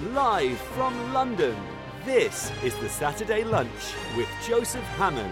Live 0.00 0.58
from 0.58 1.12
London, 1.12 1.54
this 2.06 2.50
is 2.64 2.74
the 2.76 2.88
Saturday 2.88 3.44
Lunch 3.44 3.92
with 4.16 4.26
Joseph 4.42 4.82
Hammond. 4.96 5.30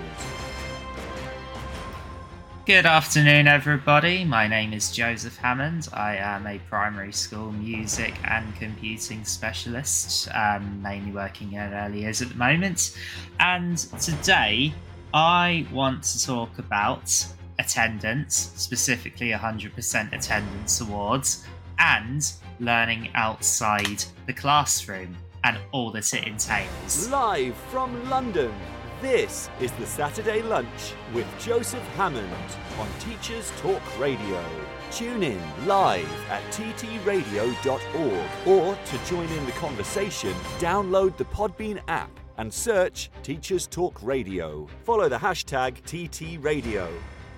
Good 2.67 2.85
afternoon, 2.85 3.49
everybody. 3.49 4.23
My 4.23 4.47
name 4.47 4.75
is 4.75 4.93
Joseph 4.93 5.39
Hammond. 5.39 5.89
I 5.95 6.17
am 6.17 6.47
a 6.47 6.59
primary 6.69 7.11
school 7.11 7.53
music 7.53 8.15
and 8.25 8.55
computing 8.57 9.25
specialist, 9.25 10.29
um, 10.35 10.83
mainly 10.83 11.11
working 11.11 11.55
in 11.55 11.73
early 11.73 12.03
years 12.03 12.21
at 12.21 12.29
the 12.29 12.37
moment. 12.37 12.95
And 13.41 13.79
today, 13.79 14.75
I 15.15 15.67
want 15.73 16.03
to 16.03 16.25
talk 16.25 16.59
about 16.59 17.27
attendance, 17.59 18.53
specifically 18.57 19.31
100% 19.31 20.13
attendance 20.13 20.81
awards, 20.83 21.47
and 21.81 22.33
learning 22.61 23.11
outside 23.15 24.05
the 24.27 24.33
classroom 24.33 25.17
and 25.45 25.59
all 25.73 25.91
that 25.91 26.13
it 26.13 26.27
entails. 26.27 27.09
Live 27.09 27.57
from 27.71 28.09
London, 28.09 28.53
this 29.01 29.49
is 29.61 29.73
the 29.73 29.87
Saturday 29.87 30.43
Lunch 30.43 30.93
with 31.15 31.27
Joseph 31.41 31.83
Hammond 31.97 32.31
on 32.79 32.87
Teachers 33.01 33.51
Talk 33.63 33.81
Radio. 33.99 34.45
Tune 34.91 35.23
in 35.23 35.41
live 35.67 36.11
at 36.29 36.43
ttradio.org 36.53 38.47
or 38.47 38.75
to 38.85 39.05
join 39.07 39.29
in 39.29 39.47
the 39.47 39.53
conversation, 39.53 40.35
download 40.59 41.17
the 41.17 41.25
Podbean 41.27 41.81
app 41.89 42.11
and 42.37 42.53
search 42.53 43.11
Teachers 43.23 43.67
Talk 43.67 44.03
Radio. 44.03 44.67
Follow 44.85 45.09
the 45.09 45.17
hashtag 45.17 45.81
TTRadio. 45.83 46.89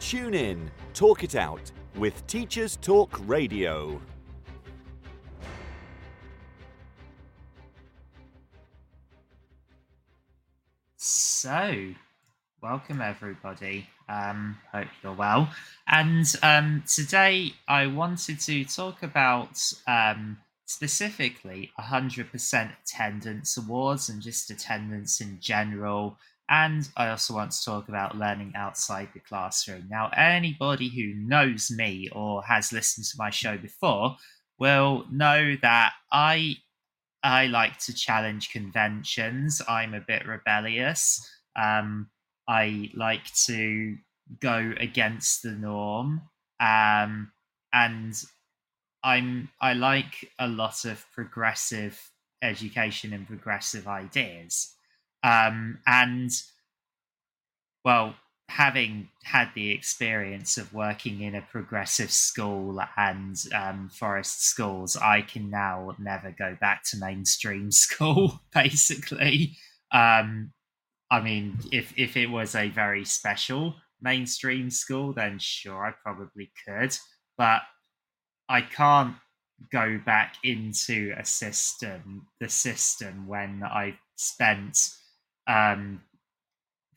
Tune 0.01 0.35
in, 0.35 0.71
talk 0.95 1.23
it 1.23 1.37
out 1.37 1.71
with 1.97 2.27
Teachers 2.27 2.77
Talk 2.77 3.21
Radio. 3.29 4.01
So, 11.05 11.95
welcome 12.63 13.01
everybody. 13.01 13.89
Um, 14.09 14.57
hope 14.73 14.87
you're 15.03 15.13
well. 15.13 15.51
And 15.89 16.33
um, 16.45 16.85
today 16.87 17.55
I 17.67 17.89
wanted 17.89 18.39
to 18.39 18.65
talk 18.65 19.03
about 19.03 19.61
um, 19.89 20.39
specifically 20.67 21.73
100% 21.77 22.71
attendance 22.85 23.57
awards 23.57 24.11
and 24.11 24.23
just 24.23 24.53
attendance 24.53 25.21
in 25.21 25.41
general. 25.41 26.19
And 26.49 26.89
I 26.97 27.09
also 27.09 27.35
want 27.35 27.51
to 27.51 27.65
talk 27.65 27.89
about 27.89 28.17
learning 28.17 28.53
outside 28.55 29.09
the 29.13 29.19
classroom. 29.19 29.89
Now, 29.91 30.09
anybody 30.17 30.89
who 30.89 31.15
knows 31.15 31.69
me 31.69 32.11
or 32.13 32.45
has 32.45 32.73
listened 32.73 33.07
to 33.07 33.19
my 33.19 33.31
show 33.31 33.59
before 33.59 34.19
will 34.57 35.05
know 35.11 35.57
that 35.63 35.95
I 36.13 36.59
I 37.23 37.47
like 37.47 37.79
to 37.81 37.95
challenge 37.95 38.51
conventions. 38.51 39.63
I'm 39.69 39.95
a 39.95 40.01
bit 40.01 40.27
rebellious. 40.27 41.25
Um, 41.57 42.11
I 42.49 42.91
like 42.95 43.33
to 43.47 43.97
go 44.41 44.73
against 44.79 45.43
the 45.43 45.53
norm. 45.53 46.23
Um, 46.61 47.33
and 47.73 48.15
I'm 49.05 49.49
I 49.61 49.73
like 49.75 50.31
a 50.39 50.49
lot 50.49 50.85
of 50.85 51.05
progressive 51.13 52.01
education 52.43 53.13
and 53.13 53.27
progressive 53.27 53.87
ideas. 53.87 54.75
Um, 55.23 55.79
and 55.87 56.31
well, 57.85 58.15
having 58.53 59.09
had 59.25 59.49
the 59.55 59.71
experience 59.71 60.59
of 60.59 60.75
working 60.75 61.23
in 61.23 61.35
a 61.35 61.41
progressive 61.41 62.11
school 62.11 62.79
and 62.99 63.37
um, 63.55 63.89
forest 63.89 64.45
schools, 64.45 64.95
I 64.95 65.23
can 65.23 65.49
now 65.49 65.97
never 65.99 66.35
go 66.39 66.57
back 66.61 66.83
to 66.91 66.99
mainstream 66.99 67.71
school. 67.85 68.41
Basically, 68.53 69.57
um, 69.91 70.53
I 71.11 71.21
mean, 71.21 71.59
if 71.73 71.95
if 71.97 72.17
it 72.17 72.27
was 72.27 72.55
a 72.55 72.69
very 72.69 73.05
special 73.07 73.75
mainstream 74.03 74.69
school, 74.69 75.15
then 75.15 75.39
sure, 75.39 75.87
I 75.87 75.93
probably 76.03 76.53
could, 76.67 76.95
but 77.39 77.63
I 78.51 78.61
can't 78.61 79.17
go 79.71 79.99
back 80.05 80.35
into 80.45 81.15
a 81.17 81.25
system, 81.25 82.27
the 82.39 82.49
system 82.51 83.27
when 83.27 83.63
I 83.63 83.97
spent 84.17 84.77
um, 85.47 86.03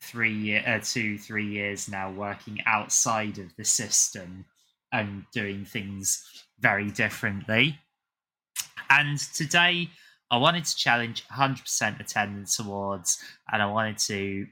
three 0.06 0.32
year, 0.32 0.62
uh, 0.66 0.80
two, 0.82 1.18
three 1.18 1.46
years 1.46 1.88
now 1.88 2.10
working 2.10 2.58
outside 2.66 3.38
of 3.38 3.54
the 3.56 3.64
system 3.64 4.44
and 4.92 5.24
doing 5.32 5.64
things 5.64 6.24
very 6.60 6.90
differently. 6.90 7.78
And 8.88 9.18
today, 9.18 9.90
I 10.30 10.38
wanted 10.38 10.64
to 10.64 10.76
challenge 10.76 11.24
100% 11.28 12.00
attendance 12.00 12.58
awards, 12.58 13.18
and 13.52 13.62
I 13.62 13.66
wanted 13.66 13.98
to 13.98 14.46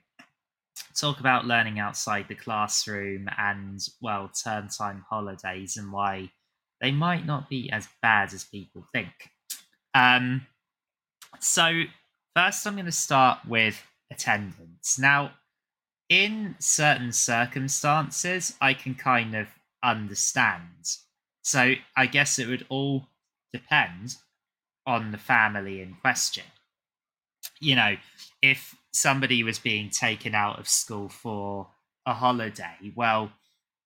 talk 0.95 1.21
about 1.21 1.47
learning 1.47 1.79
outside 1.79 2.27
the 2.29 2.35
classroom 2.35 3.29
and 3.39 3.81
well, 4.01 4.29
term 4.29 4.69
time 4.69 5.05
holidays 5.09 5.77
and 5.77 5.93
why 5.93 6.31
they 6.81 6.91
might 6.91 7.27
not 7.27 7.49
be 7.49 7.71
as 7.71 7.89
bad 8.03 8.33
as 8.33 8.45
people 8.45 8.87
think. 8.93 9.13
Um, 9.95 10.47
so, 11.41 11.83
first, 12.37 12.67
I'm 12.67 12.75
going 12.75 12.87
to 12.87 12.93
start 12.93 13.39
with 13.47 13.81
attendance. 14.11 14.99
Now, 14.99 15.33
in 16.09 16.57
certain 16.59 17.13
circumstances, 17.13 18.55
I 18.61 18.75
can 18.75 18.95
kind 18.95 19.35
of 19.35 19.49
understand. 19.83 20.97
So 21.43 21.75
I 21.97 22.07
guess 22.07 22.39
it 22.39 22.49
would 22.49 22.67
all 22.69 23.09
depend 23.53 24.17
on 24.87 25.13
the 25.13 25.19
family 25.19 25.81
in 25.81 25.95
question. 26.01 26.45
You 27.61 27.77
know, 27.77 27.97
if 28.43 28.77
somebody 28.93 29.43
was 29.43 29.59
being 29.59 29.91
taken 29.91 30.35
out 30.35 30.59
of 30.59 30.69
school 30.69 31.09
for 31.09 31.69
a 32.07 32.15
holiday, 32.15 32.93
well, 32.95 33.33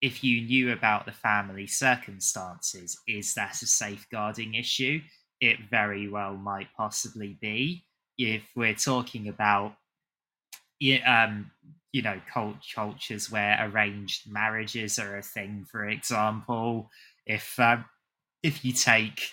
if 0.00 0.22
you 0.22 0.42
knew 0.42 0.72
about 0.72 1.06
the 1.06 1.12
family 1.12 1.66
circumstances, 1.66 2.98
is 3.06 3.34
that 3.34 3.62
a 3.62 3.66
safeguarding 3.66 4.54
issue? 4.54 5.00
It 5.40 5.58
very 5.70 6.08
well 6.08 6.36
might 6.36 6.68
possibly 6.76 7.36
be. 7.40 7.84
If 8.16 8.50
we're 8.56 8.74
talking 8.74 9.28
about 9.28 9.76
yeah, 10.80 11.24
um, 11.24 11.50
you 11.92 12.02
know 12.02 12.20
cult 12.32 12.56
cultures 12.74 13.30
where 13.30 13.58
arranged 13.60 14.30
marriages 14.30 14.98
are 14.98 15.16
a 15.16 15.22
thing 15.22 15.66
for 15.70 15.88
example. 15.88 16.90
If 17.26 17.58
um, 17.58 17.84
if 18.42 18.64
you 18.64 18.72
take 18.72 19.32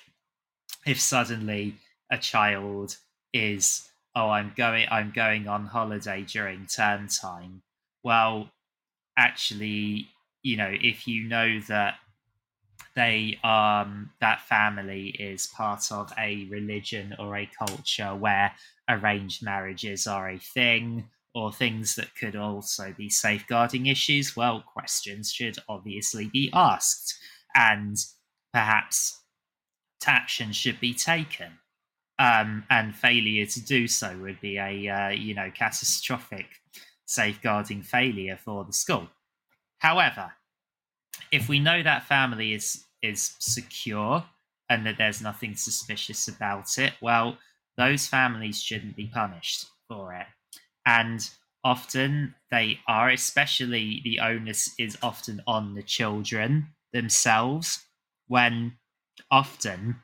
if 0.85 0.99
suddenly 0.99 1.75
a 2.11 2.17
child 2.17 2.97
is 3.33 3.89
oh 4.15 4.29
i'm 4.29 4.53
going 4.55 4.87
i'm 4.91 5.11
going 5.11 5.47
on 5.47 5.65
holiday 5.65 6.23
during 6.23 6.65
term 6.65 7.07
time 7.07 7.61
well 8.03 8.49
actually 9.17 10.07
you 10.43 10.57
know 10.57 10.71
if 10.81 11.07
you 11.07 11.27
know 11.27 11.59
that 11.67 11.95
they 12.95 13.37
um 13.43 14.11
that 14.21 14.41
family 14.41 15.09
is 15.09 15.47
part 15.47 15.91
of 15.91 16.11
a 16.17 16.45
religion 16.45 17.15
or 17.19 17.35
a 17.35 17.49
culture 17.59 18.15
where 18.15 18.53
arranged 18.89 19.43
marriages 19.43 20.07
are 20.07 20.29
a 20.29 20.39
thing 20.39 21.09
or 21.35 21.51
things 21.51 21.95
that 21.95 22.15
could 22.15 22.35
also 22.35 22.95
be 22.97 23.09
safeguarding 23.09 23.87
issues, 23.87 24.37
well, 24.37 24.61
questions 24.61 25.31
should 25.31 25.57
obviously 25.67 26.29
be 26.29 26.49
asked 26.53 27.19
and 27.53 27.97
perhaps 28.53 29.19
action 30.07 30.53
should 30.53 30.79
be 30.79 30.93
taken. 30.93 31.51
Um, 32.17 32.63
and 32.69 32.95
failure 32.95 33.45
to 33.45 33.61
do 33.61 33.87
so 33.89 34.17
would 34.21 34.39
be 34.39 34.57
a 34.57 34.87
uh, 34.87 35.09
you 35.09 35.33
know 35.33 35.51
catastrophic 35.53 36.45
safeguarding 37.05 37.81
failure 37.81 38.37
for 38.37 38.63
the 38.63 38.71
school. 38.71 39.09
However, 39.79 40.31
if 41.33 41.49
we 41.49 41.59
know 41.59 41.83
that 41.83 42.05
family 42.05 42.53
is 42.53 42.85
is 43.01 43.35
secure 43.39 44.23
and 44.69 44.85
that 44.85 44.97
there's 44.97 45.21
nothing 45.21 45.55
suspicious 45.55 46.29
about 46.29 46.77
it, 46.77 46.93
well, 47.01 47.37
those 47.75 48.07
families 48.07 48.63
shouldn't 48.63 48.95
be 48.95 49.07
punished 49.07 49.65
for 49.89 50.13
it 50.13 50.27
and 50.85 51.29
often 51.63 52.35
they 52.51 52.79
are 52.87 53.09
especially 53.09 54.01
the 54.03 54.19
onus 54.19 54.73
is 54.77 54.97
often 55.01 55.41
on 55.47 55.73
the 55.75 55.83
children 55.83 56.67
themselves 56.93 57.85
when 58.27 58.73
often 59.31 59.95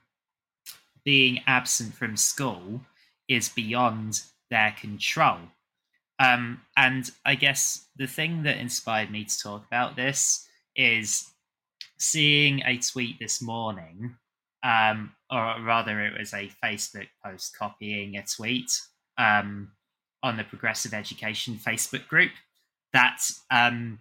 being 1.04 1.40
absent 1.48 1.94
from 1.94 2.18
school 2.18 2.82
is 3.28 3.50
beyond 3.50 4.22
their 4.50 4.76
control. 4.80 5.40
Um, 6.20 6.62
and 6.78 7.10
i 7.26 7.34
guess 7.34 7.88
the 7.96 8.06
thing 8.06 8.44
that 8.44 8.58
inspired 8.58 9.10
me 9.10 9.26
to 9.26 9.40
talk 9.40 9.66
about 9.66 9.96
this 9.96 10.48
is 10.76 11.28
seeing 12.00 12.62
a 12.64 12.78
tweet 12.78 13.18
this 13.20 13.42
morning 13.42 14.16
um, 14.64 15.14
or 15.32 15.56
rather 15.64 16.00
it 16.02 16.14
was 16.18 16.34
a 16.34 16.52
facebook 16.64 17.08
post 17.26 17.56
copying 17.58 18.18
a 18.18 18.24
tweet 18.24 18.70
um, 19.18 19.72
on 20.24 20.38
the 20.38 20.44
Progressive 20.44 20.94
Education 20.94 21.56
Facebook 21.56 22.08
group 22.08 22.32
that 22.94 23.22
um, 23.50 24.00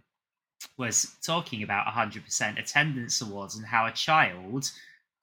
was 0.76 1.16
talking 1.22 1.62
about 1.62 1.86
100% 1.86 2.58
attendance 2.58 3.20
awards 3.20 3.56
and 3.56 3.66
how 3.66 3.86
a 3.86 3.92
child 3.92 4.70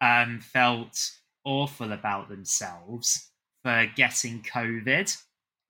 um, 0.02 0.40
felt 0.40 1.12
awful 1.44 1.92
about 1.92 2.30
themselves 2.30 3.30
for 3.64 3.86
getting 3.96 4.42
COVID 4.42 5.16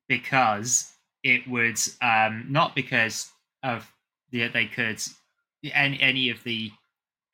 because 0.07 0.91
it 1.23 1.47
would 1.47 1.79
um, 2.01 2.45
not 2.49 2.75
because 2.75 3.29
of 3.63 3.91
the, 4.31 4.47
they 4.47 4.65
could 4.65 5.01
any, 5.73 5.99
any 6.01 6.29
of 6.29 6.43
the 6.43 6.71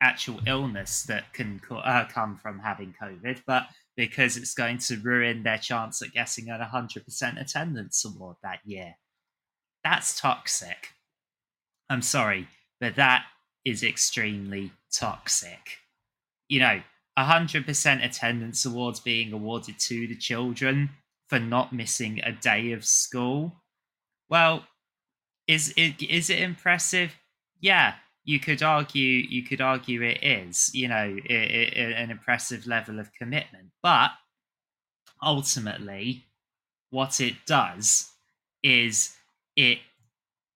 actual 0.00 0.40
illness 0.46 1.02
that 1.04 1.32
can 1.32 1.60
uh, 1.70 2.04
come 2.06 2.36
from 2.36 2.58
having 2.58 2.94
COVID, 3.00 3.42
but 3.46 3.66
because 3.96 4.36
it's 4.36 4.54
going 4.54 4.78
to 4.78 4.96
ruin 4.96 5.42
their 5.42 5.58
chance 5.58 6.02
at 6.02 6.12
getting 6.12 6.48
an 6.48 6.60
100% 6.60 7.40
attendance 7.40 8.04
award 8.04 8.36
that 8.42 8.60
year. 8.64 8.96
That's 9.84 10.18
toxic. 10.18 10.88
I'm 11.88 12.02
sorry, 12.02 12.48
but 12.80 12.96
that 12.96 13.26
is 13.64 13.82
extremely 13.82 14.72
toxic. 14.92 15.78
You 16.48 16.60
know, 16.60 16.82
100% 17.18 18.04
attendance 18.04 18.64
awards 18.64 19.00
being 19.00 19.32
awarded 19.32 19.78
to 19.78 20.06
the 20.06 20.16
children 20.16 20.90
for 21.28 21.38
not 21.38 21.72
missing 21.72 22.20
a 22.22 22.32
day 22.32 22.72
of 22.72 22.84
school. 22.84 23.52
Well, 24.28 24.64
is 25.46 25.74
it 25.76 26.02
is 26.02 26.30
it 26.30 26.40
impressive? 26.40 27.12
Yeah, 27.60 27.94
you 28.24 28.40
could 28.40 28.62
argue 28.62 29.26
you 29.28 29.42
could 29.42 29.60
argue 29.60 30.02
it 30.02 30.18
is 30.22 30.70
you 30.74 30.88
know 30.88 31.16
it, 31.24 31.32
it, 31.32 31.96
an 31.96 32.10
impressive 32.10 32.66
level 32.66 32.98
of 32.98 33.12
commitment. 33.12 33.70
But 33.82 34.10
ultimately 35.22 36.24
what 36.90 37.20
it 37.20 37.34
does 37.46 38.10
is 38.62 39.14
it 39.56 39.78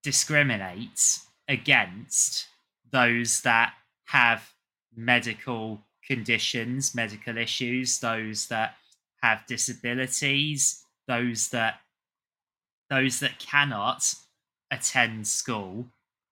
discriminates 0.02 1.26
against 1.48 2.46
those 2.90 3.40
that 3.42 3.74
have 4.06 4.50
medical 4.94 5.80
conditions 6.06 6.94
medical 6.94 7.36
issues 7.36 7.98
those 7.98 8.46
that 8.48 8.74
have 9.22 9.44
disabilities 9.46 10.82
those 11.06 11.48
that 11.48 11.80
those 12.88 13.20
that 13.20 13.38
cannot 13.38 14.14
attend 14.70 15.26
school 15.26 15.86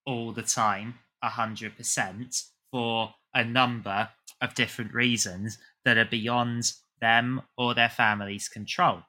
all 0.06 0.32
the 0.32 0.42
time 0.42 0.94
100% 1.22 2.42
for 2.70 3.14
a 3.34 3.44
number 3.44 4.08
of 4.40 4.54
different 4.54 4.92
reasons 4.94 5.58
that 5.84 5.96
are 5.98 6.04
beyond 6.04 6.72
them 7.00 7.42
or 7.56 7.74
their 7.74 7.88
family's 7.88 8.48
control. 8.48 9.02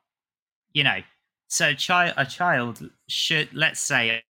You 0.73 0.83
know, 0.83 0.99
so 1.47 1.73
chi- 1.75 2.13
a 2.17 2.25
child 2.25 2.89
should, 3.07 3.53
let's 3.53 3.79
say, 3.81 4.23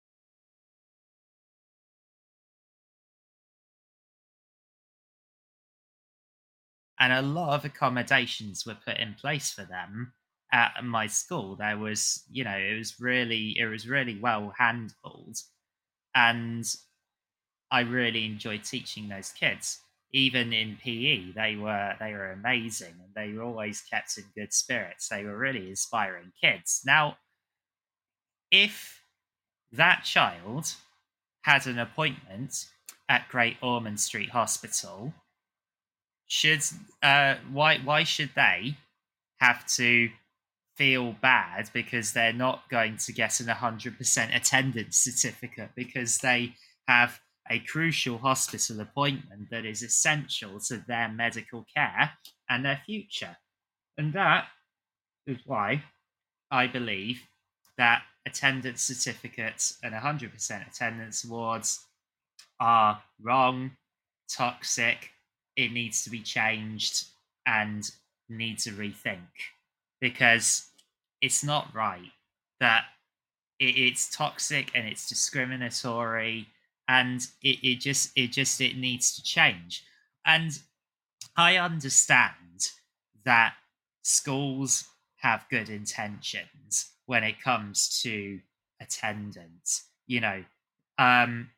and 6.98 7.12
a 7.12 7.22
lot 7.22 7.54
of 7.54 7.64
accommodations 7.64 8.64
were 8.66 8.76
put 8.84 8.98
in 8.98 9.14
place 9.14 9.50
for 9.50 9.64
them 9.64 10.12
at 10.52 10.84
my 10.84 11.06
school 11.06 11.56
there 11.56 11.76
was 11.78 12.22
you 12.30 12.44
know 12.44 12.56
it 12.56 12.76
was 12.76 13.00
really 13.00 13.56
it 13.58 13.66
was 13.66 13.88
really 13.88 14.18
well 14.20 14.52
handled 14.56 15.36
and 16.14 16.64
I 17.74 17.80
really 17.80 18.24
enjoyed 18.24 18.62
teaching 18.62 19.08
those 19.08 19.32
kids. 19.32 19.80
Even 20.12 20.52
in 20.52 20.76
PE, 20.80 21.32
they 21.32 21.56
were 21.56 21.94
they 21.98 22.12
were 22.12 22.30
amazing 22.30 22.94
and 23.02 23.12
they 23.16 23.36
were 23.36 23.42
always 23.42 23.80
kept 23.80 24.16
in 24.16 24.22
good 24.36 24.52
spirits. 24.52 25.08
They 25.08 25.24
were 25.24 25.36
really 25.36 25.68
inspiring 25.70 26.30
kids. 26.40 26.82
Now, 26.86 27.16
if 28.52 29.02
that 29.72 30.04
child 30.04 30.72
had 31.42 31.66
an 31.66 31.80
appointment 31.80 32.66
at 33.08 33.28
Great 33.28 33.56
Ormond 33.60 33.98
Street 33.98 34.30
Hospital, 34.30 35.12
should 36.28 36.62
uh, 37.02 37.34
why 37.50 37.78
why 37.78 38.04
should 38.04 38.30
they 38.36 38.76
have 39.40 39.66
to 39.78 40.10
feel 40.76 41.16
bad 41.20 41.70
because 41.72 42.12
they're 42.12 42.32
not 42.32 42.68
going 42.70 42.98
to 42.98 43.12
get 43.12 43.40
an 43.40 43.46
100% 43.46 44.36
attendance 44.36 44.96
certificate 44.96 45.70
because 45.74 46.18
they 46.18 46.52
have 46.86 47.20
a 47.50 47.58
crucial 47.60 48.18
hospital 48.18 48.80
appointment 48.80 49.48
that 49.50 49.64
is 49.64 49.82
essential 49.82 50.58
to 50.60 50.82
their 50.86 51.08
medical 51.08 51.66
care 51.74 52.12
and 52.48 52.64
their 52.64 52.80
future. 52.86 53.36
And 53.98 54.12
that 54.14 54.46
is 55.26 55.38
why 55.44 55.82
I 56.50 56.66
believe 56.66 57.22
that 57.76 58.02
attendance 58.26 58.82
certificates 58.82 59.78
and 59.82 59.94
100% 59.94 60.68
attendance 60.68 61.24
awards 61.24 61.84
are 62.60 63.02
wrong, 63.20 63.72
toxic, 64.28 65.10
it 65.56 65.72
needs 65.72 66.02
to 66.04 66.10
be 66.10 66.20
changed, 66.20 67.04
and 67.46 67.90
needs 68.28 68.66
a 68.66 68.70
rethink 68.70 69.18
because 70.00 70.70
it's 71.20 71.44
not 71.44 71.74
right 71.74 72.10
that 72.60 72.84
it's 73.60 74.10
toxic 74.10 74.70
and 74.74 74.86
it's 74.86 75.08
discriminatory 75.08 76.48
and 76.88 77.26
it, 77.42 77.58
it 77.62 77.80
just 77.80 78.12
it 78.16 78.32
just 78.32 78.60
it 78.60 78.76
needs 78.76 79.14
to 79.16 79.22
change. 79.22 79.84
And 80.26 80.58
i 81.36 81.56
understand 81.56 82.68
that 83.24 83.54
schools 84.02 84.84
have 85.16 85.46
good 85.50 85.68
intentions 85.68 86.92
when 87.06 87.24
it 87.24 87.40
comes 87.40 88.00
to 88.02 88.40
attendance 88.80 89.88
you 90.06 90.20
know 90.20 90.44
um 90.98 91.48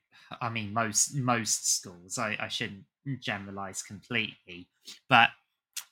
i 0.40 0.48
mean 0.48 0.72
most 0.72 1.14
most 1.14 1.76
schools 1.76 2.18
i, 2.18 2.36
I 2.40 2.48
shouldn't 2.48 2.84
generalize 3.20 3.82
completely 3.82 4.68
but 5.08 5.30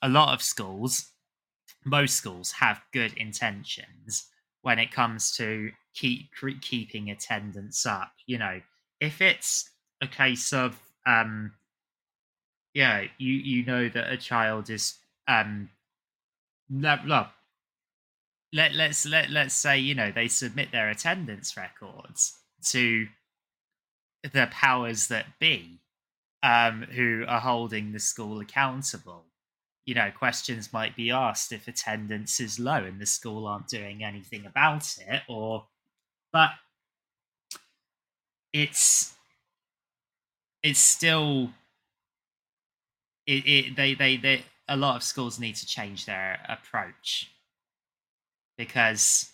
a 0.01 0.09
lot 0.09 0.33
of 0.33 0.41
schools 0.41 1.11
most 1.83 2.15
schools 2.15 2.51
have 2.53 2.81
good 2.93 3.13
intentions 3.13 4.29
when 4.61 4.79
it 4.79 4.91
comes 4.91 5.35
to 5.37 5.71
keep 5.93 6.29
keeping 6.61 7.11
attendance 7.11 7.85
up 7.85 8.11
you 8.25 8.37
know 8.37 8.61
if 8.99 9.21
it's 9.21 9.69
a 10.01 10.07
case 10.07 10.53
of 10.53 10.79
um 11.05 11.53
yeah 12.73 13.03
you 13.17 13.33
you 13.33 13.65
know 13.65 13.89
that 13.89 14.11
a 14.11 14.17
child 14.17 14.69
is 14.69 14.95
um 15.27 15.69
look, 16.69 16.99
look 17.05 17.27
let 18.53 18.73
let's 18.73 19.05
let 19.05 19.29
let's 19.29 19.53
say 19.53 19.77
you 19.77 19.93
know 19.93 20.11
they 20.11 20.27
submit 20.27 20.71
their 20.71 20.89
attendance 20.89 21.57
records 21.57 22.37
to 22.63 23.07
the 24.33 24.47
powers 24.51 25.07
that 25.07 25.25
be 25.39 25.79
um 26.41 26.83
who 26.83 27.25
are 27.27 27.41
holding 27.41 27.91
the 27.91 27.99
school 27.99 28.39
accountable. 28.39 29.25
You 29.85 29.95
know 29.95 30.09
questions 30.17 30.73
might 30.73 30.95
be 30.95 31.11
asked 31.11 31.51
if 31.51 31.67
attendance 31.67 32.39
is 32.39 32.59
low 32.59 32.83
and 32.83 32.99
the 32.99 33.05
school 33.05 33.45
aren't 33.45 33.67
doing 33.67 34.03
anything 34.03 34.45
about 34.45 34.95
it 35.05 35.21
or 35.27 35.65
but 36.31 36.51
it's 38.55 39.13
it's 40.63 40.79
still 40.79 41.49
it, 43.27 43.45
it 43.45 43.75
they, 43.75 43.93
they 43.93 44.15
they 44.15 44.45
a 44.69 44.77
lot 44.77 44.95
of 44.95 45.03
schools 45.03 45.37
need 45.37 45.55
to 45.55 45.65
change 45.67 46.05
their 46.05 46.39
approach 46.47 47.31
because 48.57 49.29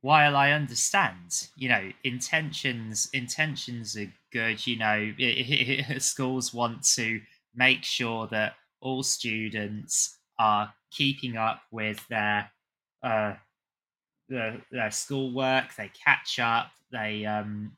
while 0.00 0.36
I 0.36 0.52
understand, 0.52 1.48
you 1.56 1.68
know, 1.68 1.90
intentions 2.04 3.08
intentions 3.12 3.96
are 3.96 4.12
good. 4.32 4.64
You 4.64 4.76
know, 4.76 5.12
schools 5.98 6.54
want 6.54 6.84
to 6.94 7.20
make 7.52 7.82
sure 7.82 8.28
that 8.28 8.54
all 8.80 9.02
students 9.02 10.18
are 10.38 10.72
keeping 10.92 11.36
up 11.36 11.62
with 11.72 12.06
their 12.08 12.48
uh, 13.02 13.34
their, 14.28 14.62
their 14.70 14.90
schoolwork. 14.92 15.74
They 15.74 15.90
catch 16.04 16.38
up. 16.38 16.70
They 16.92 17.26
um, 17.26 17.72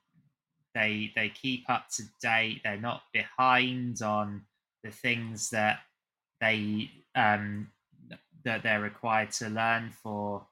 they 0.77 1.11
they 1.17 1.31
keep 1.31 1.69
up 1.71 1.89
to 1.97 2.03
date. 2.21 2.61
They're 2.63 2.77
not 2.77 3.03
behind 3.13 4.03
on 4.03 4.43
the 4.85 4.91
things 4.91 5.51
that 5.51 5.79
they 6.41 6.91
um, 7.15 7.69
that 8.45 8.63
they're 8.63 8.81
required 8.83 9.33
to 9.33 9.49
learn 9.49 9.91
for 10.03 10.47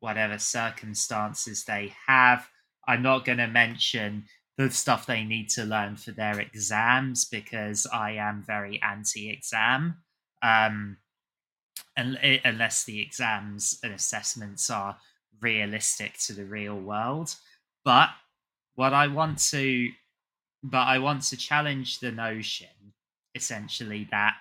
whatever 0.00 0.36
circumstances 0.38 1.64
they 1.64 1.94
have. 2.08 2.48
I'm 2.88 3.02
not 3.02 3.24
going 3.24 3.38
to 3.38 3.46
mention 3.46 4.24
the 4.58 4.68
stuff 4.70 5.06
they 5.06 5.22
need 5.22 5.48
to 5.50 5.64
learn 5.64 5.94
for 5.94 6.10
their 6.10 6.40
exams 6.40 7.24
because 7.24 7.86
I 7.86 8.12
am 8.12 8.42
very 8.44 8.82
anti-exam. 8.82 9.96
Um, 10.42 10.96
and 11.96 12.18
unless 12.44 12.84
the 12.84 13.00
exams 13.00 13.78
and 13.84 13.94
assessments 13.94 14.68
are 14.68 14.96
realistic 15.40 16.18
to 16.26 16.32
the 16.32 16.44
real 16.44 16.76
world, 16.76 17.36
but 17.84 18.10
what 18.74 18.92
I 18.94 19.08
want 19.08 19.38
to, 19.50 19.90
but 20.62 20.86
I 20.86 20.98
want 20.98 21.22
to 21.24 21.36
challenge 21.36 22.00
the 22.00 22.12
notion 22.12 22.68
essentially 23.34 24.08
that 24.10 24.34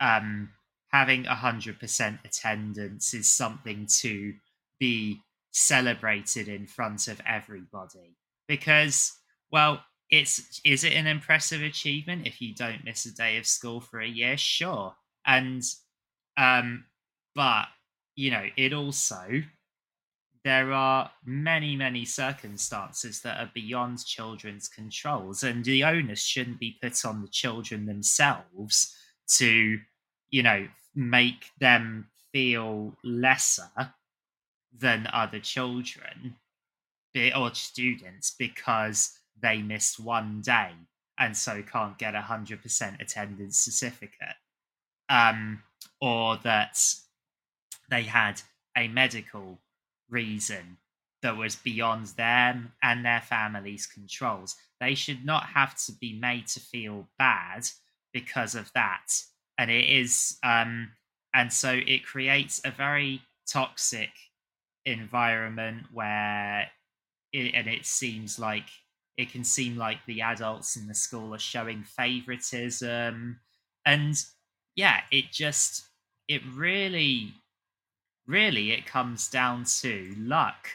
um, 0.00 0.50
having 0.92 1.26
a 1.26 1.34
hundred 1.34 1.78
percent 1.80 2.20
attendance 2.24 3.14
is 3.14 3.28
something 3.28 3.86
to 4.00 4.34
be 4.78 5.20
celebrated 5.52 6.48
in 6.48 6.66
front 6.66 7.08
of 7.08 7.20
everybody. 7.26 8.16
Because 8.48 9.12
well 9.52 9.84
it's 10.10 10.60
is 10.64 10.84
it 10.84 10.92
an 10.94 11.06
impressive 11.06 11.62
achievement 11.62 12.26
if 12.26 12.40
you 12.40 12.54
don't 12.54 12.84
miss 12.84 13.06
a 13.06 13.14
day 13.14 13.36
of 13.38 13.46
school 13.46 13.80
for 13.80 14.00
a 14.00 14.08
year? 14.08 14.36
Sure. 14.36 14.94
And 15.26 15.62
Um, 16.36 16.86
but 17.34 17.66
you 18.16 18.30
know, 18.30 18.46
it 18.56 18.72
also 18.72 19.42
there 20.44 20.72
are 20.72 21.10
many, 21.24 21.76
many 21.76 22.04
circumstances 22.04 23.20
that 23.20 23.38
are 23.38 23.50
beyond 23.54 24.04
children's 24.04 24.68
controls, 24.68 25.42
and 25.42 25.64
the 25.64 25.84
onus 25.84 26.22
shouldn't 26.22 26.58
be 26.58 26.78
put 26.80 27.04
on 27.04 27.22
the 27.22 27.28
children 27.28 27.86
themselves 27.86 28.94
to, 29.36 29.78
you 30.30 30.42
know, 30.42 30.66
make 30.94 31.50
them 31.60 32.08
feel 32.32 32.96
lesser 33.04 33.70
than 34.76 35.08
other 35.12 35.40
children 35.40 36.36
or 37.36 37.52
students 37.54 38.34
because 38.38 39.18
they 39.42 39.60
missed 39.60 39.98
one 39.98 40.40
day 40.40 40.70
and 41.18 41.36
so 41.36 41.62
can't 41.62 41.98
get 41.98 42.14
a 42.14 42.20
100% 42.20 43.00
attendance 43.00 43.58
certificate. 43.58 44.36
Um, 45.08 45.62
or 46.00 46.38
that 46.44 46.78
they 47.90 48.04
had 48.04 48.40
a 48.76 48.88
medical 48.88 49.58
reason 50.10 50.78
that 51.22 51.36
was 51.36 51.56
beyond 51.56 52.06
them 52.16 52.72
and 52.82 53.04
their 53.04 53.20
families' 53.20 53.86
controls. 53.86 54.56
They 54.80 54.94
should 54.94 55.24
not 55.24 55.44
have 55.46 55.76
to 55.84 55.92
be 55.92 56.18
made 56.18 56.46
to 56.48 56.60
feel 56.60 57.08
bad 57.18 57.68
because 58.12 58.54
of 58.54 58.72
that. 58.74 59.06
And 59.58 59.70
it 59.70 59.84
is, 59.84 60.38
um, 60.42 60.92
and 61.34 61.52
so 61.52 61.78
it 61.86 62.06
creates 62.06 62.60
a 62.64 62.70
very 62.70 63.22
toxic 63.46 64.10
environment 64.86 65.86
where, 65.92 66.68
it, 67.32 67.54
and 67.54 67.68
it 67.68 67.84
seems 67.84 68.38
like 68.38 68.68
it 69.18 69.30
can 69.30 69.44
seem 69.44 69.76
like 69.76 69.98
the 70.06 70.22
adults 70.22 70.76
in 70.76 70.86
the 70.86 70.94
school 70.94 71.34
are 71.34 71.38
showing 71.38 71.84
favoritism. 71.84 73.38
And 73.84 74.24
yeah, 74.74 75.02
it 75.12 75.26
just, 75.30 75.82
it 76.26 76.40
really 76.54 77.34
really 78.30 78.70
it 78.70 78.86
comes 78.86 79.28
down 79.28 79.64
to 79.64 80.14
luck. 80.16 80.68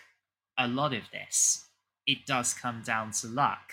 A 0.57 0.67
lot 0.67 0.93
of 0.93 1.03
this, 1.11 1.65
it 2.05 2.25
does 2.25 2.53
come 2.53 2.81
down 2.85 3.11
to 3.11 3.27
luck. 3.27 3.71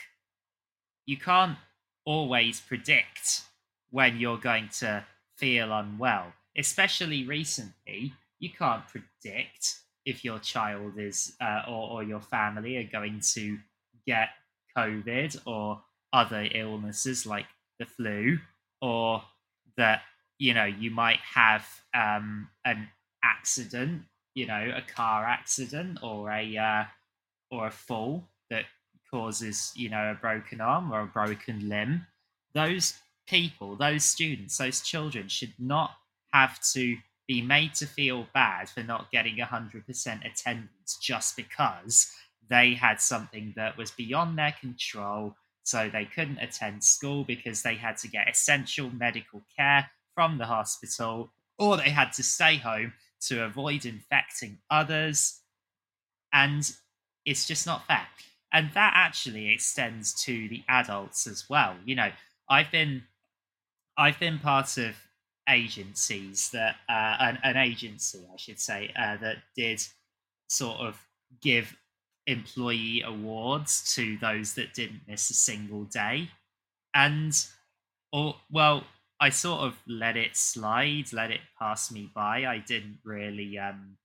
You 1.06 1.16
can't 1.16 1.58
always 2.04 2.60
predict 2.60 3.42
when 3.90 4.18
you're 4.18 4.38
going 4.38 4.68
to 4.78 5.04
feel 5.36 5.72
unwell, 5.72 6.32
especially 6.56 7.24
recently. 7.24 8.12
You 8.38 8.50
can't 8.50 8.84
predict 8.86 9.80
if 10.04 10.24
your 10.24 10.38
child 10.38 10.98
is 10.98 11.34
uh, 11.40 11.62
or, 11.68 11.90
or 11.90 12.02
your 12.02 12.20
family 12.20 12.76
are 12.76 12.88
going 12.90 13.20
to 13.34 13.58
get 14.06 14.30
COVID 14.76 15.40
or 15.46 15.82
other 16.12 16.48
illnesses 16.54 17.26
like 17.26 17.46
the 17.78 17.86
flu, 17.86 18.38
or 18.80 19.22
that 19.76 20.02
you 20.38 20.54
know 20.54 20.64
you 20.64 20.90
might 20.90 21.20
have 21.20 21.66
um, 21.94 22.48
an 22.64 22.88
accident, 23.22 24.02
you 24.34 24.46
know, 24.46 24.72
a 24.74 24.82
car 24.82 25.24
accident 25.24 25.98
or 26.02 26.30
a 26.30 26.56
uh, 26.56 26.84
or 27.50 27.66
a 27.66 27.70
fall 27.70 28.28
that 28.50 28.64
causes, 29.10 29.72
you 29.74 29.88
know, 29.88 30.10
a 30.10 30.14
broken 30.20 30.60
arm 30.60 30.92
or 30.92 31.00
a 31.00 31.06
broken 31.06 31.68
limb, 31.68 32.06
those 32.54 32.94
people, 33.26 33.76
those 33.76 34.04
students, 34.04 34.58
those 34.58 34.80
children 34.80 35.28
should 35.28 35.52
not 35.58 35.92
have 36.32 36.60
to 36.72 36.96
be 37.28 37.42
made 37.42 37.74
to 37.74 37.86
feel 37.86 38.26
bad 38.34 38.68
for 38.68 38.82
not 38.82 39.10
getting 39.10 39.36
100% 39.36 39.84
attendance 40.24 40.98
just 41.00 41.36
because 41.36 42.12
they 42.48 42.74
had 42.74 43.00
something 43.00 43.52
that 43.56 43.76
was 43.76 43.90
beyond 43.90 44.36
their 44.36 44.54
control. 44.60 45.36
So 45.62 45.88
they 45.92 46.04
couldn't 46.04 46.38
attend 46.38 46.82
school 46.82 47.24
because 47.24 47.62
they 47.62 47.76
had 47.76 47.96
to 47.98 48.08
get 48.08 48.28
essential 48.28 48.90
medical 48.90 49.42
care 49.56 49.90
from 50.14 50.38
the 50.38 50.46
hospital, 50.46 51.30
or 51.58 51.76
they 51.76 51.90
had 51.90 52.12
to 52.14 52.22
stay 52.22 52.56
home 52.56 52.92
to 53.28 53.44
avoid 53.44 53.84
infecting 53.84 54.58
others. 54.70 55.40
And 56.32 56.70
it's 57.24 57.46
just 57.46 57.66
not 57.66 57.86
fair. 57.86 58.06
And 58.52 58.70
that 58.74 58.92
actually 58.94 59.48
extends 59.48 60.12
to 60.24 60.48
the 60.48 60.62
adults 60.68 61.26
as 61.26 61.48
well. 61.48 61.76
You 61.84 61.94
know, 61.94 62.10
I've 62.48 62.70
been 62.70 63.02
I've 63.96 64.18
been 64.18 64.38
part 64.38 64.78
of 64.78 64.94
agencies 65.48 66.50
that 66.50 66.76
uh, 66.88 67.16
an, 67.20 67.38
an 67.42 67.56
agency, 67.56 68.20
I 68.32 68.36
should 68.36 68.60
say, 68.60 68.92
uh, 68.96 69.16
that 69.18 69.38
did 69.56 69.82
sort 70.48 70.78
of 70.80 71.00
give 71.40 71.76
employee 72.26 73.02
awards 73.04 73.94
to 73.94 74.16
those 74.18 74.54
that 74.54 74.74
didn't 74.74 75.00
miss 75.08 75.30
a 75.30 75.34
single 75.34 75.84
day, 75.84 76.30
and 76.94 77.46
or 78.12 78.36
well, 78.50 78.84
I 79.22 79.28
sort 79.28 79.60
of 79.60 79.76
let 79.86 80.16
it 80.16 80.36
slide, 80.36 81.12
let 81.12 81.30
it 81.30 81.42
pass 81.56 81.92
me 81.92 82.10
by. 82.12 82.44
I 82.44 82.58
didn't 82.58 82.98
really, 83.04 83.56
um, 83.56 83.96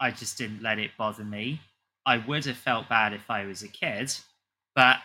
I 0.00 0.10
just 0.10 0.36
didn't 0.36 0.60
let 0.60 0.80
it 0.80 0.90
bother 0.98 1.22
me. 1.22 1.60
I 2.04 2.18
would 2.18 2.44
have 2.46 2.56
felt 2.56 2.88
bad 2.88 3.12
if 3.12 3.30
I 3.30 3.44
was 3.44 3.62
a 3.62 3.68
kid, 3.68 4.12
but 4.74 4.96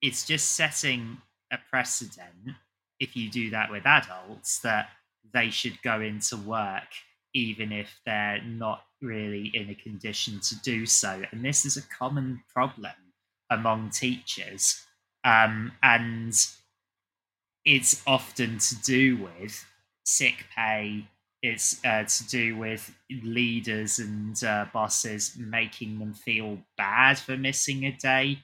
it's 0.00 0.24
just 0.24 0.52
setting 0.52 1.18
a 1.52 1.58
precedent 1.68 2.56
if 2.98 3.14
you 3.14 3.28
do 3.28 3.50
that 3.50 3.70
with 3.70 3.84
adults 3.84 4.60
that 4.60 4.88
they 5.34 5.50
should 5.50 5.82
go 5.82 6.00
into 6.00 6.38
work 6.38 6.88
even 7.34 7.72
if 7.72 8.00
they're 8.06 8.40
not 8.42 8.84
really 9.02 9.50
in 9.52 9.68
a 9.68 9.74
condition 9.74 10.40
to 10.40 10.58
do 10.62 10.86
so. 10.86 11.22
And 11.30 11.44
this 11.44 11.66
is 11.66 11.76
a 11.76 11.82
common 11.82 12.42
problem 12.50 12.94
among 13.50 13.90
teachers. 13.90 14.82
Um, 15.24 15.72
and 15.82 16.34
it's 17.66 18.02
often 18.06 18.58
to 18.58 18.76
do 18.82 19.16
with 19.16 19.66
sick 20.04 20.46
pay. 20.56 21.08
It's 21.42 21.84
uh, 21.84 22.04
to 22.04 22.28
do 22.28 22.56
with 22.56 22.94
leaders 23.10 23.98
and 23.98 24.42
uh, 24.42 24.66
bosses 24.72 25.36
making 25.36 25.98
them 25.98 26.14
feel 26.14 26.58
bad 26.78 27.18
for 27.18 27.36
missing 27.36 27.84
a 27.84 27.92
day. 27.92 28.38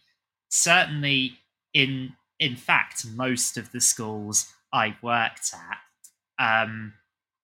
Certainly, 0.51 1.39
in 1.73 2.13
in 2.39 2.57
fact, 2.57 3.07
most 3.15 3.57
of 3.57 3.71
the 3.73 3.81
schools 3.81 4.53
I've 4.73 5.03
worked 5.03 5.55
at, 5.55 6.65
um, 6.65 6.95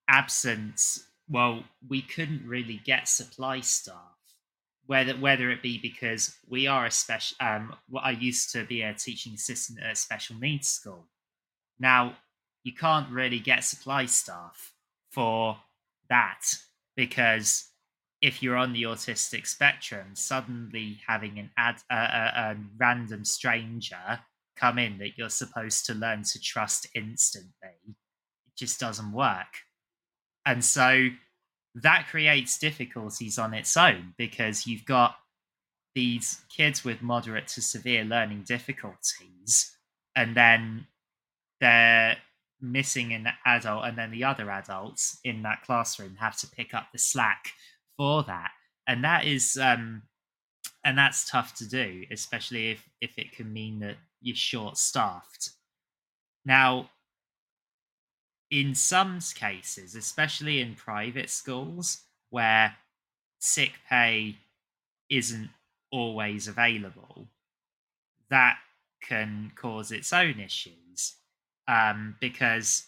absence. 0.08 1.04
Well, 1.30 1.64
we 1.88 2.02
couldn't 2.02 2.46
really 2.46 2.80
get 2.84 3.08
supply 3.08 3.60
staff 3.60 3.96
whether 4.86 5.12
whether 5.12 5.50
it 5.50 5.62
be 5.62 5.76
because 5.78 6.34
we 6.48 6.66
are 6.66 6.86
a 6.86 6.90
special 6.90 7.36
um 7.40 7.74
I 8.02 8.12
used 8.12 8.50
to 8.52 8.64
be 8.64 8.80
a 8.80 8.94
teaching 8.94 9.34
assistant 9.34 9.80
at 9.80 9.92
a 9.92 9.94
special 9.94 10.36
needs 10.36 10.68
school 10.68 11.04
now, 11.78 12.16
you 12.64 12.72
can't 12.72 13.10
really 13.10 13.38
get 13.38 13.64
supply 13.64 14.06
staff 14.06 14.72
for 15.10 15.56
that 16.08 16.42
because 16.96 17.68
if 18.20 18.42
you're 18.42 18.56
on 18.56 18.72
the 18.72 18.82
autistic 18.82 19.46
spectrum, 19.46 20.08
suddenly 20.14 20.98
having 21.06 21.38
an 21.38 21.50
ad, 21.56 21.76
uh, 21.90 21.94
a, 21.94 22.40
a 22.40 22.56
random 22.76 23.24
stranger 23.24 24.20
come 24.56 24.78
in 24.78 24.98
that 24.98 25.16
you're 25.16 25.28
supposed 25.28 25.86
to 25.86 25.94
learn 25.94 26.24
to 26.24 26.40
trust 26.40 26.88
instantly, 26.94 27.52
it 27.62 28.56
just 28.56 28.80
doesn't 28.80 29.12
work. 29.12 29.62
And 30.44 30.64
so 30.64 31.08
that 31.76 32.08
creates 32.10 32.58
difficulties 32.58 33.38
on 33.38 33.54
its 33.54 33.76
own 33.76 34.14
because 34.18 34.66
you've 34.66 34.84
got 34.84 35.14
these 35.94 36.40
kids 36.48 36.84
with 36.84 37.02
moderate 37.02 37.46
to 37.48 37.62
severe 37.62 38.04
learning 38.04 38.44
difficulties, 38.46 39.76
and 40.16 40.36
then 40.36 40.86
they're 41.60 42.16
missing 42.60 43.12
an 43.12 43.28
adult 43.46 43.84
and 43.84 43.96
then 43.96 44.10
the 44.10 44.24
other 44.24 44.50
adults 44.50 45.18
in 45.24 45.42
that 45.42 45.62
classroom 45.62 46.16
have 46.18 46.36
to 46.36 46.46
pick 46.48 46.74
up 46.74 46.88
the 46.92 46.98
slack 46.98 47.52
for 47.96 48.22
that. 48.24 48.50
And 48.86 49.04
that 49.04 49.24
is 49.24 49.56
um 49.60 50.02
and 50.84 50.96
that's 50.96 51.28
tough 51.28 51.54
to 51.54 51.68
do 51.68 52.04
especially 52.10 52.70
if 52.70 52.88
if 53.00 53.18
it 53.18 53.32
can 53.32 53.52
mean 53.52 53.80
that 53.80 53.96
you're 54.20 54.34
short 54.34 54.76
staffed 54.78 55.50
now 56.44 56.88
in 58.50 58.74
some 58.74 59.18
cases 59.34 59.94
especially 59.94 60.60
in 60.60 60.74
private 60.74 61.28
schools 61.28 62.04
where 62.30 62.74
sick 63.38 63.72
pay 63.88 64.36
isn't 65.10 65.50
always 65.90 66.48
available 66.48 67.26
that 68.30 68.56
can 69.02 69.52
cause 69.54 69.92
its 69.92 70.12
own 70.12 70.40
issues 70.40 70.87
um, 71.68 72.16
because 72.20 72.84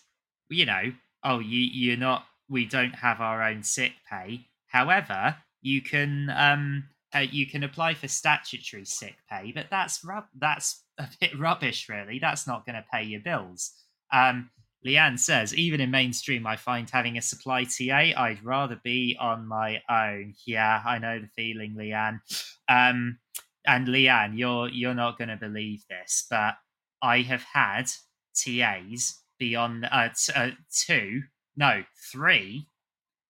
you 0.49 0.67
know, 0.67 0.93
oh, 1.23 1.39
you 1.39 1.61
you're 1.61 1.97
not. 1.97 2.25
We 2.49 2.67
don't 2.67 2.95
have 2.97 3.21
our 3.21 3.45
own 3.45 3.63
sick 3.63 3.93
pay. 4.11 4.47
However, 4.67 5.37
you 5.63 5.83
can 5.83 6.31
um, 6.35 6.85
uh, 7.15 7.21
you 7.21 7.47
can 7.47 7.63
apply 7.63 7.95
for 7.95 8.09
statutory 8.09 8.85
sick 8.85 9.17
pay, 9.31 9.53
but 9.53 9.67
that's 9.71 10.05
that's 10.39 10.83
a 10.99 11.09
bit 11.21 11.39
rubbish, 11.39 11.89
really. 11.89 12.19
That's 12.19 12.47
not 12.47 12.67
going 12.67 12.77
to 12.77 12.85
pay 12.93 13.05
your 13.05 13.21
bills. 13.21 13.73
Um, 14.13 14.51
Leanne 14.87 15.19
says, 15.19 15.55
even 15.55 15.81
in 15.81 15.91
mainstream, 15.91 16.47
I 16.47 16.57
find 16.57 16.89
having 16.89 17.19
a 17.19 17.23
supply 17.23 17.65
TA, 17.65 18.13
I'd 18.17 18.43
rather 18.43 18.81
be 18.83 19.17
on 19.21 19.47
my 19.47 19.83
own. 19.91 20.35
Yeah, 20.47 20.83
I 20.85 20.99
know 20.99 21.21
the 21.21 21.29
feeling, 21.37 21.75
Leanne. 21.75 22.21
Um, 22.69 23.19
and 23.67 23.89
Leanne, 23.89 24.39
you're 24.39 24.69
you're 24.69 24.95
not 24.95 25.19
going 25.19 25.29
to 25.29 25.37
believe 25.37 25.85
this, 25.89 26.27
but 26.31 26.55
I 27.03 27.21
have 27.23 27.43
had 27.43 27.91
TAs 28.35 29.21
beyond 29.39 29.89
uh, 29.91 30.09
t- 30.09 30.33
uh, 30.35 30.51
two, 30.87 31.23
no, 31.57 31.83
three 32.13 32.67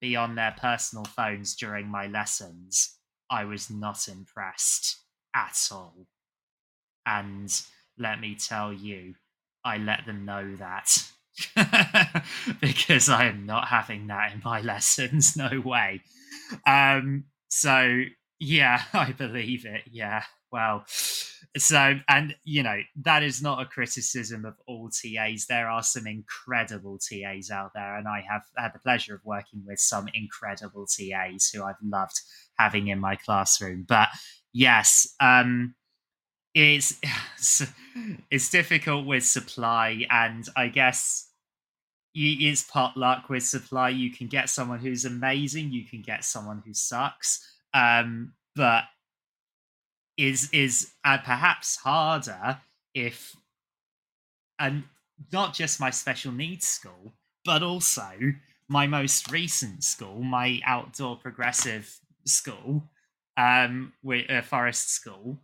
be 0.00 0.16
on 0.16 0.34
their 0.34 0.54
personal 0.58 1.04
phones 1.04 1.54
during 1.54 1.86
my 1.86 2.06
lessons, 2.06 2.96
I 3.30 3.44
was 3.44 3.70
not 3.70 4.08
impressed 4.08 4.98
at 5.34 5.68
all. 5.70 6.06
And 7.06 7.52
let 7.98 8.20
me 8.20 8.34
tell 8.34 8.72
you, 8.72 9.14
I 9.64 9.76
let 9.78 10.06
them 10.06 10.24
know 10.24 10.56
that. 10.56 11.06
because 12.60 13.08
I 13.08 13.26
am 13.26 13.46
not 13.46 13.68
having 13.68 14.06
that 14.08 14.32
in 14.32 14.42
my 14.44 14.60
lessons. 14.62 15.36
No 15.36 15.60
way. 15.60 16.02
Um, 16.66 17.24
so 17.48 18.02
yeah, 18.38 18.82
I 18.92 19.12
believe 19.12 19.64
it. 19.66 19.82
Yeah. 19.90 20.24
Well, 20.50 20.84
so 21.56 21.94
and 22.08 22.34
you 22.44 22.62
know 22.62 22.78
that 23.02 23.22
is 23.24 23.42
not 23.42 23.60
a 23.60 23.66
criticism 23.66 24.44
of 24.44 24.54
all 24.66 24.88
TAs. 24.88 25.46
There 25.46 25.68
are 25.68 25.82
some 25.82 26.06
incredible 26.06 26.98
TAs 26.98 27.50
out 27.50 27.72
there, 27.74 27.96
and 27.96 28.06
I 28.06 28.24
have 28.28 28.42
had 28.56 28.72
the 28.72 28.78
pleasure 28.78 29.14
of 29.16 29.24
working 29.24 29.62
with 29.66 29.80
some 29.80 30.08
incredible 30.14 30.86
TAs 30.86 31.50
who 31.52 31.64
I've 31.64 31.74
loved 31.82 32.20
having 32.58 32.88
in 32.88 33.00
my 33.00 33.16
classroom. 33.16 33.84
But 33.88 34.08
yes, 34.52 35.14
um, 35.18 35.74
it's 36.54 37.00
it's 38.30 38.50
difficult 38.50 39.06
with 39.06 39.24
supply, 39.24 40.06
and 40.08 40.44
I 40.56 40.68
guess 40.68 41.30
it's 42.14 42.62
potluck 42.62 43.28
with 43.28 43.42
supply. 43.42 43.88
You 43.90 44.12
can 44.12 44.28
get 44.28 44.50
someone 44.50 44.78
who's 44.78 45.04
amazing, 45.04 45.72
you 45.72 45.84
can 45.84 46.02
get 46.02 46.24
someone 46.24 46.62
who 46.64 46.74
sucks, 46.74 47.44
um, 47.74 48.34
but 48.54 48.84
is 50.20 50.50
is 50.52 50.92
uh, 51.04 51.18
perhaps 51.18 51.76
harder 51.76 52.60
if 52.94 53.34
and 54.58 54.84
not 55.32 55.54
just 55.54 55.80
my 55.80 55.90
special 55.90 56.32
needs 56.32 56.66
school, 56.66 57.12
but 57.44 57.62
also 57.62 58.12
my 58.68 58.86
most 58.86 59.30
recent 59.30 59.82
school, 59.82 60.22
my 60.22 60.60
outdoor 60.64 61.16
progressive 61.16 61.98
school, 62.26 62.84
um, 63.36 63.92
with 64.02 64.28
a 64.28 64.42
forest 64.42 64.90
school. 64.90 65.38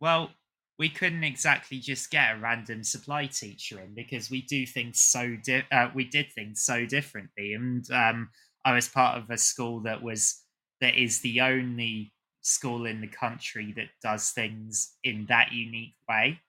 Well, 0.00 0.30
we 0.78 0.88
couldn't 0.88 1.24
exactly 1.24 1.78
just 1.78 2.10
get 2.10 2.34
a 2.34 2.40
random 2.40 2.82
supply 2.82 3.26
teacher 3.26 3.80
in 3.80 3.94
because 3.94 4.30
we 4.30 4.42
do 4.42 4.66
things 4.66 4.98
so 5.00 5.36
di- 5.44 5.66
uh, 5.70 5.90
we 5.94 6.04
did 6.04 6.32
things 6.32 6.62
so 6.62 6.86
differently 6.86 7.52
and 7.52 7.88
um, 7.92 8.30
i 8.64 8.72
was 8.72 8.88
part 8.88 9.18
of 9.18 9.30
a 9.30 9.38
school 9.38 9.80
that 9.82 10.02
was 10.02 10.42
that 10.80 10.96
is 10.96 11.20
the 11.20 11.40
only 11.40 12.12
school 12.42 12.86
in 12.86 13.00
the 13.00 13.06
country 13.06 13.72
that 13.76 13.88
does 14.02 14.30
things 14.30 14.96
in 15.02 15.26
that 15.28 15.52
unique 15.52 15.94
way. 16.08 16.40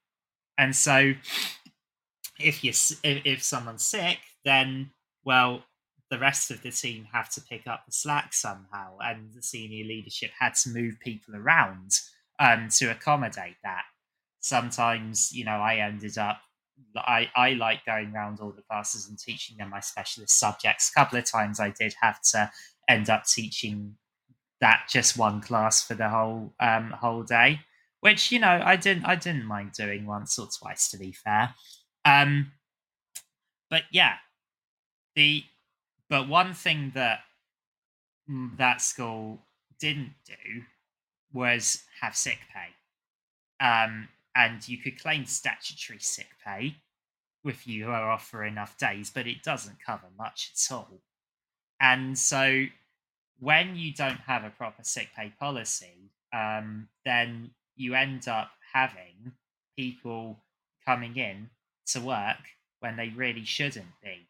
And 0.58 0.76
so 0.76 1.14
if 2.40 2.64
you 2.64 2.74
if, 3.04 3.44
someone's 3.44 3.84
sick 3.84 4.18
then 4.44 4.90
well 5.24 5.64
the 6.10 6.20
rest 6.20 6.52
of 6.52 6.62
the 6.62 6.72
team 6.72 7.08
have 7.12 7.30
to 7.30 7.42
pick 7.42 7.66
up 7.66 7.86
the 7.86 7.92
slack 7.92 8.34
somehow. 8.34 8.98
And 9.00 9.34
the 9.34 9.42
senior 9.42 9.84
leadership 9.84 10.30
had 10.38 10.54
to 10.56 10.70
move 10.70 11.00
people 11.00 11.36
around 11.36 11.92
um, 12.38 12.68
to 12.78 12.92
accommodate 12.92 13.56
that. 13.64 13.84
Sometimes 14.40 15.32
you 15.32 15.46
know 15.46 15.58
i 15.58 15.76
ended 15.78 16.18
up 16.18 16.42
i 16.96 17.30
i 17.36 17.52
like 17.54 17.86
going 17.86 18.14
around 18.14 18.40
all 18.40 18.52
the 18.52 18.62
classes 18.64 19.08
and 19.08 19.18
teaching 19.18 19.58
them 19.58 19.70
my 19.70 19.80
specialist 19.80 20.38
subjects. 20.38 20.90
A 20.90 21.00
couple 21.00 21.18
of 21.18 21.26
times 21.26 21.60
i 21.60 21.70
did 21.70 21.96
have 22.02 22.22
to 22.32 22.52
end 22.90 23.10
up 23.10 23.26
teaching 23.26 23.96
that 24.64 24.88
just 24.90 25.18
one 25.18 25.42
class 25.42 25.86
for 25.86 25.94
the 25.94 26.08
whole 26.08 26.54
um 26.60 26.92
whole 26.92 27.24
day 27.24 27.60
which 28.00 28.32
you 28.32 28.40
know 28.40 28.62
i 28.64 28.76
didn't 28.76 29.06
i 29.06 29.16
didn't 29.16 29.46
mind 29.46 29.72
doing 29.74 30.06
once 30.06 30.40
or 30.40 30.48
twice 30.58 30.90
to 30.90 30.98
be 30.98 31.12
fair 31.12 31.54
um 32.06 32.52
but 33.70 33.84
yeah 33.92 34.16
the 35.16 35.44
but 36.10 36.28
one 36.28 36.54
thing 36.54 36.92
that 36.96 37.20
mm, 38.30 38.56
that 38.58 38.82
school 38.82 39.40
didn't 39.80 40.14
do 40.26 40.62
was 41.34 41.84
have 42.02 42.16
sick 42.16 42.40
pay 42.54 43.66
um 43.66 44.08
and 44.36 44.68
you 44.68 44.78
could 44.78 45.00
claim 45.00 45.26
statutory 45.26 46.00
sick 46.00 46.30
pay 46.46 46.76
if 47.46 47.68
you 47.68 47.90
are 47.90 48.10
off 48.10 48.28
for 48.28 48.46
enough 48.46 48.78
days, 48.78 49.12
but 49.14 49.28
it 49.28 49.44
doesn't 49.44 49.78
cover 49.86 50.08
much 50.18 50.52
at 50.54 50.74
all. 50.74 51.02
And 51.80 52.18
so, 52.18 52.66
when 53.44 53.76
you 53.76 53.94
don't 53.94 54.20
have 54.20 54.44
a 54.44 54.50
proper 54.50 54.84
sick 54.84 55.10
pay 55.16 55.34
policy, 55.40 56.12
um, 56.34 56.88
then 57.06 57.52
you 57.76 57.96
end 57.96 58.28
up 58.28 58.52
having 58.74 59.34
people 59.76 60.38
coming 60.86 61.16
in 61.18 61.50
to 61.88 62.00
work 62.00 62.38
when 62.80 62.96
they 62.96 63.10
really 63.10 63.46
shouldn't 63.46 64.00
be. 64.02 64.28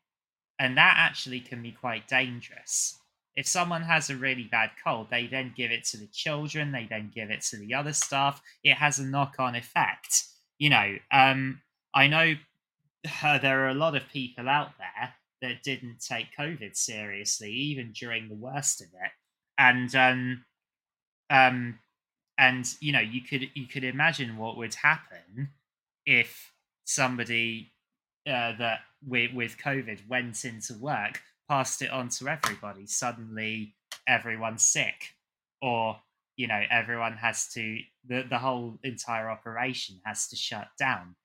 And 0.59 0.77
that 0.77 0.95
actually 0.97 1.39
can 1.39 1.61
be 1.61 1.71
quite 1.71 2.07
dangerous 2.07 2.97
if 3.35 3.47
someone 3.47 3.81
has 3.81 4.09
a 4.09 4.15
really 4.15 4.43
bad 4.43 4.71
cold, 4.83 5.07
they 5.09 5.27
then 5.27 5.53
give 5.55 5.71
it 5.71 5.83
to 5.85 5.97
the 5.97 6.07
children, 6.07 6.71
they 6.71 6.85
then 6.89 7.11
give 7.13 7.31
it 7.31 7.41
to 7.41 7.57
the 7.57 7.73
other 7.73 7.93
staff. 7.93 8.41
It 8.63 8.75
has 8.75 8.99
a 8.99 9.05
knock 9.05 9.35
on 9.39 9.55
effect. 9.55 10.25
You 10.59 10.69
know, 10.69 10.95
um, 11.11 11.61
I 11.93 12.07
know 12.07 12.35
uh, 13.23 13.37
there 13.39 13.65
are 13.65 13.69
a 13.69 13.75
lot 13.75 13.95
of 13.95 14.03
people 14.11 14.47
out 14.47 14.71
there 14.77 15.13
that 15.43 15.61
didn't 15.63 15.99
take 15.99 16.35
COVID 16.37 16.75
seriously, 16.75 17.51
even 17.51 17.91
during 17.91 18.29
the 18.29 18.35
worst 18.35 18.81
of 18.81 18.87
it. 18.87 19.11
And 19.59 19.93
um, 19.95 20.45
um, 21.29 21.79
and 22.37 22.65
you 22.79 22.91
know, 22.91 22.99
you 22.99 23.21
could 23.21 23.49
you 23.53 23.67
could 23.67 23.83
imagine 23.83 24.37
what 24.37 24.57
would 24.57 24.73
happen 24.73 25.49
if 26.05 26.51
somebody 26.85 27.71
uh, 28.25 28.53
that 28.57 28.79
with 29.05 29.33
with 29.33 29.57
COVID 29.57 30.07
went 30.07 30.43
into 30.45 30.73
work 30.75 31.21
passed 31.49 31.81
it 31.81 31.91
on 31.91 32.09
to 32.09 32.27
everybody, 32.27 32.87
suddenly 32.87 33.75
everyone's 34.07 34.63
sick, 34.63 35.13
or 35.61 35.97
you 36.35 36.47
know 36.47 36.61
everyone 36.71 37.13
has 37.13 37.47
to 37.53 37.79
the 38.07 38.23
the 38.29 38.39
whole 38.39 38.79
entire 38.83 39.29
operation 39.29 39.99
has 40.05 40.27
to 40.29 40.35
shut 40.35 40.69
down. 40.79 41.15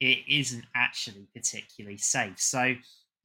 It 0.00 0.18
isn't 0.28 0.64
actually 0.74 1.28
particularly 1.34 1.98
safe. 1.98 2.38
So 2.38 2.74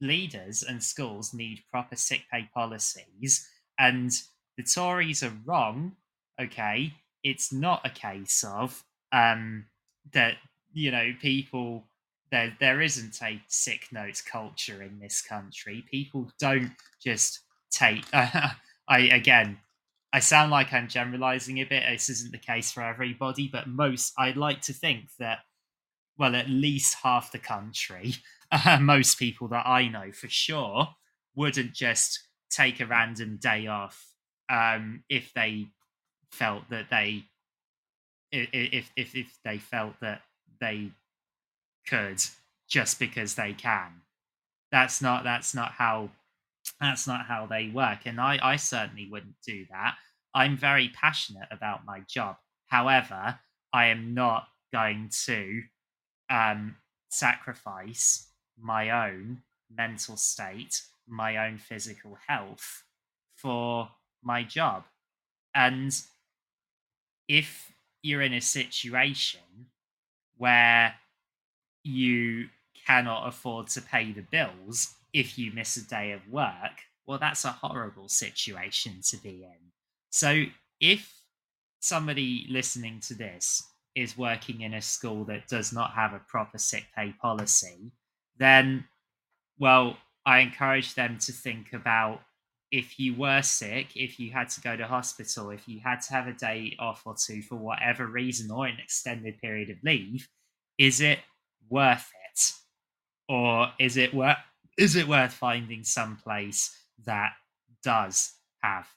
leaders 0.02 0.62
and 0.62 0.82
schools 0.82 1.32
need 1.32 1.64
proper 1.70 1.96
sick 1.96 2.22
pay 2.30 2.48
policies, 2.52 3.48
and 3.78 4.10
the 4.58 4.64
Tories 4.64 5.22
are 5.22 5.32
wrong. 5.46 5.92
Okay, 6.40 6.92
it's 7.22 7.52
not 7.52 7.86
a 7.86 7.90
case 7.90 8.44
of 8.44 8.84
um, 9.12 9.64
that 10.12 10.34
you 10.72 10.90
know 10.90 11.12
people 11.20 11.84
there 12.30 12.54
there 12.60 12.80
isn't 12.80 13.22
a 13.22 13.40
sick 13.46 13.88
notes 13.92 14.20
culture 14.20 14.82
in 14.82 14.98
this 14.98 15.22
country. 15.22 15.84
People 15.90 16.30
don't 16.38 16.72
just 17.02 17.40
take. 17.70 18.04
Uh, 18.12 18.50
I 18.88 19.00
again, 19.00 19.58
I 20.12 20.18
sound 20.18 20.50
like 20.50 20.72
I'm 20.72 20.88
generalizing 20.88 21.58
a 21.58 21.64
bit. 21.64 21.84
This 21.88 22.10
isn't 22.10 22.32
the 22.32 22.38
case 22.38 22.72
for 22.72 22.82
everybody, 22.82 23.48
but 23.48 23.68
most 23.68 24.12
I'd 24.18 24.36
like 24.36 24.60
to 24.62 24.72
think 24.72 25.04
that, 25.18 25.38
well, 26.18 26.34
at 26.34 26.50
least 26.50 26.96
half 27.02 27.32
the 27.32 27.38
country, 27.38 28.14
uh, 28.52 28.78
most 28.80 29.18
people 29.18 29.48
that 29.48 29.66
I 29.66 29.88
know 29.88 30.12
for 30.12 30.28
sure, 30.28 30.88
wouldn't 31.34 31.72
just 31.72 32.20
take 32.50 32.80
a 32.80 32.86
random 32.86 33.38
day 33.40 33.66
off 33.66 34.06
um, 34.50 35.02
if 35.08 35.32
they 35.34 35.66
felt 36.30 36.68
that 36.70 36.86
they 36.90 37.24
if 38.30 38.90
if 38.96 39.14
if 39.14 39.38
they 39.44 39.58
felt 39.58 39.94
that 40.00 40.22
they 40.60 40.90
could 41.88 42.22
just 42.68 42.98
because 42.98 43.34
they 43.34 43.52
can. 43.52 44.02
That's 44.70 45.02
not 45.02 45.24
that's 45.24 45.54
not 45.54 45.72
how 45.72 46.10
that's 46.80 47.06
not 47.06 47.26
how 47.26 47.46
they 47.46 47.68
work. 47.68 48.00
And 48.06 48.20
I, 48.20 48.38
I 48.42 48.56
certainly 48.56 49.08
wouldn't 49.10 49.34
do 49.46 49.66
that. 49.70 49.96
I'm 50.34 50.56
very 50.56 50.90
passionate 50.98 51.48
about 51.50 51.84
my 51.84 52.00
job. 52.08 52.36
However, 52.68 53.38
I 53.72 53.86
am 53.86 54.14
not 54.14 54.46
going 54.72 55.10
to 55.26 55.62
um, 56.30 56.76
sacrifice 57.10 58.28
my 58.62 59.08
own 59.08 59.42
mental 59.74 60.16
state, 60.16 60.82
my 61.06 61.36
own 61.36 61.58
physical 61.58 62.18
health 62.26 62.84
for 63.36 63.90
my 64.22 64.44
job. 64.44 64.84
And 65.54 65.94
if 67.28 67.72
you're 68.02 68.22
in 68.22 68.34
a 68.34 68.40
situation 68.40 69.40
where 70.36 70.94
you 71.84 72.48
cannot 72.86 73.28
afford 73.28 73.68
to 73.68 73.82
pay 73.82 74.12
the 74.12 74.22
bills 74.22 74.94
if 75.12 75.38
you 75.38 75.52
miss 75.52 75.76
a 75.76 75.88
day 75.88 76.12
of 76.12 76.20
work, 76.30 76.80
well, 77.06 77.18
that's 77.18 77.44
a 77.44 77.52
horrible 77.52 78.08
situation 78.08 79.00
to 79.02 79.16
be 79.18 79.44
in. 79.44 79.72
So, 80.10 80.44
if 80.80 81.12
somebody 81.80 82.46
listening 82.48 83.00
to 83.00 83.14
this 83.14 83.62
is 83.94 84.16
working 84.16 84.62
in 84.62 84.74
a 84.74 84.82
school 84.82 85.24
that 85.24 85.48
does 85.48 85.72
not 85.72 85.92
have 85.92 86.12
a 86.12 86.22
proper 86.28 86.58
sick 86.58 86.86
pay 86.96 87.12
policy, 87.20 87.92
then, 88.38 88.84
well, 89.58 89.96
I 90.24 90.40
encourage 90.40 90.94
them 90.94 91.18
to 91.20 91.32
think 91.32 91.72
about 91.72 92.22
if 92.70 92.98
you 92.98 93.14
were 93.14 93.42
sick, 93.42 93.88
if 93.94 94.18
you 94.18 94.30
had 94.30 94.48
to 94.48 94.60
go 94.62 94.76
to 94.76 94.86
hospital, 94.86 95.50
if 95.50 95.68
you 95.68 95.80
had 95.80 96.00
to 96.00 96.12
have 96.14 96.26
a 96.26 96.32
day 96.32 96.74
off 96.78 97.02
or 97.04 97.14
two 97.14 97.42
for 97.42 97.56
whatever 97.56 98.06
reason 98.06 98.50
or 98.50 98.66
an 98.66 98.78
extended 98.82 99.38
period 99.38 99.68
of 99.68 99.76
leave, 99.84 100.26
is 100.78 101.00
it 101.00 101.18
worth 101.68 102.10
it? 102.32 102.52
Or 103.28 103.68
is 103.78 103.96
it 103.96 104.14
worth 104.14 104.38
is 104.78 104.96
it 104.96 105.06
worth 105.06 105.34
finding 105.34 105.84
some 105.84 106.16
place 106.16 106.74
that 107.04 107.32
does 107.84 108.32
have 108.62 108.88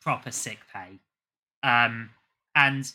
proper 0.00 0.32
sick 0.32 0.58
pay? 0.72 0.98
Um, 1.62 2.10
and 2.56 2.90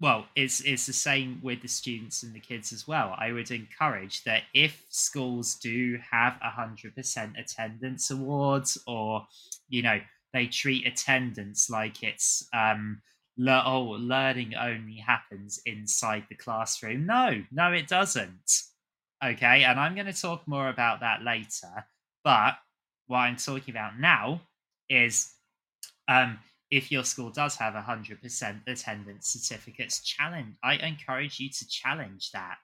well, 0.00 0.26
it's 0.34 0.60
it's 0.62 0.86
the 0.86 0.94
same 0.94 1.40
with 1.42 1.60
the 1.60 1.68
students 1.68 2.22
and 2.22 2.34
the 2.34 2.40
kids 2.40 2.72
as 2.72 2.88
well. 2.88 3.14
I 3.18 3.32
would 3.32 3.50
encourage 3.50 4.24
that 4.24 4.44
if 4.54 4.84
schools 4.88 5.56
do 5.56 5.98
have 6.10 6.38
hundred 6.40 6.96
percent 6.96 7.34
attendance 7.38 8.10
awards, 8.10 8.78
or 8.86 9.26
you 9.68 9.82
know 9.82 10.00
they 10.32 10.46
treat 10.46 10.86
attendance 10.86 11.68
like 11.68 12.02
it's 12.02 12.48
um, 12.54 13.02
le- 13.36 13.62
oh 13.66 13.82
learning 13.82 14.54
only 14.54 14.96
happens 14.96 15.60
inside 15.66 16.24
the 16.30 16.36
classroom. 16.36 17.04
No, 17.04 17.42
no, 17.52 17.72
it 17.72 17.86
doesn't. 17.86 18.62
Okay, 19.22 19.64
and 19.64 19.78
I'm 19.78 19.94
going 19.94 20.06
to 20.06 20.18
talk 20.18 20.48
more 20.48 20.70
about 20.70 21.00
that 21.00 21.22
later. 21.22 21.84
But 22.24 22.54
what 23.06 23.18
I'm 23.18 23.36
talking 23.36 23.74
about 23.74 23.98
now 23.98 24.40
is 24.88 25.34
um, 26.08 26.38
if 26.70 26.92
your 26.92 27.04
school 27.04 27.30
does 27.30 27.56
have 27.56 27.74
100% 27.74 28.60
attendance 28.66 29.26
certificates, 29.28 30.00
challenge. 30.00 30.54
I 30.62 30.74
encourage 30.74 31.40
you 31.40 31.48
to 31.50 31.68
challenge 31.68 32.30
that. 32.32 32.58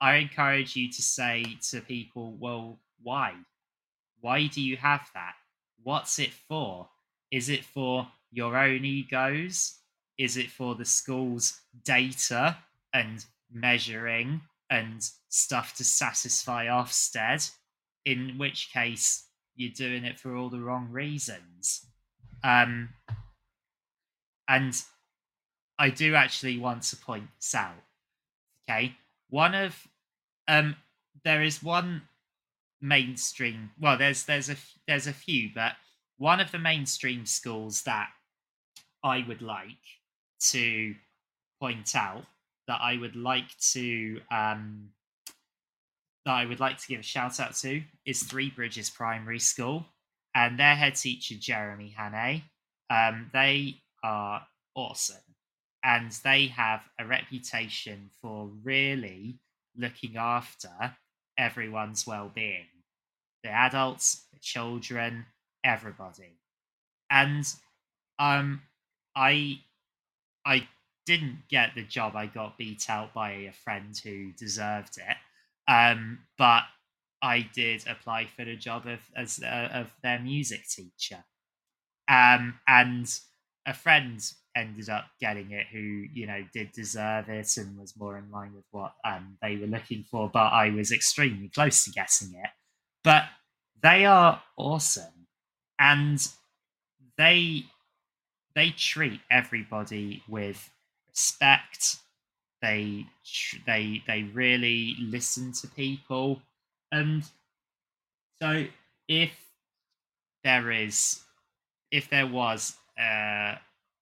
I 0.00 0.16
encourage 0.16 0.74
you 0.76 0.90
to 0.90 1.02
say 1.02 1.44
to 1.70 1.80
people, 1.80 2.36
well, 2.38 2.78
why? 3.02 3.34
Why 4.20 4.46
do 4.46 4.60
you 4.60 4.76
have 4.76 5.08
that? 5.14 5.34
What's 5.82 6.18
it 6.18 6.32
for? 6.32 6.88
Is 7.30 7.48
it 7.48 7.64
for 7.64 8.08
your 8.32 8.56
own 8.56 8.84
egos? 8.84 9.78
Is 10.18 10.36
it 10.36 10.50
for 10.50 10.74
the 10.74 10.84
school's 10.84 11.60
data 11.84 12.56
and 12.92 13.24
measuring 13.52 14.40
and 14.70 15.08
stuff 15.28 15.76
to 15.76 15.84
satisfy 15.84 16.66
Ofsted? 16.66 17.50
In 18.04 18.36
which 18.36 18.70
case, 18.72 19.26
you're 19.54 19.70
doing 19.70 20.04
it 20.04 20.18
for 20.18 20.34
all 20.34 20.48
the 20.48 20.60
wrong 20.60 20.88
reasons. 20.90 21.86
Um, 22.42 22.90
and 24.48 24.82
I 25.78 25.90
do 25.90 26.14
actually 26.14 26.58
want 26.58 26.82
to 26.84 26.96
point 26.96 27.28
this 27.38 27.54
out. 27.54 27.74
Okay, 28.68 28.96
one 29.30 29.54
of 29.54 29.86
um, 30.48 30.76
there 31.24 31.42
is 31.42 31.62
one 31.62 32.02
mainstream. 32.80 33.70
Well, 33.80 33.98
there's 33.98 34.24
there's 34.24 34.48
a 34.48 34.56
there's 34.86 35.06
a 35.06 35.12
few, 35.12 35.50
but 35.54 35.72
one 36.16 36.40
of 36.40 36.50
the 36.50 36.58
mainstream 36.58 37.26
schools 37.26 37.82
that 37.82 38.08
I 39.04 39.24
would 39.26 39.42
like 39.42 39.68
to 40.50 40.94
point 41.60 41.94
out 41.94 42.24
that 42.66 42.80
I 42.80 42.96
would 42.96 43.16
like 43.16 43.56
to 43.72 44.20
um, 44.30 44.90
that 46.24 46.34
I 46.34 46.44
would 46.44 46.60
like 46.60 46.78
to 46.78 46.88
give 46.88 47.00
a 47.00 47.04
shout 47.04 47.40
out 47.40 47.54
to 47.56 47.82
is 48.04 48.22
Three 48.22 48.50
Bridges 48.50 48.90
Primary 48.90 49.38
School 49.38 49.86
and 50.34 50.58
their 50.58 50.76
head 50.76 50.94
teacher 50.94 51.34
Jeremy 51.38 51.94
Hannay. 51.98 52.42
Um, 52.90 53.30
they 53.32 53.76
are 54.02 54.46
awesome. 54.74 55.16
And 55.84 56.12
they 56.24 56.46
have 56.46 56.82
a 56.98 57.06
reputation 57.06 58.10
for 58.20 58.50
really 58.62 59.38
looking 59.76 60.16
after 60.16 60.96
everyone's 61.38 62.06
well 62.06 62.30
being 62.34 62.66
the 63.44 63.50
adults, 63.50 64.26
the 64.32 64.38
children, 64.40 65.26
everybody. 65.64 66.38
And 67.10 67.46
um, 68.18 68.62
I, 69.14 69.60
I 70.44 70.66
didn't 71.06 71.44
get 71.48 71.70
the 71.74 71.84
job. 71.84 72.16
I 72.16 72.26
got 72.26 72.58
beat 72.58 72.90
out 72.90 73.14
by 73.14 73.30
a 73.30 73.52
friend 73.52 73.98
who 74.02 74.32
deserved 74.32 74.98
it. 74.98 75.16
Um, 75.70 76.20
but 76.36 76.64
I 77.22 77.48
did 77.54 77.86
apply 77.86 78.26
for 78.26 78.44
the 78.44 78.56
job 78.56 78.86
of 78.86 79.00
as 79.16 79.40
uh, 79.42 79.68
of 79.72 79.90
their 80.02 80.18
music 80.18 80.68
teacher. 80.68 81.24
Um, 82.08 82.58
and 82.66 83.08
a 83.68 83.74
friend 83.74 84.20
ended 84.56 84.88
up 84.88 85.04
getting 85.20 85.52
it 85.52 85.66
who 85.70 85.78
you 85.78 86.26
know 86.26 86.42
did 86.52 86.72
deserve 86.72 87.28
it 87.28 87.56
and 87.58 87.78
was 87.78 87.94
more 87.96 88.18
in 88.18 88.28
line 88.32 88.52
with 88.54 88.64
what 88.72 88.92
um, 89.04 89.36
they 89.40 89.56
were 89.56 89.66
looking 89.66 90.02
for 90.10 90.28
but 90.28 90.52
i 90.52 90.70
was 90.70 90.90
extremely 90.90 91.48
close 91.48 91.84
to 91.84 91.90
getting 91.92 92.34
it. 92.34 92.50
But 93.04 93.24
they 93.82 94.04
are 94.04 94.42
awesome 94.56 95.26
and 95.78 96.26
they 97.16 97.64
they 98.54 98.70
treat 98.70 99.20
everybody 99.30 100.22
with 100.28 100.70
respect. 101.08 101.96
They 102.60 103.06
they 103.66 104.02
they 104.06 104.24
really 104.24 104.96
listen 105.00 105.52
to 105.60 105.68
people. 105.68 106.42
And 106.90 107.24
so 108.42 108.66
if 109.06 109.32
there 110.42 110.72
is 110.72 111.20
if 111.90 112.10
there 112.10 112.26
was 112.26 112.74
uh, 112.98 113.56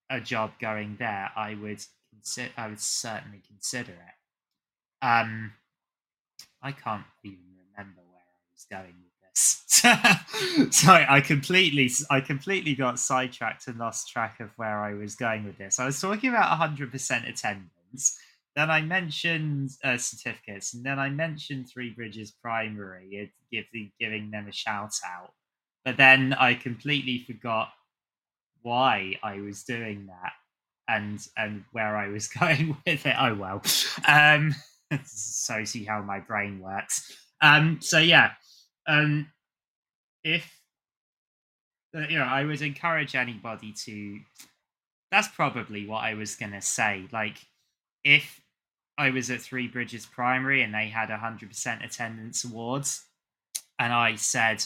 a 0.09 0.21
job 0.21 0.51
going 0.59 0.95
there, 0.99 1.29
I 1.35 1.55
would 1.55 1.83
consider. 2.11 2.51
I 2.57 2.67
would 2.67 2.79
certainly 2.79 3.41
consider 3.47 3.91
it. 3.91 5.05
Um, 5.05 5.53
I 6.61 6.71
can't 6.71 7.05
even 7.23 7.39
remember 7.71 8.01
where 8.09 8.19
I 8.19 8.41
was 8.53 8.65
going 8.69 8.95
with 9.03 9.13
this. 9.21 9.63
Sorry, 10.77 11.05
I 11.07 11.21
completely, 11.21 11.89
I 12.09 12.19
completely 12.19 12.73
got 12.75 12.99
sidetracked 12.99 13.67
and 13.67 13.77
lost 13.77 14.09
track 14.09 14.39
of 14.39 14.49
where 14.57 14.81
I 14.81 14.93
was 14.93 15.15
going 15.15 15.45
with 15.45 15.57
this. 15.57 15.79
I 15.79 15.85
was 15.85 16.01
talking 16.01 16.29
about 16.29 16.59
100% 16.59 17.29
attendance. 17.29 18.17
Then 18.55 18.71
I 18.71 18.81
mentioned 18.81 19.69
uh, 19.83 19.97
certificates, 19.97 20.73
and 20.73 20.83
then 20.83 20.97
I 20.97 21.11
mentioned 21.11 21.67
Three 21.71 21.91
Bridges 21.91 22.31
Primary, 22.41 23.31
giving 23.51 23.91
giving 23.99 24.31
them 24.31 24.47
a 24.47 24.51
shout 24.51 24.95
out. 25.05 25.33
But 25.85 25.97
then 25.97 26.33
I 26.33 26.55
completely 26.55 27.19
forgot 27.19 27.69
why 28.67 29.15
I 29.23 29.39
was 29.39 29.63
doing 29.63 30.07
that 30.07 30.33
and 30.89 31.25
and 31.37 31.63
where 31.71 31.95
I 31.95 32.09
was 32.09 32.27
going 32.39 32.77
with 32.85 33.05
it. 33.05 33.15
Oh 33.17 33.33
well. 33.35 33.61
Um, 34.07 34.53
so 35.05 35.63
see 35.63 35.85
how 35.85 36.01
my 36.01 36.19
brain 36.19 36.59
works. 36.59 37.11
Um, 37.41 37.79
so 37.81 37.99
yeah, 37.99 38.31
um, 38.87 39.31
if 40.23 40.53
uh, 41.95 42.01
you 42.09 42.17
know, 42.17 42.25
I 42.25 42.43
would 42.43 42.61
encourage 42.61 43.15
anybody 43.15 43.73
to. 43.85 44.19
That's 45.09 45.29
probably 45.29 45.87
what 45.87 46.03
I 46.03 46.15
was 46.15 46.35
gonna 46.35 46.61
say. 46.61 47.07
Like, 47.13 47.37
if 48.03 48.41
I 48.97 49.09
was 49.11 49.29
at 49.31 49.41
Three 49.41 49.67
Bridges 49.67 50.05
Primary 50.05 50.61
and 50.61 50.73
they 50.73 50.87
had 50.87 51.09
a 51.09 51.17
hundred 51.17 51.49
percent 51.49 51.83
attendance 51.83 52.43
awards, 52.43 53.05
and 53.79 53.93
I 53.93 54.15
said, 54.15 54.65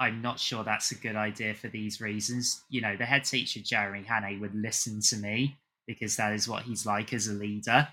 I'm 0.00 0.22
not 0.22 0.40
sure 0.40 0.64
that's 0.64 0.92
a 0.92 0.94
good 0.94 1.14
idea 1.14 1.52
for 1.54 1.68
these 1.68 2.00
reasons. 2.00 2.62
You 2.70 2.80
know, 2.80 2.96
the 2.96 3.04
head 3.04 3.24
teacher, 3.24 3.60
Jeremy 3.60 4.02
Hannay, 4.08 4.40
would 4.40 4.54
listen 4.54 5.02
to 5.02 5.16
me 5.16 5.58
because 5.86 6.16
that 6.16 6.32
is 6.32 6.48
what 6.48 6.62
he's 6.62 6.86
like 6.86 7.12
as 7.12 7.28
a 7.28 7.34
leader. 7.34 7.86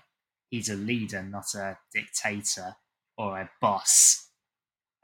He's 0.48 0.70
a 0.70 0.74
leader, 0.74 1.22
not 1.22 1.54
a 1.54 1.76
dictator 1.92 2.74
or 3.18 3.38
a 3.38 3.50
boss. 3.60 4.30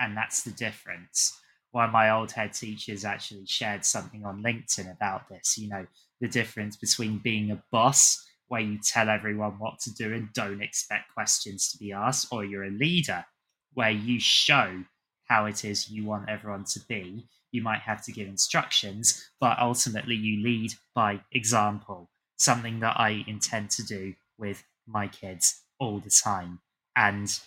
And 0.00 0.16
that's 0.16 0.42
the 0.42 0.50
difference. 0.52 1.38
One 1.72 1.84
of 1.84 1.92
my 1.92 2.08
old 2.08 2.32
head 2.32 2.54
teachers 2.54 3.04
actually 3.04 3.44
shared 3.46 3.84
something 3.84 4.24
on 4.24 4.42
LinkedIn 4.42 4.90
about 4.90 5.28
this. 5.28 5.58
You 5.58 5.68
know, 5.68 5.86
the 6.22 6.28
difference 6.28 6.76
between 6.76 7.18
being 7.18 7.50
a 7.50 7.62
boss, 7.70 8.24
where 8.48 8.62
you 8.62 8.78
tell 8.78 9.10
everyone 9.10 9.58
what 9.58 9.78
to 9.80 9.92
do 9.92 10.14
and 10.14 10.32
don't 10.32 10.62
expect 10.62 11.12
questions 11.12 11.70
to 11.72 11.78
be 11.78 11.92
asked, 11.92 12.28
or 12.30 12.44
you're 12.46 12.64
a 12.64 12.70
leader, 12.70 13.26
where 13.74 13.90
you 13.90 14.18
show 14.20 14.84
how 15.26 15.46
it 15.46 15.64
is 15.64 15.90
you 15.90 16.04
want 16.04 16.28
everyone 16.28 16.64
to 16.64 16.80
be. 16.88 17.26
You 17.52 17.62
might 17.62 17.80
have 17.80 18.04
to 18.04 18.12
give 18.12 18.28
instructions, 18.28 19.30
but 19.40 19.58
ultimately 19.58 20.16
you 20.16 20.42
lead 20.42 20.74
by 20.94 21.20
example, 21.32 22.10
something 22.36 22.80
that 22.80 22.98
I 22.98 23.24
intend 23.26 23.70
to 23.70 23.84
do 23.84 24.14
with 24.38 24.64
my 24.86 25.08
kids 25.08 25.62
all 25.78 25.98
the 25.98 26.10
time. 26.10 26.60
And 26.96 27.38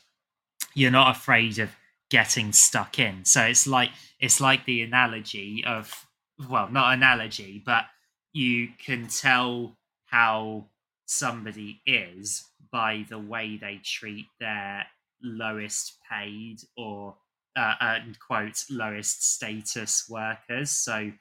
you're 0.74 0.92
not 0.92 1.16
afraid 1.16 1.60
of 1.60 1.70
getting 2.10 2.52
stuck 2.52 3.00
in. 3.00 3.26
So 3.26 3.44
it's 3.44 3.68
like 3.68 3.92
it's 4.20 4.40
like 4.40 4.66
the 4.66 4.82
analogy 4.82 5.64
of 5.66 6.06
well, 6.50 6.70
not 6.70 6.94
analogy, 6.94 7.62
but 7.66 7.86
you 8.34 8.70
can 8.78 9.08
tell 9.08 9.76
how 10.06 10.66
somebody 11.06 11.82
is 11.86 12.44
by 12.72 13.06
the 13.10 13.18
way 13.18 13.58
they 13.58 13.80
treat 13.84 14.28
their 14.40 14.86
lowest 15.24 15.98
paid 16.10 16.58
or 16.76 17.16
uh, 17.58 17.74
and 17.82 18.18
quote 18.20 18.64
lowest 18.70 19.34
status 19.34 20.06
workers. 20.10 20.72
So, 20.72 21.12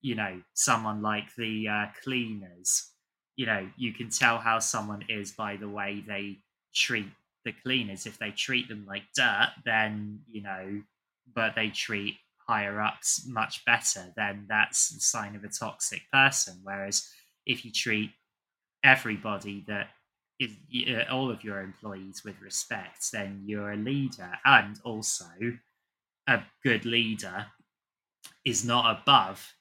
you 0.00 0.14
know, 0.14 0.40
someone 0.54 1.02
like 1.02 1.34
the 1.36 1.68
uh, 1.68 1.86
cleaners, 2.02 2.90
you 3.36 3.46
know, 3.46 3.68
you 3.76 3.92
can 3.92 4.08
tell 4.08 4.38
how 4.38 4.58
someone 4.58 5.04
is 5.08 5.32
by 5.32 5.56
the 5.56 5.68
way 5.68 6.02
they 6.06 6.38
treat 6.74 7.08
the 7.44 7.52
cleaners. 7.52 8.06
If 8.06 8.18
they 8.18 8.30
treat 8.30 8.68
them 8.68 8.86
like 8.88 9.02
dirt, 9.14 9.50
then, 9.64 10.20
you 10.30 10.42
know, 10.42 10.82
but 11.34 11.54
they 11.54 11.68
treat 11.68 12.16
higher 12.48 12.80
ups 12.80 13.26
much 13.26 13.64
better, 13.64 14.12
then 14.16 14.46
that's 14.48 14.94
a 14.94 15.00
sign 15.00 15.36
of 15.36 15.44
a 15.44 15.48
toxic 15.48 16.02
person. 16.12 16.60
Whereas 16.62 17.08
if 17.46 17.64
you 17.64 17.72
treat 17.72 18.10
everybody 18.82 19.64
that 19.66 19.88
is, 20.38 20.52
all 21.10 21.30
of 21.30 21.42
your 21.42 21.60
employees 21.60 22.22
with 22.24 22.40
respect, 22.42 23.10
then 23.12 23.42
you're 23.46 23.72
a 23.72 23.76
leader. 23.76 24.32
And 24.44 24.78
also, 24.84 25.24
a 26.28 26.40
good 26.62 26.84
leader 26.84 27.46
is 28.44 28.64
not 28.64 29.00
above 29.02 29.54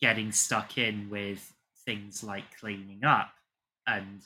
getting 0.00 0.32
stuck 0.32 0.78
in 0.78 1.08
with 1.10 1.52
things 1.84 2.22
like 2.22 2.56
cleaning 2.58 3.04
up 3.04 3.32
and 3.86 4.22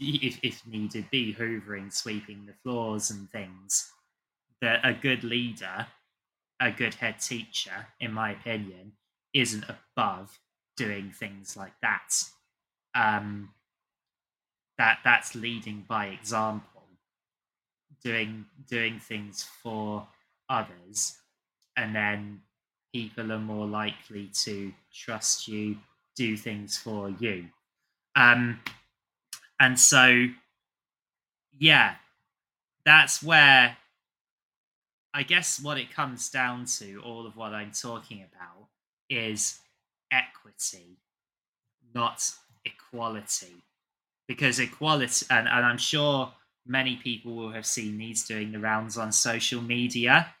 if, 0.00 0.38
if 0.42 0.66
needed 0.66 1.08
be 1.10 1.34
hoovering 1.34 1.92
sweeping 1.92 2.46
the 2.46 2.52
floors 2.62 3.10
and 3.10 3.30
things 3.30 3.90
that 4.60 4.80
a 4.84 4.92
good 4.92 5.24
leader 5.24 5.86
a 6.60 6.70
good 6.70 6.94
head 6.94 7.20
teacher 7.20 7.86
in 8.00 8.12
my 8.12 8.32
opinion 8.32 8.92
isn't 9.34 9.64
above 9.68 10.38
doing 10.76 11.10
things 11.10 11.56
like 11.56 11.74
that. 11.82 12.08
Um 12.94 13.50
that 14.78 14.98
that's 15.04 15.34
leading 15.34 15.84
by 15.88 16.06
example. 16.06 16.82
Doing 18.02 18.46
doing 18.68 18.98
things 18.98 19.42
for 19.42 20.06
others 20.48 21.16
and 21.76 21.94
then 21.94 22.40
people 22.92 23.32
are 23.32 23.38
more 23.38 23.66
likely 23.66 24.30
to 24.32 24.72
trust 24.92 25.46
you 25.48 25.76
do 26.16 26.36
things 26.36 26.76
for 26.76 27.10
you. 27.10 27.46
Um 28.16 28.60
and 29.60 29.78
so 29.78 30.26
yeah 31.58 31.94
that's 32.84 33.22
where 33.22 33.76
i 35.12 35.22
guess 35.22 35.60
what 35.60 35.78
it 35.78 35.92
comes 35.92 36.28
down 36.30 36.64
to 36.64 37.00
all 37.04 37.26
of 37.26 37.36
what 37.36 37.52
i'm 37.52 37.72
talking 37.72 38.18
about 38.22 38.68
is 39.10 39.58
equity 40.12 40.96
not 41.94 42.30
equality. 42.64 43.62
Because 44.26 44.60
equality 44.60 45.26
and, 45.30 45.48
and 45.48 45.64
i'm 45.64 45.78
sure 45.78 46.30
many 46.66 46.96
people 46.96 47.34
will 47.34 47.50
have 47.50 47.64
seen 47.66 47.96
these 47.96 48.26
doing 48.26 48.52
the 48.52 48.58
rounds 48.58 48.98
on 48.98 49.10
social 49.10 49.62
media 49.62 50.34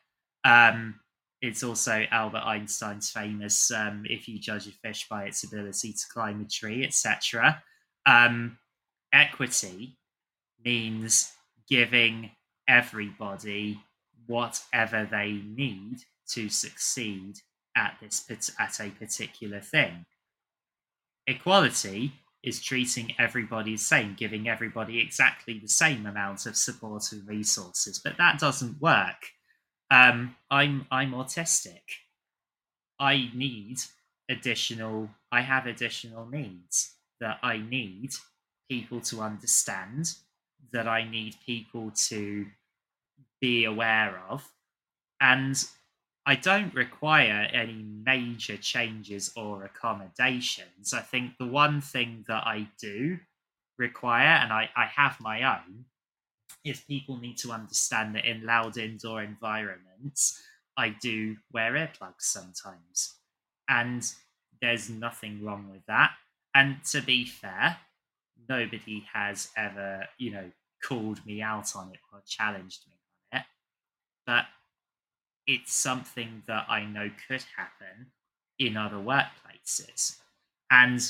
um, 0.48 0.94
it's 1.40 1.62
also 1.62 2.04
albert 2.10 2.42
einstein's 2.44 3.10
famous 3.10 3.70
um, 3.70 4.04
if 4.08 4.28
you 4.28 4.38
judge 4.38 4.66
a 4.66 4.70
fish 4.70 5.06
by 5.08 5.24
its 5.24 5.44
ability 5.44 5.92
to 5.92 6.04
climb 6.12 6.40
a 6.40 6.48
tree 6.48 6.84
etc 6.84 7.62
um, 8.06 8.56
equity 9.12 9.96
means 10.64 11.32
giving 11.68 12.30
everybody 12.66 13.78
whatever 14.26 15.06
they 15.10 15.40
need 15.46 15.98
to 16.28 16.48
succeed 16.48 17.36
at 17.76 17.96
this 18.00 18.24
at 18.58 18.80
a 18.80 18.90
particular 18.90 19.60
thing 19.60 20.04
equality 21.26 22.12
is 22.42 22.62
treating 22.62 23.14
everybody 23.18 23.72
the 23.72 23.76
same, 23.76 24.14
giving 24.18 24.48
everybody 24.48 25.00
exactly 25.00 25.58
the 25.58 25.68
same 25.68 26.06
amount 26.06 26.46
of 26.46 26.56
support 26.56 27.12
and 27.12 27.26
resources. 27.28 28.00
But 28.02 28.16
that 28.18 28.38
doesn't 28.38 28.80
work. 28.80 29.16
Um, 29.90 30.36
I'm 30.50 30.86
I'm 30.90 31.12
autistic. 31.12 31.80
I 33.00 33.30
need 33.34 33.78
additional. 34.28 35.10
I 35.32 35.40
have 35.42 35.66
additional 35.66 36.26
needs 36.26 36.94
that 37.20 37.38
I 37.42 37.58
need 37.58 38.10
people 38.68 39.00
to 39.02 39.20
understand. 39.20 40.14
That 40.72 40.86
I 40.88 41.08
need 41.08 41.36
people 41.46 41.92
to 42.08 42.46
be 43.40 43.64
aware 43.64 44.20
of, 44.28 44.52
and 45.20 45.56
I 46.26 46.34
don't 46.34 46.74
require 46.74 47.48
any 47.54 47.82
major 47.82 48.58
changes 48.58 49.32
or 49.34 49.64
accommodations. 49.64 50.92
I 50.92 51.00
think 51.00 51.38
the 51.38 51.46
one 51.46 51.80
thing 51.80 52.26
that 52.28 52.46
I 52.46 52.68
do 52.78 53.18
require, 53.78 54.26
and 54.26 54.52
I, 54.52 54.68
I 54.76 54.84
have 54.84 55.20
my 55.20 55.42
own, 55.42 55.86
is 56.68 56.80
people 56.80 57.18
need 57.18 57.38
to 57.38 57.52
understand 57.52 58.14
that 58.14 58.24
in 58.24 58.44
loud 58.44 58.76
indoor 58.76 59.22
environments, 59.22 60.42
I 60.76 60.90
do 60.90 61.36
wear 61.52 61.72
earplugs 61.72 62.22
sometimes. 62.22 63.14
And 63.68 64.10
there's 64.60 64.88
nothing 64.88 65.44
wrong 65.44 65.68
with 65.70 65.84
that. 65.86 66.12
And 66.54 66.82
to 66.90 67.02
be 67.02 67.24
fair, 67.26 67.76
nobody 68.48 69.04
has 69.12 69.48
ever, 69.56 70.06
you 70.18 70.32
know, 70.32 70.50
called 70.82 71.24
me 71.26 71.42
out 71.42 71.74
on 71.76 71.90
it 71.90 72.00
or 72.12 72.22
challenged 72.26 72.86
me 72.86 72.94
on 73.32 73.40
it. 73.40 73.46
But 74.26 74.44
it's 75.46 75.74
something 75.74 76.42
that 76.46 76.66
I 76.68 76.84
know 76.84 77.10
could 77.26 77.44
happen 77.56 78.12
in 78.58 78.76
other 78.76 78.96
workplaces. 78.96 80.16
And 80.70 81.00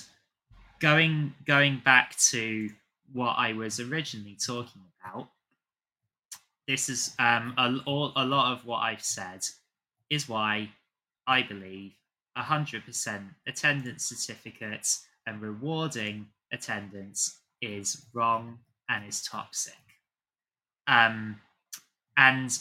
going 0.81 1.35
going 1.47 1.83
back 1.85 2.17
to 2.31 2.71
what 3.13 3.35
I 3.39 3.53
was 3.53 3.81
originally 3.81 4.37
talking 4.37 4.83
about, 5.03 5.29
this 6.69 6.91
is 6.91 7.15
um, 7.19 7.55
a, 7.57 7.67
a 8.15 8.25
lot 8.25 8.53
of 8.53 8.67
what 8.67 8.81
I've 8.81 9.03
said 9.03 9.41
is 10.11 10.29
why 10.29 10.69
I 11.27 11.43
believe 11.43 11.93
100% 12.37 13.25
attendance 13.47 14.05
certificates 14.05 15.07
and 15.27 15.41
rewarding 15.41 16.27
attendance 16.53 17.41
is 17.63 18.07
wrong 18.15 18.59
and 18.89 19.07
is 19.09 19.23
toxic. 19.23 19.75
Um, 20.87 21.41
and 22.17 22.57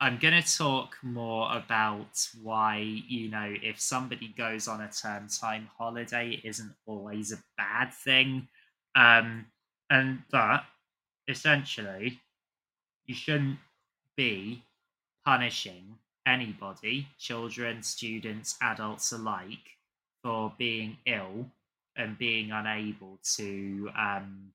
I'm 0.00 0.18
going 0.18 0.40
to 0.42 0.56
talk 0.56 0.96
more 1.02 1.50
about 1.54 2.26
why, 2.42 2.78
you 2.78 3.30
know, 3.30 3.54
if 3.62 3.80
somebody 3.80 4.28
goes 4.36 4.68
on 4.68 4.82
a 4.82 4.90
term 4.90 5.28
time 5.28 5.68
holiday, 5.76 6.30
it 6.30 6.48
isn't 6.48 6.72
always 6.86 7.32
a 7.32 7.38
bad 7.56 7.92
thing. 7.92 8.48
Um, 8.94 9.46
and 9.90 10.20
that 10.32 10.64
essentially, 11.28 12.20
you 13.10 13.16
shouldn't 13.16 13.58
be 14.16 14.62
punishing 15.24 15.96
anybody, 16.28 17.08
children, 17.18 17.82
students, 17.82 18.56
adults 18.62 19.10
alike, 19.10 19.78
for 20.22 20.52
being 20.56 20.96
ill 21.06 21.46
and 21.96 22.16
being 22.18 22.52
unable 22.52 23.18
to 23.34 23.90
um, 23.98 24.52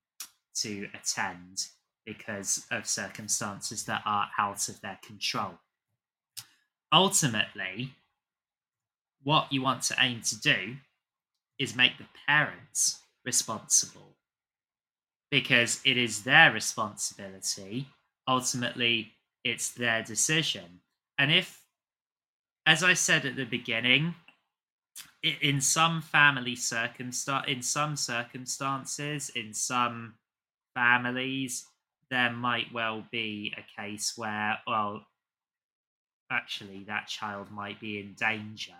to 0.53 0.87
attend 0.93 1.67
because 2.05 2.65
of 2.71 2.87
circumstances 2.87 3.83
that 3.83 4.01
are 4.05 4.29
out 4.39 4.69
of 4.69 4.79
their 4.79 4.97
control. 5.05 5.55
Ultimately, 6.93 7.91
what 9.21 9.51
you 9.51 9.61
want 9.61 9.81
to 9.83 9.95
aim 9.99 10.21
to 10.21 10.39
do 10.39 10.77
is 11.59 11.75
make 11.75 11.97
the 11.97 12.05
parents 12.25 13.01
responsible 13.25 14.15
because 15.29 15.81
it 15.83 15.97
is 15.97 16.23
their 16.23 16.53
responsibility. 16.53 17.87
Ultimately, 18.27 19.13
it's 19.43 19.71
their 19.71 20.03
decision. 20.03 20.81
And 21.17 21.31
if, 21.31 21.61
as 22.65 22.83
I 22.83 22.93
said 22.93 23.25
at 23.25 23.35
the 23.35 23.45
beginning, 23.45 24.15
in 25.41 25.61
some 25.61 26.01
family 26.01 26.55
circumstance, 26.55 27.47
in 27.47 27.61
some 27.61 27.95
circumstances, 27.95 29.29
in 29.35 29.53
some 29.53 30.15
families, 30.73 31.65
there 32.11 32.31
might 32.31 32.71
well 32.73 33.03
be 33.11 33.53
a 33.57 33.81
case 33.81 34.13
where, 34.15 34.59
well, 34.67 35.05
actually, 36.31 36.83
that 36.87 37.07
child 37.07 37.51
might 37.51 37.79
be 37.79 37.99
in 37.99 38.13
danger, 38.13 38.73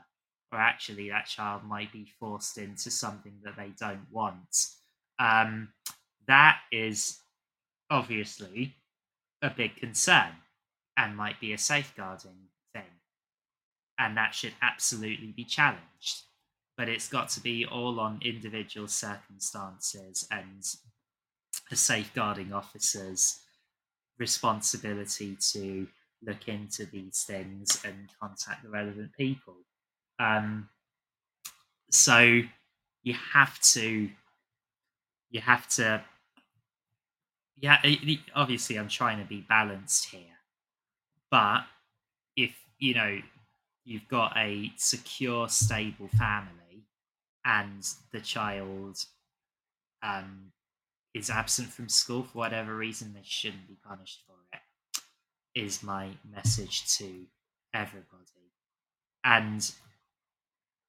or 0.52 0.60
actually, 0.60 1.10
that 1.10 1.26
child 1.26 1.64
might 1.64 1.92
be 1.92 2.08
forced 2.20 2.58
into 2.58 2.92
something 2.92 3.34
that 3.44 3.56
they 3.58 3.72
don't 3.80 4.06
want. 4.12 4.68
Um, 5.20 5.70
that 6.28 6.60
is 6.72 7.20
obviously 7.90 8.76
a 9.42 9.50
big 9.50 9.76
concern 9.76 10.32
and 10.98 11.16
might 11.16 11.40
be 11.40 11.54
a 11.54 11.58
safeguarding 11.58 12.50
thing. 12.74 12.84
And 14.00 14.18
that 14.18 14.34
should 14.34 14.54
absolutely 14.62 15.34
be 15.36 15.46
challenged. 15.46 16.24
But 16.78 16.90
it's 16.90 17.08
got 17.08 17.30
to 17.30 17.40
be 17.40 17.66
all 17.66 18.00
on 18.00 18.20
individual 18.24 18.88
circumstances 18.88 20.28
and 20.32 20.64
the 21.70 21.76
safeguarding 21.76 22.54
officer's 22.54 23.40
responsibility 24.20 25.38
to 25.54 25.88
look 26.26 26.48
into 26.48 26.86
these 26.86 27.24
things 27.24 27.82
and 27.86 28.10
contact 28.20 28.64
the 28.64 28.70
relevant 28.70 29.12
people. 29.18 29.56
Um, 30.20 30.70
so 31.92 32.42
you 33.04 33.16
have 33.34 33.60
to, 33.60 34.10
you 35.30 35.42
have 35.42 35.68
to, 35.70 36.04
yeah. 37.60 37.78
Obviously, 38.36 38.78
I'm 38.78 38.90
trying 38.90 39.20
to 39.20 39.26
be 39.26 39.42
balanced 39.42 40.10
here, 40.10 40.38
but 41.32 41.62
if 42.36 42.52
you 42.80 42.94
know 42.94 43.20
you've 43.84 44.08
got 44.08 44.36
a 44.36 44.72
secure, 44.78 45.48
stable 45.48 46.10
family, 46.18 46.86
and 47.46 47.88
the 48.12 48.20
child 48.20 48.98
um, 50.04 50.52
is 51.14 51.30
absent 51.30 51.70
from 51.70 51.88
school 51.88 52.24
for 52.24 52.38
whatever 52.38 52.76
reason, 52.76 53.14
they 53.14 53.22
shouldn't 53.24 53.68
be 53.68 53.78
punished 53.88 54.22
for 54.28 54.36
it, 54.54 55.60
is 55.60 55.84
my 55.84 56.10
message 56.34 56.86
to 56.98 57.26
everybody. 57.74 58.52
And 59.24 59.72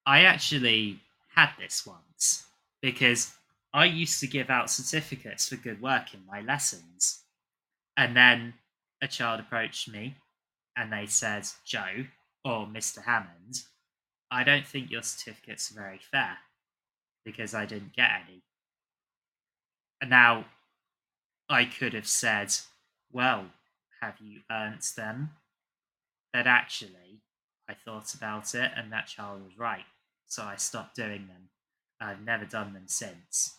I 0.05 0.22
actually 0.22 1.00
had 1.35 1.50
this 1.59 1.87
once 1.87 2.46
because 2.81 3.35
I 3.72 3.85
used 3.85 4.20
to 4.20 4.26
give 4.26 4.50
out 4.50 4.70
certificates 4.70 5.48
for 5.48 5.57
good 5.57 5.83
work 5.83 6.14
in 6.14 6.20
my 6.26 6.40
lessons. 6.40 7.24
And 7.96 8.16
then 8.16 8.55
a 9.02 9.09
child 9.09 9.40
approached 9.40 9.88
me 9.88 10.16
and 10.76 10.92
they 10.92 11.07
said, 11.07 11.46
Joe 11.64 12.07
or 12.44 12.66
Mr. 12.66 13.05
Hammond, 13.05 13.62
I 14.31 14.44
don't 14.44 14.66
think 14.66 14.90
your 14.90 15.02
certificate's 15.02 15.70
are 15.70 15.74
very 15.74 16.00
fair 16.11 16.38
because 17.24 17.55
I 17.55 17.66
didn't 17.66 17.94
get 17.94 18.11
any. 18.24 18.42
And 20.00 20.11
now 20.11 20.46
I 21.48 21.64
could 21.64 21.94
have 21.94 22.07
said, 22.07 22.55
well, 23.12 23.46
have 24.00 24.16
you 24.20 24.40
earned 24.50 24.83
them? 24.96 25.31
But 26.33 26.46
actually, 26.46 27.22
I 27.68 27.74
thought 27.74 28.14
about 28.14 28.55
it 28.55 28.70
and 28.76 28.92
that 28.92 29.07
child 29.07 29.42
was 29.42 29.59
right. 29.59 29.85
So 30.26 30.42
I 30.42 30.57
stopped 30.57 30.96
doing 30.96 31.29
them. 31.29 31.48
I've 32.00 32.22
never 32.22 32.44
done 32.44 32.74
them 32.74 32.87
since. 32.87 33.56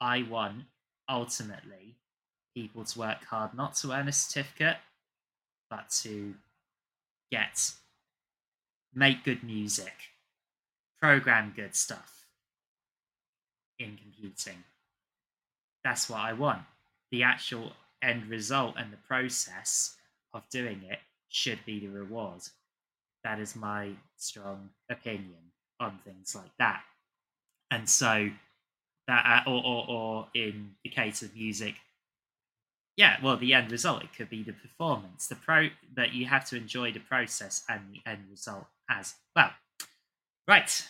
I 0.00 0.22
want, 0.22 0.64
ultimately, 1.08 1.96
people 2.54 2.84
to 2.84 2.98
work 2.98 3.24
hard 3.24 3.54
not 3.54 3.74
to 3.76 3.92
earn 3.92 4.08
a 4.08 4.12
certificate, 4.12 4.76
but 5.70 5.90
to 6.02 6.34
get, 7.30 7.72
make 8.94 9.24
good 9.24 9.42
music, 9.42 9.94
program 11.00 11.52
good 11.54 11.74
stuff 11.74 12.26
in 13.78 13.96
computing. 13.96 14.62
That's 15.82 16.08
what 16.08 16.20
I 16.20 16.32
want. 16.32 16.62
The 17.10 17.24
actual 17.24 17.72
end 18.02 18.28
result 18.28 18.74
and 18.78 18.92
the 18.92 18.98
process 19.08 19.96
of 20.32 20.48
doing 20.48 20.82
it 20.88 21.00
should 21.28 21.58
be 21.66 21.80
the 21.80 21.88
reward. 21.88 22.40
That 23.24 23.40
is 23.40 23.56
my 23.56 23.90
strong 24.16 24.70
opinion 24.90 25.52
on 25.80 25.98
things 26.04 26.34
like 26.34 26.52
that. 26.58 26.82
And 27.74 27.88
so 27.88 28.30
that, 29.08 29.44
uh, 29.46 29.50
or, 29.50 29.64
or, 29.66 29.90
or 29.90 30.28
in 30.32 30.76
the 30.84 30.90
case 30.90 31.22
of 31.22 31.34
music, 31.34 31.74
yeah, 32.96 33.16
well, 33.20 33.36
the 33.36 33.52
end 33.52 33.72
result 33.72 34.04
it 34.04 34.14
could 34.16 34.30
be 34.30 34.44
the 34.44 34.52
performance, 34.52 35.26
the 35.26 35.34
pro 35.34 35.70
that 35.96 36.14
you 36.14 36.26
have 36.26 36.44
to 36.50 36.56
enjoy 36.56 36.92
the 36.92 37.00
process 37.00 37.64
and 37.68 37.80
the 37.90 38.08
end 38.08 38.26
result 38.30 38.66
as 38.88 39.14
well. 39.34 39.50
Right, 40.46 40.88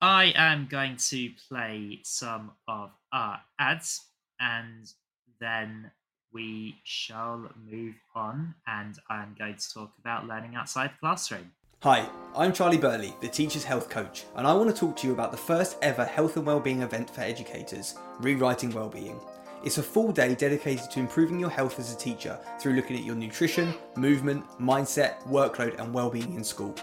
I 0.00 0.32
am 0.34 0.66
going 0.68 0.96
to 0.96 1.30
play 1.48 2.00
some 2.02 2.50
of 2.66 2.90
our 3.12 3.40
ads, 3.60 4.00
and 4.40 4.92
then 5.40 5.92
we 6.32 6.80
shall 6.82 7.52
move 7.70 7.94
on, 8.16 8.56
and 8.66 8.98
I'm 9.08 9.36
going 9.38 9.54
to 9.54 9.72
talk 9.72 9.92
about 10.00 10.26
learning 10.26 10.56
outside 10.56 10.90
the 10.90 10.98
classroom. 10.98 11.52
Hi, 11.82 12.06
I'm 12.36 12.52
Charlie 12.52 12.76
Burley, 12.76 13.14
the 13.22 13.28
Teacher's 13.28 13.64
Health 13.64 13.88
Coach, 13.88 14.24
and 14.36 14.46
I 14.46 14.52
want 14.52 14.68
to 14.68 14.76
talk 14.78 14.98
to 14.98 15.06
you 15.06 15.14
about 15.14 15.30
the 15.30 15.38
first 15.38 15.78
ever 15.80 16.04
health 16.04 16.36
and 16.36 16.44
wellbeing 16.44 16.82
event 16.82 17.08
for 17.08 17.22
educators, 17.22 17.94
Rewriting 18.18 18.70
Wellbeing. 18.70 19.18
It's 19.64 19.78
a 19.78 19.82
full 19.82 20.12
day 20.12 20.34
dedicated 20.34 20.90
to 20.90 21.00
improving 21.00 21.40
your 21.40 21.48
health 21.48 21.78
as 21.78 21.90
a 21.90 21.96
teacher 21.96 22.38
through 22.60 22.74
looking 22.74 22.98
at 22.98 23.04
your 23.04 23.14
nutrition, 23.14 23.72
movement, 23.96 24.44
mindset, 24.60 25.22
workload, 25.22 25.80
and 25.80 25.94
well-being 25.94 26.34
in 26.34 26.44
school. 26.44 26.74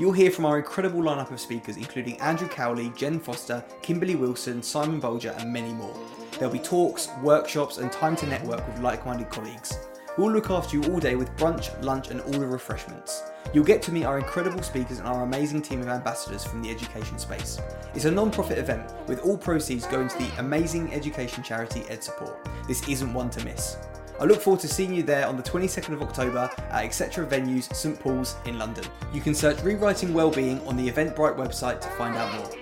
You'll 0.00 0.10
hear 0.10 0.32
from 0.32 0.46
our 0.46 0.58
incredible 0.58 1.02
lineup 1.02 1.30
of 1.30 1.38
speakers, 1.38 1.76
including 1.76 2.20
Andrew 2.20 2.48
Cowley, 2.48 2.92
Jen 2.96 3.20
Foster, 3.20 3.62
Kimberly 3.80 4.16
Wilson, 4.16 4.60
Simon 4.60 5.00
Bolger, 5.00 5.40
and 5.40 5.52
many 5.52 5.72
more. 5.72 5.94
There'll 6.32 6.52
be 6.52 6.58
talks, 6.58 7.10
workshops, 7.22 7.78
and 7.78 7.92
time 7.92 8.16
to 8.16 8.26
network 8.26 8.66
with 8.66 8.80
like 8.80 9.06
minded 9.06 9.30
colleagues. 9.30 9.78
We'll 10.18 10.30
look 10.30 10.50
after 10.50 10.76
you 10.76 10.84
all 10.92 11.00
day 11.00 11.16
with 11.16 11.34
brunch, 11.36 11.70
lunch, 11.82 12.10
and 12.10 12.20
all 12.20 12.32
the 12.32 12.46
refreshments. 12.46 13.22
You'll 13.54 13.64
get 13.64 13.80
to 13.82 13.92
meet 13.92 14.04
our 14.04 14.18
incredible 14.18 14.62
speakers 14.62 14.98
and 14.98 15.08
our 15.08 15.22
amazing 15.22 15.62
team 15.62 15.80
of 15.80 15.88
ambassadors 15.88 16.44
from 16.44 16.60
the 16.60 16.70
education 16.70 17.18
space. 17.18 17.58
It's 17.94 18.04
a 18.04 18.10
non 18.10 18.30
profit 18.30 18.58
event 18.58 18.92
with 19.06 19.20
all 19.20 19.38
proceeds 19.38 19.86
going 19.86 20.08
to 20.08 20.18
the 20.18 20.30
amazing 20.38 20.92
education 20.92 21.42
charity 21.42 21.84
Ed 21.88 22.04
Support. 22.04 22.46
This 22.68 22.86
isn't 22.86 23.14
one 23.14 23.30
to 23.30 23.44
miss. 23.44 23.78
I 24.20 24.24
look 24.24 24.42
forward 24.42 24.60
to 24.60 24.68
seeing 24.68 24.94
you 24.94 25.02
there 25.02 25.26
on 25.26 25.38
the 25.38 25.42
22nd 25.42 25.94
of 25.94 26.02
October 26.02 26.50
at 26.70 26.84
Etc. 26.84 27.26
Venues, 27.26 27.74
St 27.74 27.98
Paul's 27.98 28.36
in 28.44 28.58
London. 28.58 28.84
You 29.14 29.22
can 29.22 29.34
search 29.34 29.62
Rewriting 29.62 30.12
Wellbeing 30.12 30.60
on 30.66 30.76
the 30.76 30.90
Eventbrite 30.90 31.36
website 31.36 31.80
to 31.80 31.88
find 31.88 32.16
out 32.16 32.34
more. 32.34 32.61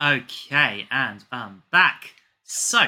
Okay, 0.00 0.86
and 0.92 1.24
I'm 1.32 1.64
back. 1.72 2.14
So, 2.44 2.86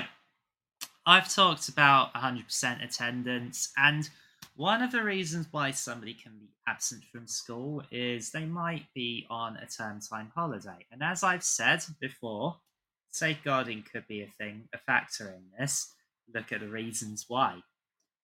I've 1.05 1.29
talked 1.29 1.68
about 1.68 2.14
100% 2.14 2.85
attendance, 2.85 3.73
and 3.77 4.09
one 4.55 4.81
of 4.81 4.92
the 4.92 5.03
reasons 5.03 5.49
why 5.51 5.73
somebody 5.73 6.14
can 6.14 6.38
be 6.38 6.51
absent 6.68 7.03
from 7.11 7.27
school 7.27 7.83
is 7.90 8.31
they 8.31 8.44
might 8.44 8.87
be 8.94 9.27
on 9.29 9.57
a 9.57 9.66
term 9.66 9.99
time 10.01 10.31
holiday. 10.37 10.87
And 10.92 11.03
as 11.03 11.25
I've 11.25 11.42
said 11.42 11.83
before, 12.01 12.61
safeguarding 13.11 13.87
could 13.90 14.07
be 14.07 14.23
a 14.23 14.33
thing, 14.38 14.68
a 14.73 14.79
factor 14.79 15.31
in 15.31 15.42
this. 15.59 15.92
Look 16.33 16.53
at 16.53 16.61
the 16.61 16.68
reasons 16.68 17.25
why. 17.27 17.59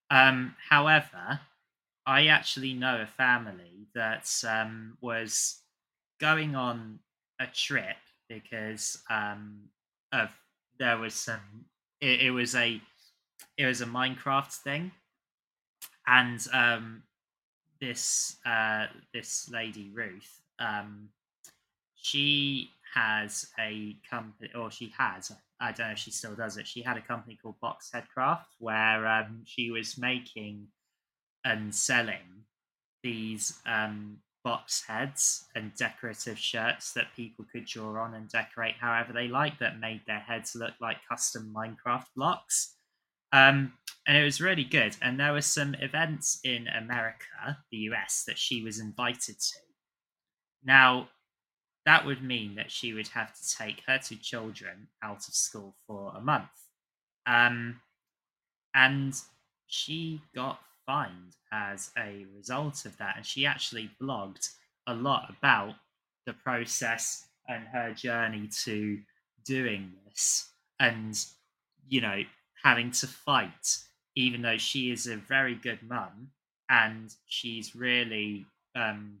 Um, 0.09 0.55
however, 0.69 1.41
I 2.05 2.27
actually 2.27 2.73
know 2.73 3.01
a 3.01 3.05
family 3.05 3.89
that 3.95 4.31
um, 4.47 4.97
was 5.01 5.59
going 6.21 6.55
on 6.55 6.99
a 7.37 7.47
trip 7.47 7.97
because 8.29 9.01
um, 9.09 9.59
of 10.11 10.29
there 10.79 10.97
was 10.97 11.13
some. 11.13 11.65
It, 11.99 12.21
it, 12.21 12.31
was 12.31 12.55
a 12.55 12.79
it 13.57 13.65
was 13.65 13.81
a 13.81 13.85
Minecraft 13.85 14.51
thing, 14.51 14.91
and 16.05 16.45
um, 16.53 17.03
this 17.81 18.37
uh, 18.45 18.85
this 19.13 19.49
lady 19.51 19.89
Ruth, 19.93 20.41
um, 20.59 21.09
she 21.95 22.69
has 22.93 23.47
a 23.59 23.95
company, 24.09 24.49
or 24.55 24.71
she 24.71 24.93
has. 24.97 25.31
I 25.59 25.71
don't 25.71 25.87
know 25.87 25.93
if 25.93 25.99
she 25.99 26.11
still 26.11 26.35
does 26.35 26.57
it. 26.57 26.67
She 26.67 26.83
had 26.83 26.97
a 26.97 27.01
company 27.01 27.37
called 27.41 27.55
Boxheadcraft 27.63 28.45
where 28.59 29.07
um, 29.07 29.41
she 29.45 29.71
was 29.71 29.97
making 29.97 30.67
and 31.43 31.73
selling 31.73 32.43
these 33.03 33.59
um, 33.65 34.17
box 34.47 34.81
heads 34.87 35.43
and 35.55 35.75
decorative 35.75 36.39
shirts 36.39 36.93
that 36.93 37.13
people 37.17 37.43
could 37.51 37.65
draw 37.65 38.01
on 38.01 38.13
and 38.13 38.29
decorate 38.29 38.75
however 38.79 39.11
they 39.11 39.27
like 39.27 39.59
that 39.59 39.77
made 39.77 39.99
their 40.07 40.21
heads 40.21 40.55
look 40.55 40.71
like 40.79 40.95
custom 41.09 41.53
Minecraft 41.53 42.05
blocks. 42.15 42.75
Um, 43.33 43.73
and 44.07 44.15
it 44.15 44.23
was 44.23 44.39
really 44.39 44.63
good. 44.63 44.95
And 45.01 45.19
there 45.19 45.33
were 45.33 45.41
some 45.41 45.75
events 45.81 46.39
in 46.45 46.69
America, 46.69 47.57
the 47.73 47.77
US, 47.89 48.23
that 48.25 48.37
she 48.37 48.63
was 48.63 48.79
invited 48.79 49.37
to. 49.37 49.59
Now, 50.63 51.09
that 51.85 52.05
would 52.05 52.23
mean 52.23 52.55
that 52.55 52.71
she 52.71 52.93
would 52.93 53.09
have 53.09 53.33
to 53.33 53.57
take 53.57 53.83
her 53.85 53.99
two 54.01 54.15
children 54.15 54.87
out 55.03 55.27
of 55.27 55.33
school 55.33 55.75
for 55.85 56.13
a 56.15 56.21
month. 56.21 56.47
Um, 57.25 57.81
and 58.73 59.13
she 59.65 60.21
got 60.33 60.61
fined 60.87 61.35
as 61.51 61.91
a 61.97 62.25
result 62.35 62.85
of 62.85 62.97
that. 62.97 63.17
And 63.17 63.25
she 63.25 63.45
actually 63.45 63.91
blogged 64.01 64.49
a 64.87 64.95
lot 64.95 65.29
about 65.37 65.75
the 66.25 66.33
process 66.33 67.27
and 67.47 67.65
her 67.67 67.93
journey 67.93 68.49
to 68.63 68.99
doing 69.45 69.93
this 70.07 70.49
and, 70.79 71.15
you 71.87 72.01
know, 72.01 72.23
having 72.63 72.89
to 72.91 73.07
fight, 73.07 73.77
even 74.15 74.41
though 74.41 74.57
she 74.57 74.91
is 74.91 75.05
a 75.05 75.17
very 75.17 75.53
good 75.53 75.79
mum 75.87 76.31
and 76.69 77.13
she's 77.27 77.75
really. 77.75 78.47
Um, 78.75 79.19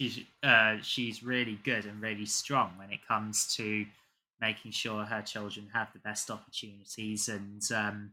she's 0.00 0.20
uh, 0.42 0.76
she's 0.82 1.22
really 1.22 1.58
good 1.64 1.84
and 1.84 2.00
really 2.00 2.26
strong 2.26 2.72
when 2.76 2.90
it 2.90 3.06
comes 3.06 3.54
to 3.56 3.84
making 4.40 4.70
sure 4.70 5.04
her 5.04 5.22
children 5.22 5.68
have 5.72 5.92
the 5.92 5.98
best 5.98 6.30
opportunities 6.30 7.28
and 7.28 7.62
um, 7.74 8.10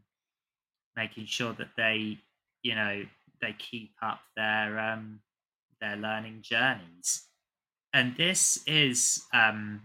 making 0.98 1.26
sure 1.26 1.52
that 1.54 1.68
they, 1.76 2.18
you 2.62 2.74
know, 2.74 3.02
they 3.40 3.54
keep 3.58 3.92
up 4.02 4.18
their 4.36 4.78
um, 4.78 5.20
their 5.80 5.96
learning 5.96 6.40
journeys. 6.42 7.22
And 7.94 8.16
this 8.16 8.60
is 8.66 9.22
um, 9.32 9.82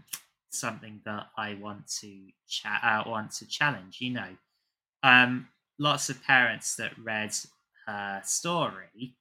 something 0.50 1.00
that 1.06 1.26
I 1.38 1.54
want 1.54 1.86
to 2.00 2.12
chat 2.48 2.80
uh, 2.82 3.08
want 3.08 3.30
to 3.36 3.46
challenge. 3.46 3.98
You 4.00 4.10
know, 4.10 4.36
um, 5.02 5.48
lots 5.78 6.10
of 6.10 6.22
parents 6.22 6.76
that 6.76 6.92
read 7.02 7.32
her 7.86 8.20
story 8.24 9.16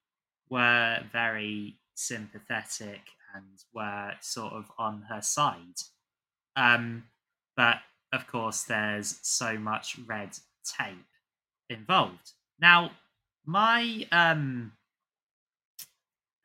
were 0.50 0.98
very 1.12 1.78
sympathetic 1.96 3.02
and 3.36 3.60
were 3.74 4.14
sort 4.20 4.54
of 4.54 4.66
on 4.78 5.04
her 5.10 5.22
side. 5.22 5.80
Um, 6.56 7.06
but 7.56 7.78
of 8.12 8.28
course, 8.28 8.64
there's 8.64 9.20
so 9.22 9.58
much 9.58 9.98
red 10.08 10.32
tape 10.78 11.13
involved. 11.74 12.32
Now, 12.60 12.92
my 13.46 14.08
um, 14.12 14.74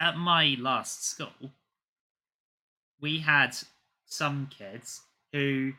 at 0.00 0.16
my 0.16 0.56
last 0.58 1.04
school, 1.04 1.52
we 3.00 3.18
had 3.18 3.56
some 4.06 4.48
kids 4.50 5.02
who 5.32 5.72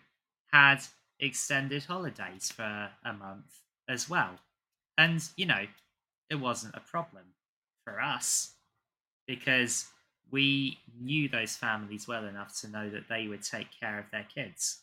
had 0.52 0.82
extended 1.20 1.84
holidays 1.84 2.52
for 2.52 2.89
a 3.04 3.14
month 3.14 3.62
as 3.88 4.10
well. 4.10 4.39
And, 4.97 5.28
you 5.36 5.45
know, 5.45 5.66
it 6.30 6.36
wasn't 6.36 6.76
a 6.76 6.82
problem 6.82 7.26
for 7.84 8.02
us 8.02 8.54
because 9.28 9.88
we 10.32 10.78
knew 11.00 11.28
those 11.28 11.56
families 11.56 12.08
well 12.08 12.26
enough 12.26 12.60
to 12.62 12.68
know 12.68 12.89
that 12.89 13.10
they 13.10 13.28
would 13.28 13.43
take 13.43 13.68
care 13.80 14.00
of 14.00 14.06
their 14.12 14.28
kids 14.34 14.80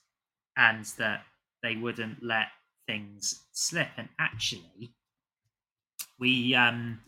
and 0.57 0.85
that 0.99 1.23
they 1.63 1.77
wouldn't 1.77 2.23
let 2.23 2.49
things 2.87 3.43
slip. 3.53 3.89
And 3.97 4.09
actually, 4.19 4.93
we 6.19 6.55
um, 6.55 7.01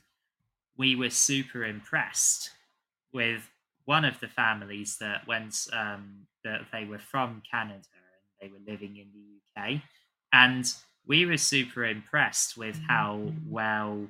we 0.76 0.96
were 0.96 1.10
super 1.10 1.64
impressed 1.64 2.50
with 3.12 3.48
one 3.84 4.04
of 4.04 4.20
the 4.20 4.28
families 4.28 4.98
that 5.00 5.26
went 5.26 5.66
um, 5.72 6.26
that 6.44 6.62
they 6.72 6.84
were 6.84 6.98
from 6.98 7.42
Canada 7.50 7.88
and 7.94 8.40
they 8.40 8.48
were 8.48 8.70
living 8.70 8.96
in 8.96 9.06
the 9.12 9.62
UK, 9.62 9.80
and 10.32 10.72
we 11.06 11.24
were 11.24 11.38
super 11.38 11.84
impressed 11.84 12.56
with 12.56 12.78
how 12.86 13.16
mm-hmm. 13.16 13.50
well 13.50 14.06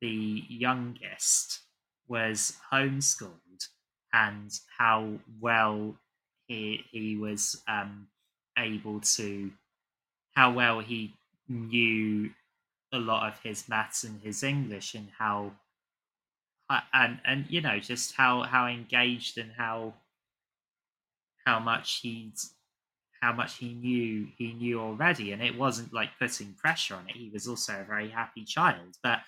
the 0.00 0.44
youngest 0.48 1.60
was 2.08 2.56
homeschooled 2.72 3.68
and 4.12 4.58
how 4.78 5.12
well 5.40 5.94
he 6.46 6.84
he 6.90 7.16
was 7.16 7.62
um, 7.68 8.08
able 8.58 9.00
to 9.00 9.50
how 10.38 10.52
well 10.52 10.78
he 10.78 11.12
knew 11.48 12.30
a 12.92 12.98
lot 12.98 13.26
of 13.26 13.40
his 13.40 13.68
maths 13.68 14.04
and 14.04 14.22
his 14.22 14.44
English 14.44 14.94
and 14.94 15.08
how 15.18 15.50
uh, 16.70 16.80
and 16.92 17.20
and 17.24 17.46
you 17.48 17.60
know 17.60 17.80
just 17.80 18.14
how 18.14 18.44
how 18.44 18.68
engaged 18.68 19.36
and 19.36 19.50
how 19.50 19.94
how 21.44 21.58
much 21.58 21.98
he's 22.02 22.54
how 23.20 23.32
much 23.32 23.56
he 23.56 23.74
knew 23.74 24.28
he 24.38 24.52
knew 24.52 24.80
already. 24.80 25.32
And 25.32 25.42
it 25.42 25.58
wasn't 25.58 25.92
like 25.92 26.10
putting 26.20 26.54
pressure 26.54 26.94
on 26.94 27.08
it. 27.08 27.16
He 27.16 27.30
was 27.30 27.48
also 27.48 27.80
a 27.80 27.84
very 27.84 28.08
happy 28.08 28.44
child. 28.44 28.96
But 29.02 29.22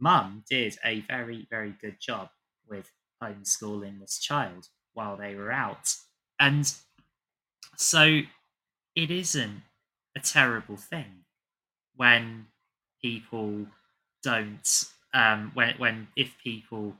mum 0.00 0.44
did 0.48 0.78
a 0.82 1.00
very 1.02 1.46
very 1.50 1.72
good 1.72 2.00
job 2.00 2.30
with 2.66 2.90
homeschooling 3.22 4.00
this 4.00 4.18
child 4.18 4.70
while 4.94 5.18
they 5.18 5.34
were 5.34 5.52
out. 5.52 5.94
And 6.40 6.74
so 7.76 8.22
it 8.94 9.10
isn't 9.10 9.60
a 10.16 10.20
terrible 10.20 10.76
thing 10.76 11.24
when 11.96 12.46
people 13.02 13.66
don't 14.22 14.84
um, 15.12 15.52
when 15.54 15.74
when 15.78 16.08
if 16.16 16.36
people 16.42 16.94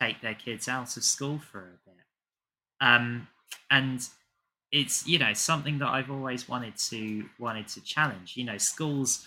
take 0.00 0.20
their 0.20 0.34
kids 0.34 0.68
out 0.68 0.96
of 0.96 1.04
school 1.04 1.38
for 1.38 1.60
a 1.60 1.90
bit 1.90 2.04
um, 2.80 3.28
and 3.70 4.08
it's 4.74 5.06
you 5.06 5.18
know 5.18 5.32
something 5.32 5.78
that 5.78 5.88
I've 5.88 6.10
always 6.10 6.48
wanted 6.48 6.76
to 6.88 7.26
wanted 7.38 7.68
to 7.68 7.80
challenge. 7.80 8.36
You 8.36 8.44
know, 8.44 8.58
schools 8.58 9.26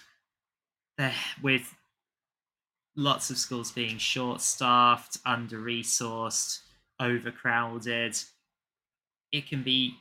with 1.41 1.73
lots 2.95 3.29
of 3.29 3.37
schools 3.37 3.71
being 3.71 3.97
short-staffed, 3.97 5.19
under-resourced, 5.25 6.59
overcrowded. 6.99 8.17
It 9.31 9.47
can 9.47 9.63
be 9.63 9.95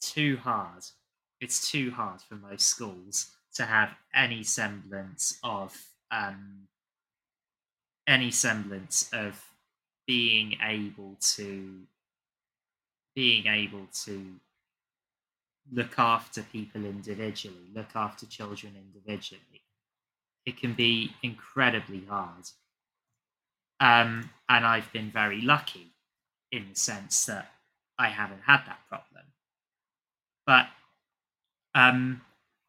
too 0.00 0.36
hard. 0.38 0.82
It's 1.40 1.70
too 1.70 1.90
hard 1.90 2.20
for 2.20 2.34
most 2.34 2.66
schools 2.66 3.30
to 3.54 3.64
have 3.64 3.90
any 4.14 4.42
semblance 4.42 5.38
of 5.42 5.76
um, 6.10 6.68
any 8.06 8.30
semblance 8.30 9.08
of 9.12 9.42
being 10.06 10.56
able 10.62 11.16
to 11.20 11.80
being 13.14 13.46
able 13.46 13.86
to 13.92 14.36
look 15.72 15.98
after 15.98 16.42
people 16.42 16.84
individually, 16.84 17.70
look 17.74 17.94
after 17.94 18.26
children 18.26 18.74
individually, 18.76 19.62
it 20.46 20.56
can 20.56 20.74
be 20.74 21.12
incredibly 21.22 22.04
hard. 22.08 22.44
Um, 23.78 24.30
and 24.48 24.64
I've 24.64 24.92
been 24.92 25.10
very 25.10 25.40
lucky 25.40 25.92
in 26.52 26.68
the 26.70 26.74
sense 26.76 27.26
that 27.26 27.52
I 27.98 28.08
haven't 28.08 28.42
had 28.46 28.62
that 28.66 28.80
problem. 28.88 29.24
But 30.46 30.66
um, 31.74 32.20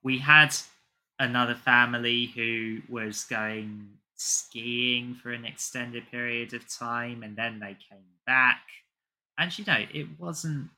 we 0.04 0.20
had 0.20 0.56
another 1.20 1.56
family 1.56 2.28
who 2.28 2.80
was 2.90 3.24
going 3.26 3.90
skiing 4.16 5.16
for 5.16 5.32
an 5.32 5.46
extended 5.46 6.10
period 6.10 6.54
of 6.54 6.68
time 6.68 7.24
and 7.24 7.36
then 7.36 7.60
they 7.60 7.78
came 7.90 8.06
back. 8.26 8.62
And 9.38 9.58
you 9.58 9.66
know 9.66 9.86
it 9.94 10.08
wasn't 10.20 10.70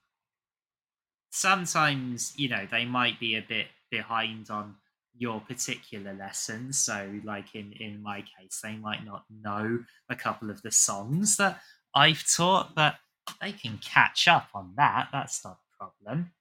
sometimes 1.31 2.33
you 2.37 2.47
know 2.47 2.67
they 2.71 2.85
might 2.85 3.19
be 3.19 3.35
a 3.35 3.41
bit 3.41 3.67
behind 3.89 4.49
on 4.49 4.75
your 5.17 5.41
particular 5.41 6.13
lessons 6.13 6.77
so 6.79 7.11
like 7.23 7.53
in 7.55 7.73
in 7.73 8.01
my 8.01 8.21
case 8.21 8.61
they 8.63 8.75
might 8.75 9.03
not 9.03 9.25
know 9.41 9.79
a 10.09 10.15
couple 10.15 10.49
of 10.49 10.61
the 10.61 10.71
songs 10.71 11.37
that 11.37 11.59
i've 11.95 12.23
taught 12.35 12.73
but 12.75 12.95
they 13.41 13.51
can 13.51 13.77
catch 13.77 14.27
up 14.27 14.49
on 14.53 14.73
that. 14.77 15.09
That's 15.11 15.43
not 15.43 15.57
a 15.57 15.77
problem. 15.77 16.31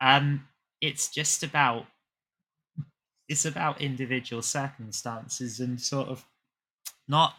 Um 0.00 0.46
it's 0.84 1.08
just 1.08 1.42
about 1.42 1.86
it's 3.26 3.46
about 3.46 3.80
individual 3.80 4.42
circumstances 4.42 5.58
and 5.58 5.80
sort 5.80 6.08
of 6.08 6.26
not 7.08 7.34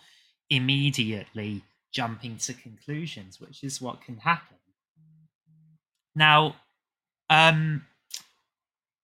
immediately 0.50 1.64
jumping 1.94 2.38
to 2.38 2.54
conclusions, 2.56 3.40
which 3.40 3.64
is 3.64 3.80
what 3.80 4.02
can 4.02 4.18
happen. 4.18 4.58
Now, 6.16 6.56
um, 7.30 7.86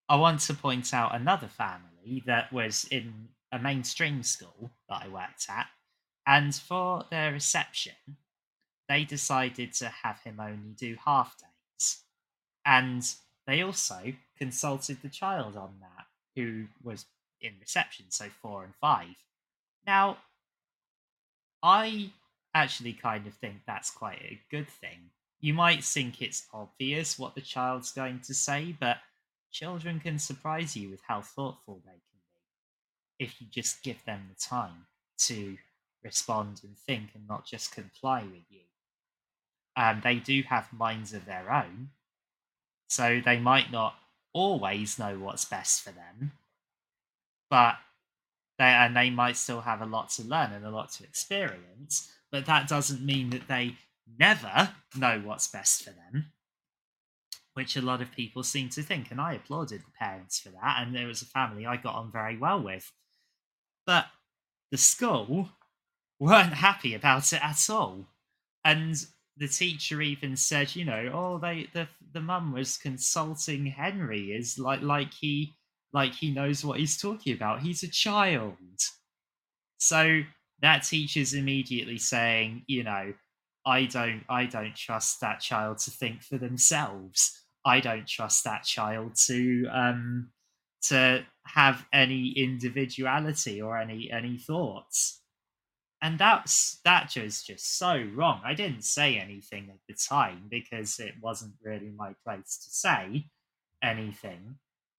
I 0.09 0.15
want 0.15 0.39
to 0.41 0.55
point 0.55 0.91
out 0.91 1.13
another 1.13 1.47
family 1.47 2.23
that 2.25 2.51
was 2.51 2.85
in 2.89 3.29
a 3.51 3.59
mainstream 3.59 4.23
school 4.23 4.71
that 4.89 5.03
I 5.03 5.07
worked 5.07 5.45
at, 5.49 5.67
and 6.25 6.53
for 6.55 7.05
their 7.11 7.31
reception, 7.31 7.93
they 8.89 9.03
decided 9.05 9.73
to 9.73 9.89
have 10.03 10.19
him 10.21 10.39
only 10.39 10.73
do 10.75 10.97
half 11.05 11.35
days. 11.37 11.99
And 12.65 13.03
they 13.45 13.61
also 13.61 14.13
consulted 14.41 14.97
the 15.03 15.07
child 15.07 15.55
on 15.55 15.69
that, 15.81 16.05
who 16.35 16.65
was 16.81 17.05
in 17.41 17.53
reception, 17.59 18.05
so 18.09 18.25
four 18.41 18.63
and 18.63 18.73
five. 18.81 19.15
Now, 19.85 20.17
I 21.61 22.09
actually 22.55 22.93
kind 22.93 23.27
of 23.27 23.35
think 23.35 23.57
that's 23.67 23.91
quite 23.91 24.19
a 24.23 24.39
good 24.49 24.67
thing. 24.67 25.11
You 25.41 25.53
might 25.53 25.83
think 25.83 26.23
it's 26.23 26.47
obvious 26.51 27.19
what 27.19 27.35
the 27.35 27.41
child's 27.41 27.91
going 27.91 28.21
to 28.21 28.33
say, 28.33 28.75
but 28.79 28.97
children 29.51 29.99
can 29.99 30.17
surprise 30.17 30.75
you 30.75 30.89
with 30.89 31.01
how 31.07 31.21
thoughtful 31.21 31.83
they 31.85 31.91
can 31.91 32.19
be 33.19 33.25
if 33.25 33.39
you 33.39 33.45
just 33.51 33.83
give 33.83 34.03
them 34.05 34.21
the 34.27 34.41
time 34.41 34.87
to 35.19 35.55
respond 36.03 36.61
and 36.63 36.75
think 36.79 37.09
and 37.13 37.27
not 37.27 37.45
just 37.45 37.75
comply 37.75 38.23
with 38.23 38.45
you. 38.49 38.61
Um, 39.77 40.01
they 40.03 40.15
do 40.15 40.41
have 40.49 40.73
minds 40.73 41.13
of 41.13 41.25
their 41.25 41.53
own, 41.53 41.89
so 42.87 43.21
they 43.23 43.37
might 43.37 43.71
not 43.71 43.93
always 44.33 44.97
know 44.97 45.17
what's 45.19 45.45
best 45.45 45.83
for 45.83 45.91
them, 45.91 46.31
but 47.49 47.75
they 48.57 48.65
and 48.65 48.95
they 48.95 49.09
might 49.09 49.37
still 49.37 49.61
have 49.61 49.81
a 49.81 49.85
lot 49.85 50.09
to 50.11 50.23
learn 50.23 50.51
and 50.51 50.65
a 50.65 50.71
lot 50.71 50.91
to 50.93 51.03
experience 51.03 52.11
but 52.31 52.45
that 52.45 52.67
doesn't 52.67 53.05
mean 53.05 53.29
that 53.31 53.47
they 53.47 53.75
never 54.17 54.71
know 54.95 55.21
what's 55.23 55.49
best 55.49 55.83
for 55.83 55.91
them, 55.91 56.31
which 57.53 57.75
a 57.75 57.81
lot 57.81 58.01
of 58.01 58.11
people 58.11 58.41
seem 58.41 58.69
to 58.69 58.81
think. 58.81 59.11
And 59.11 59.19
I 59.19 59.33
applauded 59.33 59.81
the 59.81 59.91
parents 59.99 60.39
for 60.39 60.49
that. 60.49 60.77
And 60.79 60.95
there 60.95 61.07
was 61.07 61.21
a 61.21 61.25
family 61.25 61.65
I 61.65 61.75
got 61.75 61.95
on 61.95 62.11
very 62.11 62.37
well 62.37 62.61
with. 62.61 62.91
But 63.85 64.05
the 64.71 64.77
school 64.77 65.49
weren't 66.19 66.53
happy 66.53 66.95
about 66.95 67.33
it 67.33 67.43
at 67.43 67.69
all. 67.69 68.07
And 68.63 69.05
the 69.37 69.47
teacher 69.47 70.01
even 70.01 70.35
said, 70.35 70.75
you 70.75 70.85
know, 70.85 71.09
oh, 71.13 71.37
they 71.39 71.67
the 71.73 71.87
the 72.13 72.21
mum 72.21 72.51
was 72.53 72.77
consulting 72.77 73.65
Henry 73.65 74.31
is 74.33 74.59
like 74.59 74.81
like 74.81 75.13
he 75.13 75.55
like 75.93 76.13
he 76.13 76.31
knows 76.31 76.63
what 76.63 76.79
he's 76.79 76.97
talking 77.01 77.33
about. 77.33 77.61
He's 77.61 77.83
a 77.83 77.89
child. 77.89 78.57
So 79.77 80.21
that 80.61 80.83
teacher's 80.83 81.33
immediately 81.33 81.97
saying, 81.97 82.63
you 82.67 82.83
know, 82.83 83.13
I 83.65 83.85
don't 83.85 84.23
I 84.29 84.45
don't 84.45 84.75
trust 84.75 85.21
that 85.21 85.39
child 85.39 85.79
to 85.79 85.91
think 85.91 86.23
for 86.23 86.37
themselves. 86.37 87.45
I 87.65 87.79
don't 87.79 88.07
trust 88.07 88.43
that 88.43 88.63
child 88.63 89.15
to 89.27 89.67
um 89.71 90.31
to 90.83 91.25
have 91.45 91.85
any 91.93 92.29
individuality 92.31 93.61
or 93.61 93.77
any 93.77 94.11
any 94.11 94.37
thoughts. 94.37 95.20
And 96.01 96.17
that's 96.17 96.79
that 96.83 97.15
was 97.15 97.43
just 97.43 97.77
so 97.77 98.03
wrong. 98.15 98.41
I 98.43 98.53
didn't 98.53 98.83
say 98.83 99.17
anything 99.17 99.69
at 99.69 99.79
the 99.87 99.93
time 99.93 100.47
because 100.49 100.99
it 100.99 101.13
wasn't 101.21 101.53
really 101.63 101.91
my 101.95 102.13
place 102.25 102.57
to 102.63 102.69
say 102.71 103.25
anything. 103.83 104.55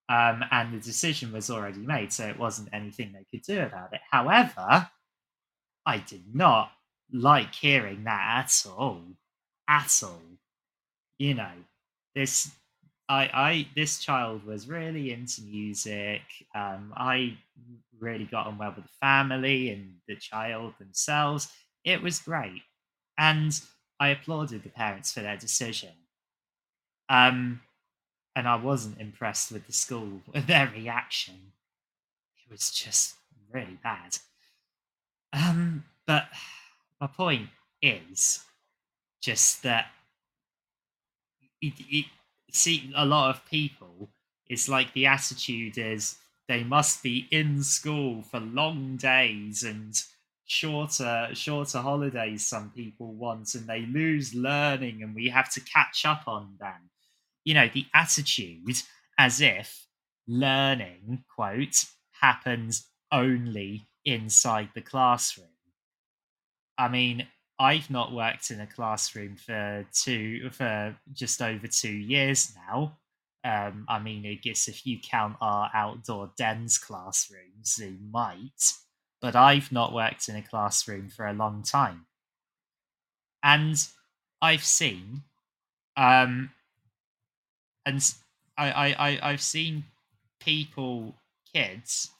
Um, 0.09 0.45
and 0.51 0.75
the 0.75 0.81
decision 0.81 1.33
was 1.33 1.51
already 1.51 1.81
made, 1.81 2.13
so 2.13 2.27
it 2.29 2.39
wasn't 2.39 2.69
anything 2.73 3.13
they 3.13 3.27
could 3.31 3.45
do 3.45 3.63
about 3.63 3.95
it. 3.95 4.01
However, 4.11 4.89
I 5.87 5.99
did 5.99 6.25
not 6.33 6.71
like 7.13 7.55
hearing 7.55 8.05
that 8.05 8.45
at 8.45 8.71
all. 8.71 9.03
At 9.69 10.03
all. 10.05 10.23
You 11.19 11.35
know, 11.35 11.53
this 12.15 12.51
I, 13.09 13.31
I 13.33 13.69
this 13.77 13.99
child 13.99 14.45
was 14.45 14.69
really 14.69 15.13
into 15.13 15.43
music. 15.43 16.23
Um, 16.55 16.93
I 16.97 17.37
really 17.99 18.25
got 18.25 18.47
on 18.47 18.59
well 18.59 18.73
with 18.75 18.85
the 18.85 18.91
family 19.01 19.71
and 19.71 19.97
the 20.09 20.17
child 20.17 20.75
themselves. 20.79 21.49
It 21.85 22.03
was 22.03 22.21
great, 22.21 22.63
and 23.19 23.61
I 24.01 24.09
applauded 24.09 24.63
the 24.63 24.71
parents 24.71 25.13
for 25.13 25.21
their 25.21 25.37
decision. 25.37 25.91
Um, 27.09 27.61
and 28.35 28.49
I 28.49 28.57
wasn't 28.57 29.01
impressed 29.01 29.53
with 29.53 29.67
the 29.67 29.73
school 29.73 30.23
with 30.33 30.47
their 30.47 30.69
reaction. 30.69 31.53
It 32.37 32.51
was 32.51 32.71
just 32.71 33.15
really 33.53 33.79
bad. 33.83 34.19
Um, 35.33 35.85
but 36.07 36.27
my 37.01 37.07
point 37.07 37.49
is 37.81 38.45
just 39.21 39.63
that 39.63 39.87
it, 41.61 41.75
it, 41.89 42.07
see 42.53 42.93
a 42.97 43.05
lot 43.05 43.31
of 43.31 43.45
people 43.47 44.11
it's 44.49 44.69
like 44.69 44.93
the 44.93 45.07
attitude 45.07 45.79
is 45.79 46.17
they 46.49 46.63
must 46.63 47.03
be 47.03 47.27
in 47.31 47.63
school 47.63 48.23
for 48.23 48.41
long 48.41 48.97
days 48.97 49.63
and 49.63 49.95
shorter 50.45 51.29
shorter 51.33 51.79
holidays 51.79 52.47
some 52.47 52.71
people 52.71 53.15
want 53.15 53.55
and 53.55 53.67
they 53.67 53.87
lose 53.87 54.35
learning 54.35 55.03
and 55.03 55.15
we 55.15 55.29
have 55.29 55.51
to 55.51 55.61
catch 55.61 56.05
up 56.05 56.25
on 56.27 56.57
them. 56.61 56.91
You 57.45 57.55
know 57.55 57.69
the 57.73 57.87
attitude 57.95 58.83
as 59.19 59.41
if 59.41 59.87
learning 60.29 61.25
quote 61.35 61.85
happens 62.21 62.87
only 63.11 63.87
inside 64.05 64.69
the 64.75 64.83
classroom. 64.83 65.47
I 66.77 66.89
mean 66.89 67.27
I've 67.59 67.91
not 67.91 68.13
worked 68.13 68.51
in 68.51 68.61
a 68.61 68.67
classroom 68.67 69.37
for 69.37 69.87
two 69.93 70.51
for 70.51 70.97
just 71.13 71.41
over 71.41 71.67
two 71.67 71.93
years 71.93 72.55
now. 72.69 72.99
Um, 73.45 73.87
I 73.89 73.99
mean, 73.99 74.27
I 74.27 74.35
guess 74.35 74.69
if 74.69 74.87
you 74.87 74.99
count 75.01 75.37
our 75.41 75.71
outdoor 75.75 76.31
dens 76.37 76.79
classrooms, 76.79 77.79
you 77.81 77.97
might, 78.11 78.73
but 79.21 79.35
I've 79.35 79.73
not 79.73 79.93
worked 79.93 80.29
in 80.29 80.37
a 80.37 80.43
classroom 80.43 81.09
for 81.09 81.27
a 81.27 81.33
long 81.33 81.63
time. 81.63 82.07
And 83.43 83.85
I've 84.41 84.65
seen, 84.65 85.23
um, 85.97 86.51
and 87.85 88.15
I, 88.57 88.71
I, 88.71 89.09
I, 89.09 89.31
I've 89.31 89.43
seen 89.43 89.85
people, 90.41 91.17
kids, 91.53 92.11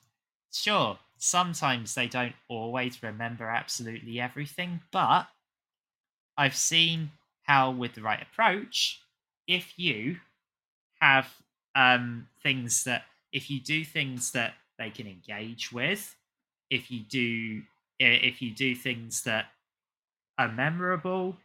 sure, 0.53 0.99
sometimes 1.23 1.95
they 1.95 2.09
don't 2.09 2.35
always 2.49 3.01
remember 3.01 3.49
absolutely 3.49 4.21
everything, 4.21 4.81
but 4.91 5.29
I've 6.37 6.57
seen 6.57 7.13
how, 7.45 7.71
with 7.71 7.95
the 7.95 8.03
right 8.03 8.21
approach, 8.21 9.01
if 9.47 9.79
you 9.79 10.17
have 11.01 11.29
um, 11.77 12.27
things 12.43 12.83
that, 12.85 13.05
if 13.33 13.51
you 13.51 13.61
do 13.61 13.85
things 13.85 14.33
that 14.33 14.55
they 14.81 14.91
can 14.91 15.07
engage 15.07 15.71
with, 15.71 16.17
if 16.71 16.91
you 16.91 17.01
do, 17.01 17.63
if 18.01 18.43
you 18.43 18.51
do 18.51 18.75
things 18.75 19.23
that 19.23 19.47
are 20.39 20.51
memorable, 20.51 21.37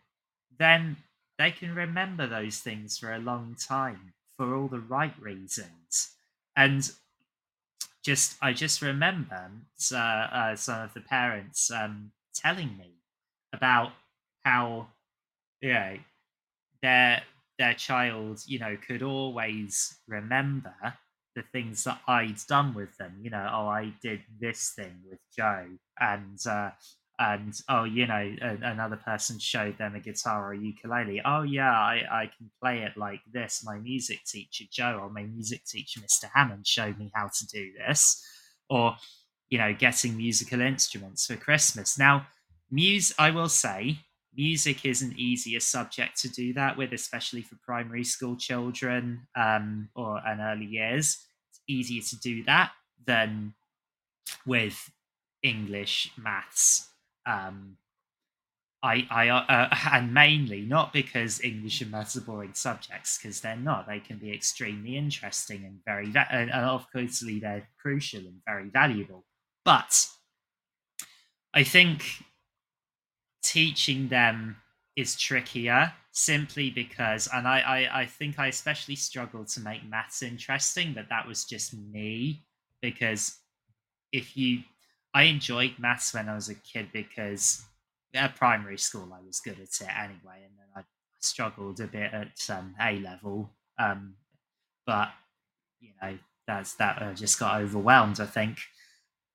then 0.57 0.97
they 1.37 1.51
can 1.51 1.75
remember 1.75 2.25
those 2.25 2.57
things 2.57 2.97
for 2.97 3.13
a 3.13 3.19
long 3.19 3.55
time 3.59 4.13
for 4.37 4.55
all 4.55 4.67
the 4.67 4.79
right 4.79 5.13
reasons. 5.21 6.15
And 6.55 6.91
just 8.07 8.37
I 8.41 8.53
just 8.53 8.81
remember 8.81 9.51
uh, 9.91 9.97
uh, 9.97 10.55
some 10.55 10.81
of 10.81 10.93
the 10.93 11.01
parents 11.01 11.69
um, 11.69 12.13
telling 12.33 12.77
me 12.77 12.93
about 13.51 13.91
how 14.45 14.87
you 15.61 15.73
know 15.73 15.97
their 16.81 17.23
their 17.59 17.73
child 17.73 18.43
you 18.45 18.59
know 18.59 18.77
could 18.87 19.03
always 19.03 19.97
remember 20.07 20.73
the 21.35 21.43
things 21.51 21.83
that 21.83 21.99
I'd 22.07 22.39
done 22.47 22.73
with 22.73 22.95
them. 22.97 23.19
You 23.21 23.29
know, 23.29 23.47
oh, 23.51 23.67
I 23.67 23.93
did 24.01 24.21
this 24.39 24.71
thing 24.73 25.01
with 25.09 25.19
Joe, 25.37 25.67
and 25.99 26.39
uh, 26.47 26.71
and 27.19 27.59
oh 27.69 27.83
you 27.83 28.05
know 28.05 28.35
a, 28.41 28.57
another 28.61 28.95
person 28.97 29.39
showed 29.39 29.77
them 29.77 29.95
a 29.95 29.99
guitar 29.99 30.49
or 30.49 30.53
a 30.53 30.57
ukulele. 30.57 31.21
Oh 31.25 31.41
yeah 31.41 31.71
I, 31.71 32.03
I 32.11 32.31
can 32.37 32.49
play 32.61 32.83
it 32.83 32.95
like 32.97 33.21
this. 33.31 33.63
My 33.65 33.79
music 33.79 34.19
teacher 34.25 34.65
joe 34.71 34.99
or 35.01 35.09
my 35.09 35.23
music 35.23 35.65
teacher 35.65 35.99
mr 35.99 36.29
hammond 36.33 36.67
showed 36.67 36.99
me 36.99 37.11
how 37.13 37.27
to 37.27 37.47
do 37.47 37.71
this. 37.73 38.23
Or 38.69 38.95
you 39.49 39.57
know 39.57 39.73
getting 39.73 40.17
musical 40.17 40.61
instruments 40.61 41.25
for 41.25 41.35
christmas. 41.35 41.97
Now 41.97 42.27
muse 42.69 43.13
i 43.17 43.31
will 43.31 43.49
say 43.49 43.97
music 44.35 44.85
is 44.85 45.01
an 45.01 45.13
easier 45.17 45.59
subject 45.59 46.19
to 46.21 46.29
do 46.29 46.53
that 46.53 46.77
with 46.77 46.91
especially 46.93 47.41
for 47.41 47.55
primary 47.65 48.03
school 48.03 48.35
children 48.35 49.25
um, 49.35 49.89
or 49.95 50.19
an 50.27 50.39
early 50.39 50.65
years. 50.65 51.17
It's 51.49 51.61
easier 51.67 52.01
to 52.03 52.19
do 52.19 52.43
that 52.43 52.71
than 53.05 53.55
with 54.45 54.91
english 55.43 56.11
maths 56.17 56.86
um, 57.27 57.77
I, 58.83 59.07
I, 59.09 59.29
uh, 59.29 59.45
uh 59.49 59.75
and 59.93 60.13
mainly 60.13 60.61
not 60.61 60.93
because 60.93 61.41
English 61.41 61.81
and 61.81 61.91
maths 61.91 62.15
are 62.15 62.21
boring 62.21 62.53
subjects, 62.53 63.17
because 63.17 63.41
they're 63.41 63.55
not. 63.55 63.87
They 63.87 63.99
can 63.99 64.17
be 64.17 64.33
extremely 64.33 64.97
interesting 64.97 65.65
and 65.65 65.79
very, 65.83 66.09
va- 66.09 66.31
and 66.31 66.51
obviously 66.51 67.39
they're 67.39 67.67
crucial 67.81 68.21
and 68.21 68.41
very 68.45 68.69
valuable. 68.69 69.25
But 69.65 70.07
I 71.53 71.63
think 71.63 72.03
teaching 73.43 74.07
them 74.09 74.57
is 74.95 75.15
trickier 75.15 75.93
simply 76.11 76.69
because, 76.69 77.27
and 77.33 77.47
I, 77.47 77.59
I, 77.59 78.01
I 78.01 78.05
think 78.05 78.39
I 78.39 78.47
especially 78.47 78.95
struggled 78.95 79.47
to 79.49 79.61
make 79.61 79.87
maths 79.87 80.23
interesting, 80.23 80.93
but 80.93 81.09
that 81.09 81.27
was 81.27 81.45
just 81.45 81.73
me 81.73 82.43
because 82.81 83.37
if 84.11 84.37
you 84.37 84.61
I 85.13 85.23
enjoyed 85.23 85.73
maths 85.79 86.13
when 86.13 86.29
I 86.29 86.35
was 86.35 86.49
a 86.49 86.55
kid 86.55 86.89
because 86.93 87.63
at 88.13 88.35
primary 88.35 88.77
school 88.77 89.11
I 89.13 89.25
was 89.25 89.39
good 89.39 89.59
at 89.59 89.81
it 89.81 89.81
anyway, 89.81 90.43
and 90.43 90.53
then 90.57 90.67
I 90.75 90.81
struggled 91.19 91.79
a 91.79 91.87
bit 91.87 92.13
at 92.13 92.49
um, 92.49 92.75
A 92.81 92.99
level. 92.99 93.49
Um, 93.79 94.15
but 94.85 95.09
you 95.79 95.89
know, 96.01 96.17
that's 96.47 96.75
that 96.75 97.01
I 97.01 97.13
just 97.13 97.39
got 97.39 97.61
overwhelmed. 97.61 98.19
I 98.19 98.25
think, 98.25 98.59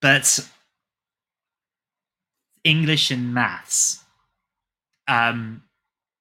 but 0.01 0.49
English 2.65 3.11
and 3.11 3.35
maths, 3.35 4.03
um, 5.09 5.63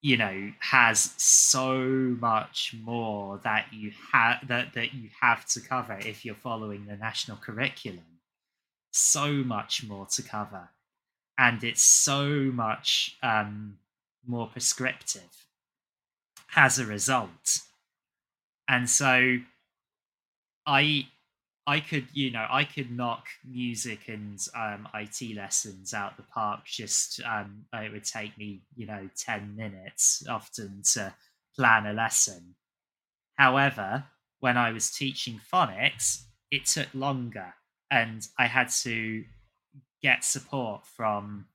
you 0.02 0.18
know, 0.18 0.52
has 0.60 1.14
so 1.18 1.78
much 2.20 2.76
more 2.84 3.40
that 3.44 3.68
you 3.72 3.92
have 4.12 4.48
that 4.48 4.74
that 4.74 4.94
you 4.94 5.10
have 5.22 5.46
to 5.48 5.62
cover 5.62 6.00
if 6.04 6.26
you're 6.26 6.36
following 6.36 6.86
the 6.86 6.96
national 6.96 7.38
curriculum 7.38 8.21
so 8.92 9.32
much 9.32 9.84
more 9.84 10.06
to 10.08 10.22
cover. 10.22 10.70
And 11.38 11.64
it's 11.64 11.82
so 11.82 12.28
much 12.30 13.18
um, 13.24 13.80
more 14.26 14.48
prescriptive 14.48 15.48
as 16.56 16.78
a 16.80 16.86
result. 16.86 17.62
And 18.68 18.90
so 18.90 19.40
i 20.66 21.06
i 21.68 21.80
could 21.80 22.08
you 22.14 22.32
know 22.32 22.46
i 22.50 22.64
could 22.64 22.92
knock 22.92 23.28
music 23.46 24.08
and 24.08 24.40
um, 24.56 24.88
it 24.94 25.36
lessons 25.36 25.94
out 25.94 26.18
the 26.18 26.24
park 26.24 26.66
just 26.66 27.22
um, 27.24 27.66
it 27.74 27.92
would 27.92 28.04
take 28.04 28.38
me 28.38 28.62
you 28.76 28.86
know 28.86 29.10
10 29.18 29.56
minutes 29.56 30.24
often 30.28 30.82
to 30.84 31.14
plan 31.56 31.86
a 31.86 31.94
lesson. 31.94 32.56
However 33.36 34.06
when 34.40 34.58
i 34.58 34.72
was 34.72 34.92
teaching 34.92 35.40
phonics 35.52 36.24
it 36.52 36.66
took 36.66 36.88
longer 36.94 37.54
and 37.92 38.26
I 38.40 38.48
had 38.48 38.70
to 38.84 39.24
get 40.02 40.24
support 40.24 40.88
from 40.88 41.46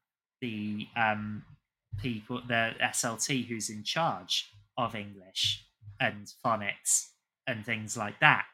the 0.41 0.87
um, 0.95 1.43
people, 1.99 2.43
the 2.47 2.73
SLT 2.81 3.47
who's 3.47 3.71
in 3.71 3.83
charge 3.83 4.53
of 4.77 4.95
English 4.95 5.65
and 5.99 6.31
phonics 6.45 7.09
and 7.47 7.65
things 7.65 7.97
like 7.97 8.21
that, 8.21 8.45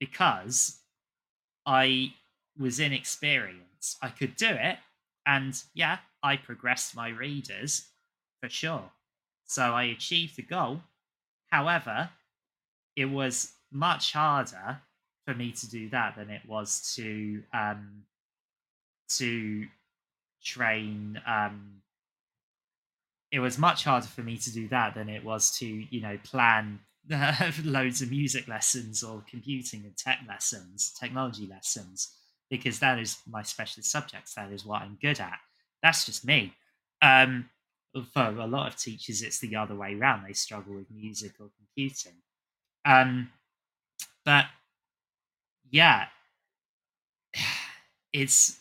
because 0.00 0.80
I 1.66 2.14
was 2.58 2.80
inexperienced. 2.80 3.98
I 4.00 4.08
could 4.08 4.34
do 4.36 4.48
it, 4.48 4.78
and 5.26 5.62
yeah, 5.74 5.98
I 6.22 6.38
progressed 6.38 6.96
my 6.96 7.10
readers 7.10 7.86
for 8.40 8.48
sure. 8.48 8.90
So 9.44 9.62
I 9.74 9.84
achieved 9.84 10.36
the 10.36 10.42
goal. 10.42 10.80
However, 11.50 12.10
it 12.96 13.06
was 13.06 13.52
much 13.70 14.12
harder 14.12 14.80
for 15.26 15.34
me 15.34 15.52
to 15.52 15.68
do 15.68 15.88
that 15.90 16.16
than 16.16 16.30
it 16.30 16.42
was 16.46 16.94
to 16.96 17.42
um, 17.52 18.04
to 19.08 19.66
train. 20.42 21.20
Um, 21.26 21.82
it 23.32 23.40
was 23.40 23.58
much 23.58 23.84
harder 23.84 24.06
for 24.06 24.22
me 24.22 24.36
to 24.38 24.52
do 24.52 24.68
that 24.68 24.94
than 24.94 25.08
it 25.08 25.24
was 25.24 25.50
to, 25.58 25.66
you 25.66 26.00
know, 26.00 26.16
plan 26.24 26.78
loads 27.64 28.00
of 28.02 28.10
music 28.10 28.46
lessons 28.48 29.02
or 29.02 29.22
computing 29.28 29.82
and 29.84 29.96
tech 29.96 30.20
lessons, 30.28 30.92
technology 30.98 31.46
lessons, 31.46 32.14
because 32.48 32.78
that 32.78 32.98
is 32.98 33.18
my 33.28 33.42
specialist 33.42 33.90
subjects. 33.90 34.34
That 34.34 34.52
is 34.52 34.64
what 34.64 34.82
I'm 34.82 34.96
good 35.02 35.20
at. 35.20 35.38
That's 35.82 36.06
just 36.06 36.24
me. 36.24 36.54
Um, 37.02 37.50
for 38.12 38.26
a 38.26 38.46
lot 38.46 38.68
of 38.68 38.78
teachers, 38.78 39.22
it's 39.22 39.40
the 39.40 39.56
other 39.56 39.74
way 39.74 39.94
around. 39.94 40.24
They 40.24 40.32
struggle 40.32 40.74
with 40.74 40.90
music 40.90 41.32
or 41.40 41.50
computing. 41.58 42.20
Um, 42.84 43.30
but 44.24 44.46
yeah, 45.70 46.06
it's 48.12 48.58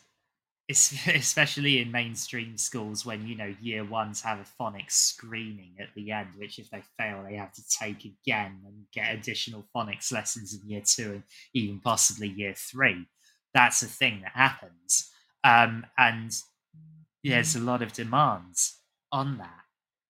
it's 0.67 1.07
especially 1.07 1.79
in 1.79 1.91
mainstream 1.91 2.57
schools 2.57 3.05
when 3.05 3.27
you 3.27 3.35
know 3.35 3.53
year 3.61 3.83
ones 3.83 4.21
have 4.21 4.39
a 4.39 4.63
phonics 4.63 4.91
screening 4.91 5.75
at 5.79 5.89
the 5.95 6.11
end 6.11 6.29
which 6.37 6.59
if 6.59 6.69
they 6.69 6.81
fail 6.97 7.23
they 7.27 7.35
have 7.35 7.53
to 7.53 7.61
take 7.69 8.05
again 8.05 8.59
and 8.65 8.85
get 8.93 9.13
additional 9.13 9.65
phonics 9.75 10.11
lessons 10.11 10.53
in 10.53 10.69
year 10.69 10.81
two 10.85 11.11
and 11.11 11.23
even 11.53 11.79
possibly 11.79 12.27
year 12.27 12.53
three. 12.55 13.07
That's 13.53 13.81
a 13.81 13.87
thing 13.87 14.21
that 14.21 14.33
happens. 14.33 15.11
Um, 15.43 15.85
and 15.97 16.31
there's 17.23 17.55
a 17.55 17.59
lot 17.59 17.81
of 17.81 17.93
demands 17.93 18.79
on 19.11 19.37
that. 19.37 19.61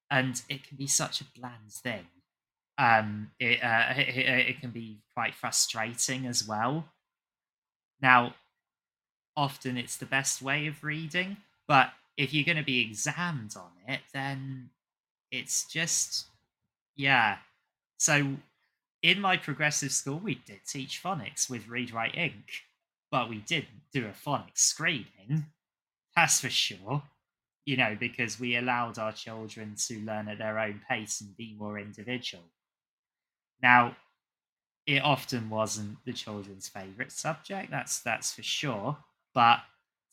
And 0.10 0.41
it 0.50 0.68
can 0.68 0.78
be 0.78 0.88
such 0.88 1.22
a 1.22 1.26
bland 1.38 1.72
thing 1.72 2.08
um, 2.78 3.32
it, 3.39 3.63
uh, 3.63 3.93
it, 3.95 4.49
it 4.49 4.61
can 4.61 4.71
be 4.71 4.99
quite 5.13 5.34
frustrating 5.34 6.26
as 6.26 6.47
well. 6.47 6.86
Now 8.01 8.36
often 9.38 9.78
it's 9.78 9.97
the 9.97 10.05
best 10.05 10.41
way 10.41 10.67
of 10.67 10.84
reading 10.84 11.38
but 11.67 11.89
if 12.17 12.34
you're 12.34 12.45
going 12.45 12.57
to 12.57 12.63
be 12.63 12.80
examined 12.80 13.53
on 13.57 13.71
it 13.88 13.99
then 14.13 14.69
it's 15.32 15.65
just 15.65 16.28
yeah. 16.95 17.38
So 17.97 18.38
in 19.01 19.19
my 19.19 19.38
progressive 19.38 19.91
school 19.91 20.19
we 20.19 20.36
did 20.36 20.61
teach 20.67 21.01
phonics 21.03 21.49
with 21.49 21.67
Read 21.67 21.93
Write 21.93 22.15
Inc. 22.15 22.43
but 23.11 23.30
we 23.30 23.39
didn't 23.39 23.82
do 23.91 24.05
a 24.05 24.09
phonics 24.09 24.59
screening 24.59 25.45
that's 26.15 26.39
for 26.39 26.49
sure 26.49 27.03
you 27.65 27.76
know 27.76 27.95
because 27.99 28.39
we 28.39 28.55
allowed 28.55 28.97
our 28.97 29.11
children 29.11 29.76
to 29.76 29.99
learn 29.99 30.30
at 30.30 30.38
their 30.38 30.57
own 30.59 30.82
pace 30.89 31.19
and 31.21 31.36
be 31.36 31.55
more 31.59 31.78
individual 31.78 32.43
now 33.62 33.95
it 34.86 35.03
often 35.03 35.49
wasn't 35.49 35.97
the 36.06 36.14
children's 36.14 36.68
favorite 36.68 37.12
subject 37.12 37.72
that's 37.72 37.99
that's 37.99 38.34
for 38.34 38.43
sure 38.43 38.97
but 39.34 39.60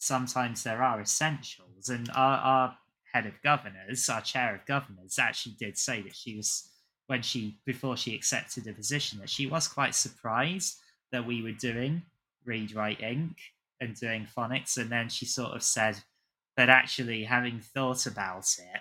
sometimes 0.02 0.64
there 0.64 0.82
are 0.82 1.00
essentials. 1.00 1.88
And 1.88 2.10
our, 2.14 2.38
our 2.38 2.78
head 3.14 3.24
of 3.24 3.40
governors, 3.42 4.08
our 4.08 4.20
chair 4.20 4.54
of 4.54 4.66
governors, 4.66 5.18
actually 5.18 5.54
did 5.58 5.78
say 5.78 6.02
that 6.02 6.16
she 6.16 6.36
was 6.36 6.68
when 7.06 7.22
she 7.22 7.58
before 7.64 7.96
she 7.96 8.14
accepted 8.14 8.64
the 8.64 8.72
position 8.72 9.20
that 9.20 9.30
she 9.30 9.46
was 9.46 9.68
quite 9.68 9.94
surprised 9.94 10.78
that 11.12 11.26
we 11.26 11.42
were 11.42 11.52
doing 11.52 12.02
Read 12.44 12.74
Write 12.74 13.00
Inc. 13.00 13.34
and 13.80 13.94
doing 13.94 14.26
phonics 14.36 14.78
and 14.78 14.90
then 14.90 15.08
she 15.08 15.26
sort 15.26 15.52
of 15.54 15.62
said 15.62 15.98
that 16.56 16.70
actually 16.70 17.24
having 17.24 17.60
thought 17.60 18.06
about 18.06 18.46
it 18.58 18.80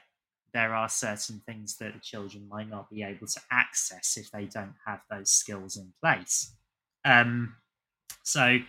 there 0.53 0.73
are 0.73 0.89
certain 0.89 1.41
things 1.45 1.77
that 1.77 1.93
the 1.93 1.99
children 1.99 2.47
might 2.49 2.69
not 2.69 2.89
be 2.89 3.03
able 3.03 3.27
to 3.27 3.39
access 3.51 4.17
if 4.17 4.29
they 4.31 4.45
don't 4.45 4.75
have 4.85 5.01
those 5.09 5.29
skills 5.29 5.77
in 5.77 5.91
place 6.01 6.53
um, 7.05 7.55
so 8.23 8.59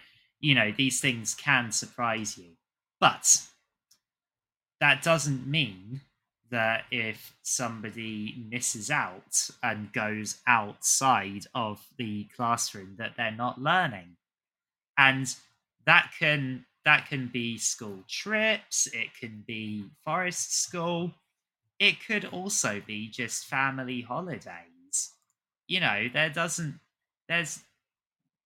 you 0.43 0.57
know, 0.57 0.73
these 0.77 1.01
things 1.01 1.35
can 1.35 1.73
surprise 1.73 2.37
you. 2.37 2.57
But 3.01 3.47
that 4.81 5.03
doesn't 5.03 5.47
mean 5.47 6.03
that 6.51 6.85
if 6.91 7.35
somebody 7.43 8.45
misses 8.51 8.91
out 8.91 9.49
and 9.63 9.91
goes 9.93 10.39
outside 10.47 11.47
of 11.55 11.81
the 11.97 12.25
classroom 12.37 12.97
that 12.99 13.13
they're 13.17 13.31
not 13.31 13.59
learning. 13.59 14.17
And 14.99 15.35
that 15.87 16.11
can 16.19 16.67
that 16.85 17.09
can 17.09 17.31
be 17.33 17.57
school 17.59 18.03
trips, 18.09 18.89
it 18.89 19.15
can 19.19 19.45
be 19.47 19.85
forest 20.05 20.61
school, 20.61 21.13
it 21.83 21.97
could 22.07 22.25
also 22.27 22.81
be 22.87 23.09
just 23.09 23.47
family 23.47 24.03
holidays. 24.03 25.15
You 25.67 25.81
know, 25.81 26.09
there 26.13 26.31
doesn't 26.31 26.79
there's 27.29 27.59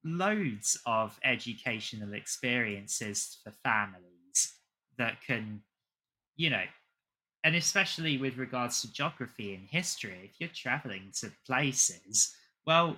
loads 0.04 0.80
of 0.86 1.20
educational 1.22 2.14
experiences 2.14 3.38
for 3.44 3.52
families 3.62 4.54
that 4.98 5.20
can, 5.26 5.60
you 6.36 6.50
know, 6.50 6.64
and 7.44 7.54
especially 7.54 8.18
with 8.18 8.38
regards 8.38 8.80
to 8.82 8.92
geography 8.92 9.54
and 9.54 9.68
history, 9.68 10.30
if 10.30 10.40
you're 10.40 10.50
traveling 10.54 11.12
to 11.20 11.30
places, 11.46 12.34
well, 12.66 12.96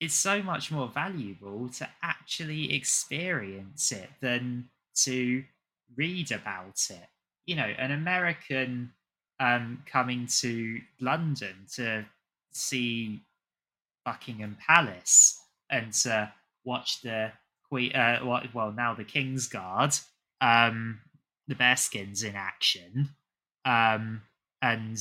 it's 0.00 0.14
so 0.14 0.42
much 0.42 0.70
more 0.70 0.88
valuable 0.88 1.70
to 1.70 1.88
actually 2.02 2.74
experience 2.74 3.92
it 3.92 4.10
than 4.20 4.68
to 4.94 5.42
read 5.96 6.32
about 6.32 6.86
it. 6.90 7.08
You 7.46 7.56
know, 7.56 7.72
an 7.78 7.92
American 7.92 8.92
um, 9.40 9.82
coming 9.86 10.26
to 10.40 10.80
London 11.00 11.66
to 11.74 12.04
see 12.52 13.20
Buckingham 14.04 14.56
Palace 14.66 15.40
and 15.70 15.92
to 15.92 16.32
watch 16.64 17.02
the 17.02 17.32
Queen, 17.68 17.94
uh, 17.94 18.20
well, 18.54 18.72
now 18.72 18.94
the 18.94 19.04
King's 19.04 19.46
Guard, 19.46 19.94
um, 20.40 21.00
the 21.46 21.54
Bearskins 21.54 22.24
in 22.24 22.34
action, 22.34 23.10
um, 23.64 24.22
and 24.62 24.98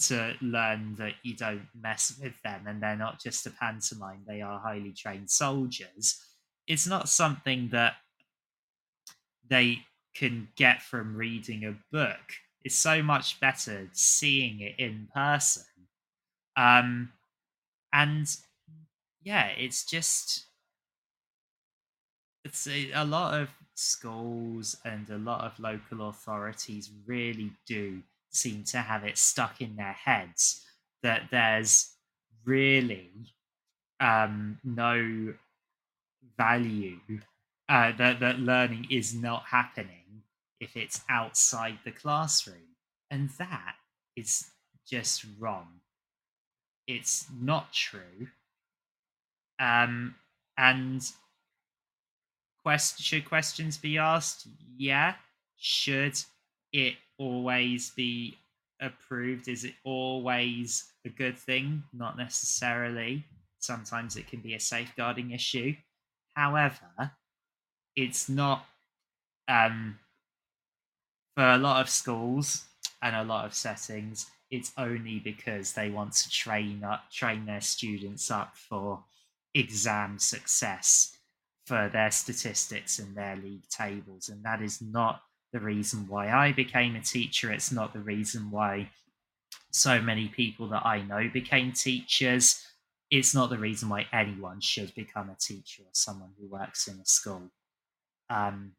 to 0.00 0.34
learn 0.40 0.96
that 0.96 1.12
you 1.22 1.36
don't 1.36 1.68
mess 1.78 2.18
with 2.20 2.40
them 2.42 2.66
and 2.66 2.82
they're 2.82 2.96
not 2.96 3.20
just 3.20 3.46
a 3.46 3.50
pantomime, 3.50 4.22
they 4.26 4.40
are 4.40 4.58
highly 4.58 4.92
trained 4.92 5.30
soldiers. 5.30 6.18
It's 6.66 6.86
not 6.86 7.08
something 7.08 7.68
that 7.72 7.94
they 9.48 9.80
can 10.14 10.48
get 10.56 10.82
from 10.82 11.16
reading 11.16 11.64
a 11.64 11.76
book. 11.92 12.20
It's 12.64 12.76
so 12.76 13.02
much 13.02 13.40
better 13.40 13.88
seeing 13.92 14.60
it 14.60 14.76
in 14.78 15.08
person. 15.14 15.64
Um, 16.56 17.12
and 17.92 18.34
yeah, 19.22 19.48
it's 19.48 19.84
just 19.84 20.46
it's 22.44 22.66
a, 22.66 22.90
a 22.92 23.04
lot 23.04 23.40
of 23.40 23.48
schools 23.74 24.76
and 24.84 25.08
a 25.10 25.18
lot 25.18 25.44
of 25.44 25.58
local 25.58 26.08
authorities 26.08 26.90
really 27.06 27.52
do 27.66 28.02
seem 28.30 28.64
to 28.64 28.78
have 28.78 29.04
it 29.04 29.16
stuck 29.18 29.60
in 29.60 29.76
their 29.76 29.92
heads 29.92 30.64
that 31.02 31.22
there's 31.30 31.94
really 32.44 33.10
um, 34.00 34.58
no 34.64 35.34
value 36.36 36.98
uh, 37.68 37.92
that 37.96 38.20
that 38.20 38.38
learning 38.38 38.86
is 38.90 39.14
not 39.14 39.44
happening 39.44 40.03
if 40.60 40.76
it's 40.76 41.00
outside 41.08 41.78
the 41.84 41.90
classroom, 41.90 42.76
and 43.10 43.30
that 43.38 43.74
is 44.16 44.50
just 44.86 45.24
wrong. 45.38 45.80
It's 46.86 47.26
not 47.40 47.72
true. 47.72 48.28
Um, 49.58 50.14
and 50.58 51.02
quest 52.62 53.00
should 53.00 53.24
questions 53.24 53.76
be 53.78 53.98
asked? 53.98 54.46
Yeah. 54.76 55.14
Should 55.56 56.18
it 56.72 56.94
always 57.18 57.90
be 57.90 58.36
approved? 58.80 59.48
Is 59.48 59.64
it 59.64 59.74
always 59.84 60.84
a 61.06 61.08
good 61.08 61.38
thing? 61.38 61.82
Not 61.92 62.16
necessarily. 62.18 63.24
Sometimes 63.58 64.16
it 64.16 64.26
can 64.26 64.40
be 64.40 64.54
a 64.54 64.60
safeguarding 64.60 65.30
issue. 65.30 65.74
However, 66.34 67.12
it's 67.96 68.28
not 68.28 68.66
um, 69.48 69.98
for 71.34 71.44
a 71.44 71.58
lot 71.58 71.80
of 71.80 71.88
schools 71.88 72.64
and 73.02 73.14
a 73.16 73.24
lot 73.24 73.44
of 73.44 73.54
settings. 73.54 74.26
It's 74.50 74.72
only 74.76 75.18
because 75.18 75.72
they 75.72 75.90
want 75.90 76.12
to 76.12 76.30
train 76.30 76.84
up, 76.84 77.10
train 77.10 77.46
their 77.46 77.60
students 77.60 78.30
up 78.30 78.56
for 78.56 79.04
exam 79.54 80.18
success 80.18 81.16
for 81.66 81.88
their 81.88 82.10
statistics 82.10 82.98
and 82.98 83.16
their 83.16 83.36
league 83.36 83.68
tables. 83.68 84.28
And 84.28 84.44
that 84.44 84.62
is 84.62 84.82
not 84.82 85.22
the 85.52 85.60
reason 85.60 86.06
why 86.08 86.30
I 86.30 86.52
became 86.52 86.94
a 86.94 87.00
teacher. 87.00 87.50
It's 87.52 87.72
not 87.72 87.92
the 87.92 88.00
reason 88.00 88.50
why 88.50 88.90
so 89.70 90.00
many 90.00 90.28
people 90.28 90.68
that 90.68 90.84
I 90.84 91.02
know 91.02 91.28
became 91.32 91.72
teachers. 91.72 92.64
It's 93.10 93.34
not 93.34 93.50
the 93.50 93.58
reason 93.58 93.88
why 93.88 94.06
anyone 94.12 94.60
should 94.60 94.94
become 94.94 95.30
a 95.30 95.36
teacher 95.36 95.82
or 95.82 95.90
someone 95.92 96.30
who 96.38 96.48
works 96.48 96.86
in 96.86 97.00
a 97.00 97.06
school. 97.06 97.50
Um, 98.28 98.72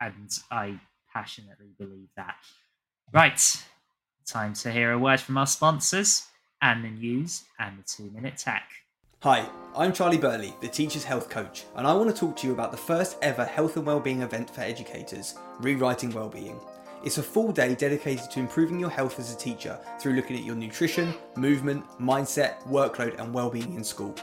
and 0.00 0.30
I 0.50 0.80
passionately 1.12 1.74
believe 1.78 2.08
that. 2.16 2.36
Right, 3.12 3.40
time 4.26 4.54
to 4.54 4.70
hear 4.70 4.92
a 4.92 4.98
word 4.98 5.20
from 5.20 5.36
our 5.36 5.46
sponsors 5.46 6.26
and 6.60 6.84
the 6.84 6.90
news 6.90 7.44
and 7.58 7.78
the 7.78 7.82
two 7.82 8.10
minute 8.10 8.36
tech. 8.38 8.68
Hi, 9.22 9.48
I'm 9.76 9.92
Charlie 9.92 10.18
Burley, 10.18 10.54
the 10.60 10.68
Teacher's 10.68 11.04
Health 11.04 11.28
Coach, 11.28 11.64
and 11.76 11.86
I 11.86 11.94
want 11.94 12.10
to 12.10 12.16
talk 12.16 12.36
to 12.38 12.46
you 12.46 12.52
about 12.52 12.72
the 12.72 12.76
first 12.76 13.18
ever 13.22 13.44
health 13.44 13.76
and 13.76 13.86
wellbeing 13.86 14.22
event 14.22 14.50
for 14.50 14.62
educators, 14.62 15.36
Rewriting 15.60 16.10
Wellbeing. 16.10 16.58
It's 17.04 17.18
a 17.18 17.22
full 17.22 17.52
day 17.52 17.74
dedicated 17.74 18.30
to 18.30 18.40
improving 18.40 18.80
your 18.80 18.90
health 18.90 19.18
as 19.18 19.32
a 19.32 19.36
teacher 19.36 19.78
through 20.00 20.14
looking 20.14 20.36
at 20.36 20.44
your 20.44 20.54
nutrition, 20.54 21.14
movement, 21.36 21.84
mindset, 22.00 22.62
workload, 22.62 23.20
and 23.20 23.34
well-being 23.34 23.74
in 23.74 23.84
school. 23.84 24.14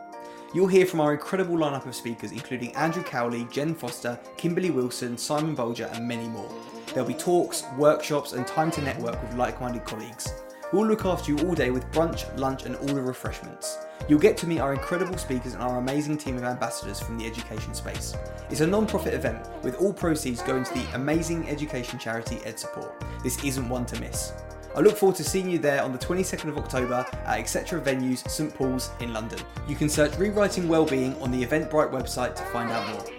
You'll 0.54 0.68
hear 0.68 0.86
from 0.86 1.00
our 1.00 1.14
incredible 1.14 1.56
lineup 1.56 1.86
of 1.86 1.94
speakers, 1.94 2.32
including 2.32 2.76
Andrew 2.76 3.04
Cowley, 3.04 3.48
Jen 3.52 3.76
Foster, 3.76 4.20
Kimberly 4.36 4.72
Wilson, 4.72 5.18
Simon 5.18 5.56
Bolger, 5.56 5.94
and 5.96 6.08
many 6.08 6.28
more. 6.28 6.50
There'll 6.94 7.08
be 7.08 7.14
talks, 7.14 7.64
workshops, 7.78 8.34
and 8.34 8.48
time 8.48 8.72
to 8.72 8.82
network 8.82 9.22
with 9.22 9.36
like 9.36 9.62
minded 9.62 9.86
colleagues. 9.86 10.34
We'll 10.74 10.88
look 10.88 11.06
after 11.06 11.32
you 11.32 11.48
all 11.48 11.56
day 11.56 11.72
with 11.72 11.90
brunch, 11.92 12.26
lunch, 12.38 12.66
and 12.66 12.76
all 12.76 12.88
the 12.88 13.02
refreshments. 13.02 13.78
You'll 14.08 14.20
get 14.20 14.38
to 14.38 14.48
meet 14.48 14.60
our 14.60 14.74
incredible 14.74 15.18
speakers 15.18 15.54
and 15.54 15.62
our 15.62 15.78
amazing 15.78 16.18
team 16.18 16.38
of 16.38 16.44
ambassadors 16.44 17.00
from 17.00 17.18
the 17.18 17.26
education 17.26 17.74
space. 17.74 18.16
It's 18.50 18.62
a 18.62 18.68
non 18.68 18.88
profit 18.88 19.14
event 19.14 19.48
with 19.64 19.76
all 19.76 19.94
proceeds 19.94 20.42
going 20.42 20.64
to 20.64 20.74
the 20.74 20.96
amazing 20.96 21.48
education 21.50 22.00
charity 22.00 22.38
EdSupport. 22.38 22.92
This 23.24 23.44
isn't 23.44 23.68
one 23.68 23.86
to 23.88 24.00
miss. 24.00 24.34
I 24.76 24.82
look 24.82 24.98
forward 24.98 25.16
to 25.18 25.24
seeing 25.24 25.50
you 25.50 25.58
there 25.58 25.84
on 25.84 25.92
the 25.92 25.98
22nd 25.98 26.50
of 26.50 26.58
October 26.58 27.06
at 27.26 27.40
Etc. 27.40 27.82
Venues, 27.82 28.28
St 28.30 28.54
Paul's 28.54 28.92
in 29.00 29.14
London. 29.14 29.40
You 29.68 29.76
can 29.76 29.90
search 29.90 30.16
Rewriting 30.18 30.68
Wellbeing 30.68 31.20
on 31.22 31.32
the 31.32 31.44
Eventbrite 31.44 31.92
website 31.92 32.36
to 32.36 32.44
find 32.46 32.72
out 32.72 32.88
more. 32.90 33.19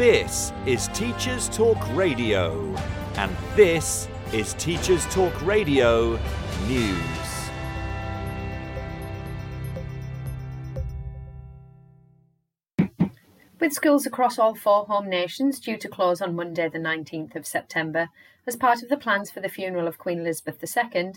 This 0.00 0.50
is 0.64 0.88
Teachers 0.94 1.50
Talk 1.50 1.76
Radio, 1.94 2.74
and 3.16 3.30
this 3.54 4.08
is 4.32 4.54
Teachers 4.54 5.04
Talk 5.08 5.44
Radio 5.44 6.18
News. 6.66 7.50
With 13.60 13.74
schools 13.74 14.06
across 14.06 14.38
all 14.38 14.54
four 14.54 14.86
home 14.86 15.10
nations 15.10 15.60
due 15.60 15.76
to 15.76 15.86
close 15.86 16.22
on 16.22 16.34
Monday, 16.34 16.70
the 16.70 16.78
19th 16.78 17.36
of 17.36 17.46
September, 17.46 18.08
as 18.46 18.56
part 18.56 18.82
of 18.82 18.88
the 18.88 18.96
plans 18.96 19.30
for 19.30 19.40
the 19.40 19.50
funeral 19.50 19.86
of 19.86 19.98
Queen 19.98 20.20
Elizabeth 20.20 20.64
II, 20.94 21.12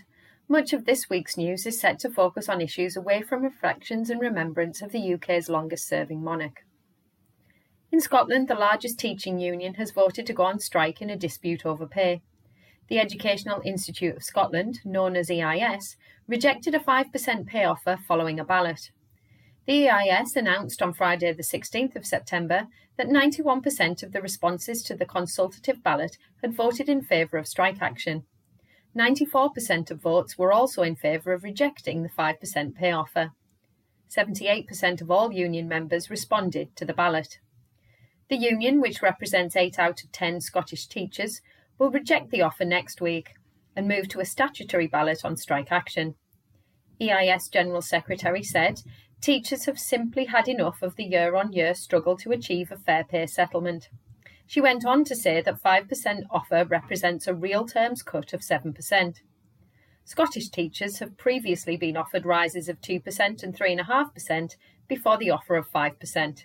much 0.50 0.74
of 0.74 0.84
this 0.84 1.10
week's 1.10 1.38
news 1.38 1.66
is 1.66 1.80
set 1.80 2.00
to 2.00 2.10
focus 2.10 2.50
on 2.50 2.60
issues 2.60 2.98
away 2.98 3.22
from 3.22 3.44
reflections 3.44 4.10
and 4.10 4.20
remembrance 4.20 4.82
of 4.82 4.92
the 4.92 5.14
UK's 5.14 5.48
longest 5.48 5.88
serving 5.88 6.22
monarch. 6.22 6.66
In 7.94 8.02
Scotland, 8.02 8.48
the 8.48 8.56
largest 8.56 8.98
teaching 8.98 9.40
union 9.40 9.76
has 9.76 9.92
voted 9.92 10.26
to 10.26 10.34
go 10.34 10.46
on 10.46 10.58
strike 10.60 11.00
in 11.00 11.12
a 11.12 11.16
dispute 11.16 11.64
over 11.64 11.86
pay. 11.86 12.24
The 12.88 12.98
Educational 12.98 13.62
Institute 13.64 14.16
of 14.18 14.24
Scotland, 14.24 14.80
known 14.84 15.16
as 15.16 15.30
EIS, 15.30 15.96
rejected 16.28 16.74
a 16.74 16.80
5% 16.80 17.46
pay 17.46 17.66
offer 17.66 18.00
following 18.08 18.40
a 18.40 18.44
ballot. 18.44 18.90
The 19.68 19.88
EIS 19.88 20.36
announced 20.36 20.82
on 20.82 20.96
Friday, 20.96 21.34
the 21.34 21.44
16th 21.44 21.96
of 21.96 22.08
September, 22.08 22.66
that 22.98 23.10
91% 23.10 24.02
of 24.02 24.12
the 24.12 24.24
responses 24.24 24.82
to 24.86 24.96
the 24.96 25.06
consultative 25.06 25.84
ballot 25.84 26.18
had 26.42 26.56
voted 26.56 26.90
in 26.90 27.04
favour 27.04 27.38
of 27.38 27.48
strike 27.48 27.80
action. 27.80 28.24
94% 28.98 29.92
of 29.92 30.02
votes 30.02 30.36
were 30.36 30.52
also 30.52 30.82
in 30.82 30.96
favour 30.96 31.32
of 31.32 31.44
rejecting 31.44 32.02
the 32.02 32.10
5% 32.10 32.74
pay 32.74 32.92
offer. 32.92 33.34
78% 34.10 35.00
of 35.00 35.12
all 35.12 35.32
union 35.32 35.68
members 35.68 36.10
responded 36.10 36.76
to 36.76 36.86
the 36.86 36.94
ballot. 36.96 37.38
The 38.30 38.38
union, 38.38 38.80
which 38.82 39.02
represents 39.02 39.56
8 39.56 39.78
out 39.80 40.04
of 40.04 40.12
10 40.12 40.42
Scottish 40.42 40.88
teachers, 40.88 41.42
will 41.78 41.92
reject 41.92 42.32
the 42.32 42.42
offer 42.42 42.66
next 42.66 43.02
week 43.02 43.34
and 43.76 43.88
move 43.88 44.08
to 44.10 44.20
a 44.20 44.26
statutory 44.26 44.88
ballot 44.88 45.26
on 45.26 45.36
strike 45.36 45.72
action. 45.72 46.16
EIS 47.02 47.50
General 47.50 47.82
Secretary 47.82 48.44
said 48.44 48.82
teachers 49.22 49.66
have 49.66 49.80
simply 49.80 50.26
had 50.26 50.48
enough 50.48 50.82
of 50.82 50.96
the 50.96 51.04
year 51.04 51.36
on 51.36 51.54
year 51.54 51.74
struggle 51.74 52.16
to 52.18 52.32
achieve 52.32 52.72
a 52.72 52.78
fair 52.78 53.04
pay 53.04 53.26
settlement. 53.26 53.90
She 54.46 54.62
went 54.62 54.86
on 54.86 55.04
to 55.06 55.16
say 55.16 55.42
that 55.42 55.64
5% 55.64 56.24
offer 56.30 56.66
represents 56.66 57.28
a 57.28 57.34
real 57.34 57.66
terms 57.66 58.04
cut 58.04 58.34
of 58.34 58.42
7%. 58.42 59.22
Scottish 60.06 60.50
teachers 60.50 61.00
have 61.00 61.18
previously 61.18 61.78
been 61.78 61.96
offered 61.96 62.26
rises 62.26 62.68
of 62.68 62.82
2% 62.82 63.44
and 63.44 63.58
3.5% 63.58 64.56
before 64.88 65.18
the 65.18 65.32
offer 65.32 65.56
of 65.56 65.72
5%. 65.72 66.44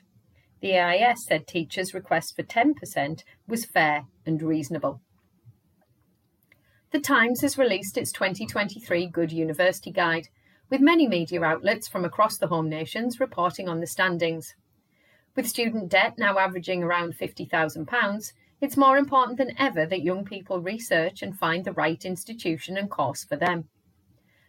The 0.60 0.76
EIS 0.76 1.24
said 1.26 1.46
teachers' 1.46 1.94
request 1.94 2.34
for 2.34 2.42
10% 2.42 3.22
was 3.46 3.64
fair 3.64 4.06
and 4.26 4.42
reasonable. 4.42 5.00
The 6.90 7.00
Times 7.00 7.42
has 7.42 7.58
released 7.58 7.96
its 7.96 8.12
2023 8.12 9.06
Good 9.08 9.30
University 9.30 9.92
Guide, 9.92 10.28
with 10.70 10.80
many 10.80 11.06
media 11.06 11.42
outlets 11.42 11.86
from 11.86 12.04
across 12.04 12.38
the 12.38 12.48
home 12.48 12.68
nations 12.68 13.20
reporting 13.20 13.68
on 13.68 13.80
the 13.80 13.86
standings. 13.86 14.54
With 15.36 15.46
student 15.46 15.90
debt 15.90 16.14
now 16.18 16.38
averaging 16.38 16.82
around 16.82 17.14
£50,000, 17.16 18.32
it's 18.60 18.76
more 18.76 18.96
important 18.98 19.38
than 19.38 19.54
ever 19.58 19.86
that 19.86 20.02
young 20.02 20.24
people 20.24 20.60
research 20.60 21.22
and 21.22 21.38
find 21.38 21.64
the 21.64 21.72
right 21.72 22.04
institution 22.04 22.76
and 22.76 22.90
course 22.90 23.22
for 23.22 23.36
them. 23.36 23.68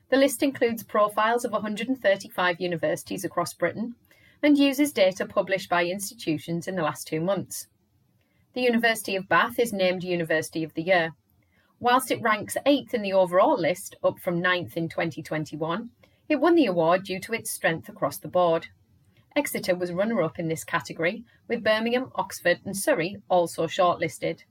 The 0.09 0.17
list 0.17 0.41
includes 0.41 0.83
profiles 0.83 1.45
of 1.45 1.51
135 1.51 2.59
universities 2.59 3.23
across 3.23 3.53
Britain, 3.53 3.95
and 4.41 4.57
uses 4.57 4.91
data 4.93 5.25
published 5.25 5.69
by 5.69 5.85
institutions 5.85 6.67
in 6.67 6.75
the 6.75 6.83
last 6.83 7.07
two 7.07 7.21
months. 7.21 7.67
The 8.53 8.61
University 8.61 9.15
of 9.15 9.29
Bath 9.29 9.59
is 9.59 9.71
named 9.71 10.03
University 10.03 10.63
of 10.63 10.73
the 10.73 10.81
Year. 10.81 11.11
Whilst 11.79 12.11
it 12.11 12.21
ranks 12.21 12.57
8th 12.65 12.93
in 12.93 13.01
the 13.01 13.13
overall 13.13 13.57
list, 13.57 13.95
up 14.03 14.19
from 14.19 14.41
9th 14.41 14.75
in 14.75 14.89
2021, 14.89 15.91
it 16.27 16.37
won 16.37 16.55
the 16.55 16.65
award 16.65 17.03
due 17.03 17.19
to 17.19 17.33
its 17.33 17.51
strength 17.51 17.87
across 17.87 18.17
the 18.17 18.27
board. 18.27 18.67
Exeter 19.35 19.75
was 19.75 19.93
runner 19.93 20.21
up 20.21 20.39
in 20.39 20.47
this 20.47 20.63
category, 20.63 21.23
with 21.47 21.63
Birmingham, 21.63 22.11
Oxford, 22.15 22.59
and 22.65 22.75
Surrey 22.75 23.17
also 23.29 23.67
shortlisted. 23.67 24.43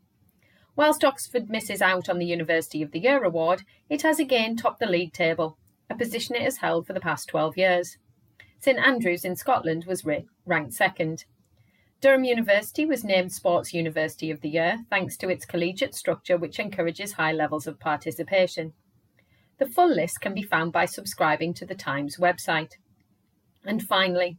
Whilst 0.76 1.05
Oxford 1.05 1.51
misses 1.51 1.82
out 1.82 2.09
on 2.09 2.18
the 2.18 2.26
University 2.26 2.82
of 2.82 2.93
the 2.93 3.01
Year 3.01 3.24
award, 3.24 3.64
it 3.91 4.03
has 4.03 4.20
again 4.20 4.57
topped 4.57 4.78
the 4.78 4.86
league 4.86 5.12
table, 5.12 5.59
a 5.91 5.95
position 5.97 6.36
it 6.36 6.43
has 6.43 6.59
held 6.59 6.86
for 6.86 6.93
the 6.93 7.01
past 7.01 7.28
12 7.28 7.59
years. 7.59 7.99
St 8.61 8.78
Andrews 8.78 9.24
in 9.24 9.36
Scotland 9.36 9.84
was 9.84 10.04
ranked 10.44 10.74
second. 10.74 11.24
Durham 12.00 12.24
University 12.24 12.86
was 12.86 13.04
named 13.04 13.32
Sports 13.32 13.72
University 13.72 14.30
of 14.30 14.40
the 14.40 14.48
Year 14.48 14.84
thanks 14.90 15.16
to 15.18 15.28
its 15.28 15.44
collegiate 15.44 15.94
structure, 15.94 16.36
which 16.36 16.59
encourages 16.59 17.12
high 17.12 17.32
levels 17.32 17.66
of 17.66 17.78
participation. 17.78 18.72
The 19.59 19.66
full 19.66 19.92
list 19.92 20.20
can 20.20 20.34
be 20.34 20.42
found 20.42 20.72
by 20.72 20.86
subscribing 20.86 21.54
to 21.54 21.66
the 21.66 21.74
Times 21.74 22.16
website. 22.16 22.74
And 23.64 23.82
finally, 23.82 24.38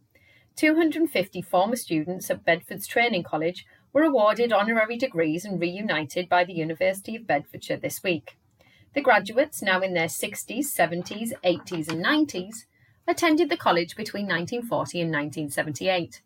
250 0.56 1.42
former 1.42 1.76
students 1.76 2.30
at 2.30 2.46
Bedford's 2.46 2.88
Training 2.88 3.24
College 3.24 3.66
were 3.94 4.04
awarded 4.04 4.54
honorary 4.54 4.98
degrees 4.98 5.46
and 5.46 5.60
reunited 5.60 6.30
by 6.30 6.44
the 6.44 6.54
University 6.54 7.16
of 7.16 7.28
Bedfordshire 7.28 7.78
this 7.78 8.04
week. 8.04 8.38
The 8.94 9.02
graduates, 9.02 9.62
now 9.62 9.82
in 9.82 9.94
their 9.94 10.08
60s, 10.08 10.66
70s, 10.78 11.32
80s, 11.44 11.90
and 11.90 12.04
90s, 12.04 12.66
attended 13.10 13.50
the 13.50 13.58
college 13.58 13.96
between 13.96 14.28
1940 14.28 15.02
and 15.02 15.12
1978. 15.12 16.22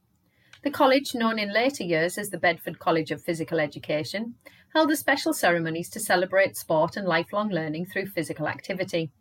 The 0.64 0.70
college, 0.70 1.16
known 1.16 1.40
in 1.40 1.54
later 1.54 1.84
years 1.84 2.18
as 2.18 2.30
the 2.30 2.38
Bedford 2.38 2.78
College 2.78 3.10
of 3.10 3.24
Physical 3.24 3.60
Education, 3.60 4.36
held 4.74 4.90
the 4.90 4.98
special 4.98 5.34
ceremonies 5.34 5.90
to 5.92 6.00
celebrate 6.00 6.58
sport 6.58 6.98
and 6.98 7.08
lifelong 7.08 7.50
learning 7.50 7.86
through 7.86 8.08
physical 8.08 8.50
activity. 8.50 9.12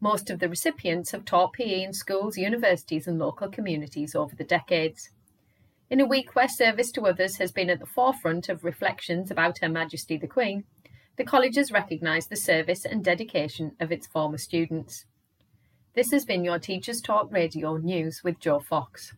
Most 0.00 0.28
of 0.28 0.38
the 0.38 0.48
recipients 0.48 1.12
have 1.12 1.24
taught 1.24 1.54
PE 1.54 1.82
in 1.82 1.92
schools, 1.94 2.36
universities, 2.36 3.06
and 3.06 3.18
local 3.18 3.48
communities 3.48 4.14
over 4.14 4.36
the 4.36 4.44
decades. 4.44 5.10
In 5.88 6.00
a 6.00 6.06
week 6.06 6.34
where 6.34 6.48
service 6.48 6.90
to 6.92 7.06
others 7.06 7.36
has 7.36 7.52
been 7.52 7.70
at 7.70 7.78
the 7.78 7.86
forefront 7.86 8.48
of 8.48 8.64
reflections 8.64 9.30
about 9.30 9.58
Her 9.58 9.68
Majesty 9.68 10.18
the 10.18 10.26
Queen, 10.26 10.64
the 11.16 11.24
college 11.24 11.56
has 11.56 11.72
recognised 11.72 12.28
the 12.28 12.36
service 12.36 12.84
and 12.84 13.04
dedication 13.04 13.76
of 13.80 13.92
its 13.92 14.06
former 14.06 14.38
students. 14.38 15.06
This 15.94 16.10
has 16.12 16.24
been 16.24 16.42
your 16.42 16.58
Teachers 16.58 17.02
Talk 17.02 17.30
Radio 17.30 17.76
News 17.76 18.24
with 18.24 18.40
Joe 18.40 18.60
Fox. 18.60 19.12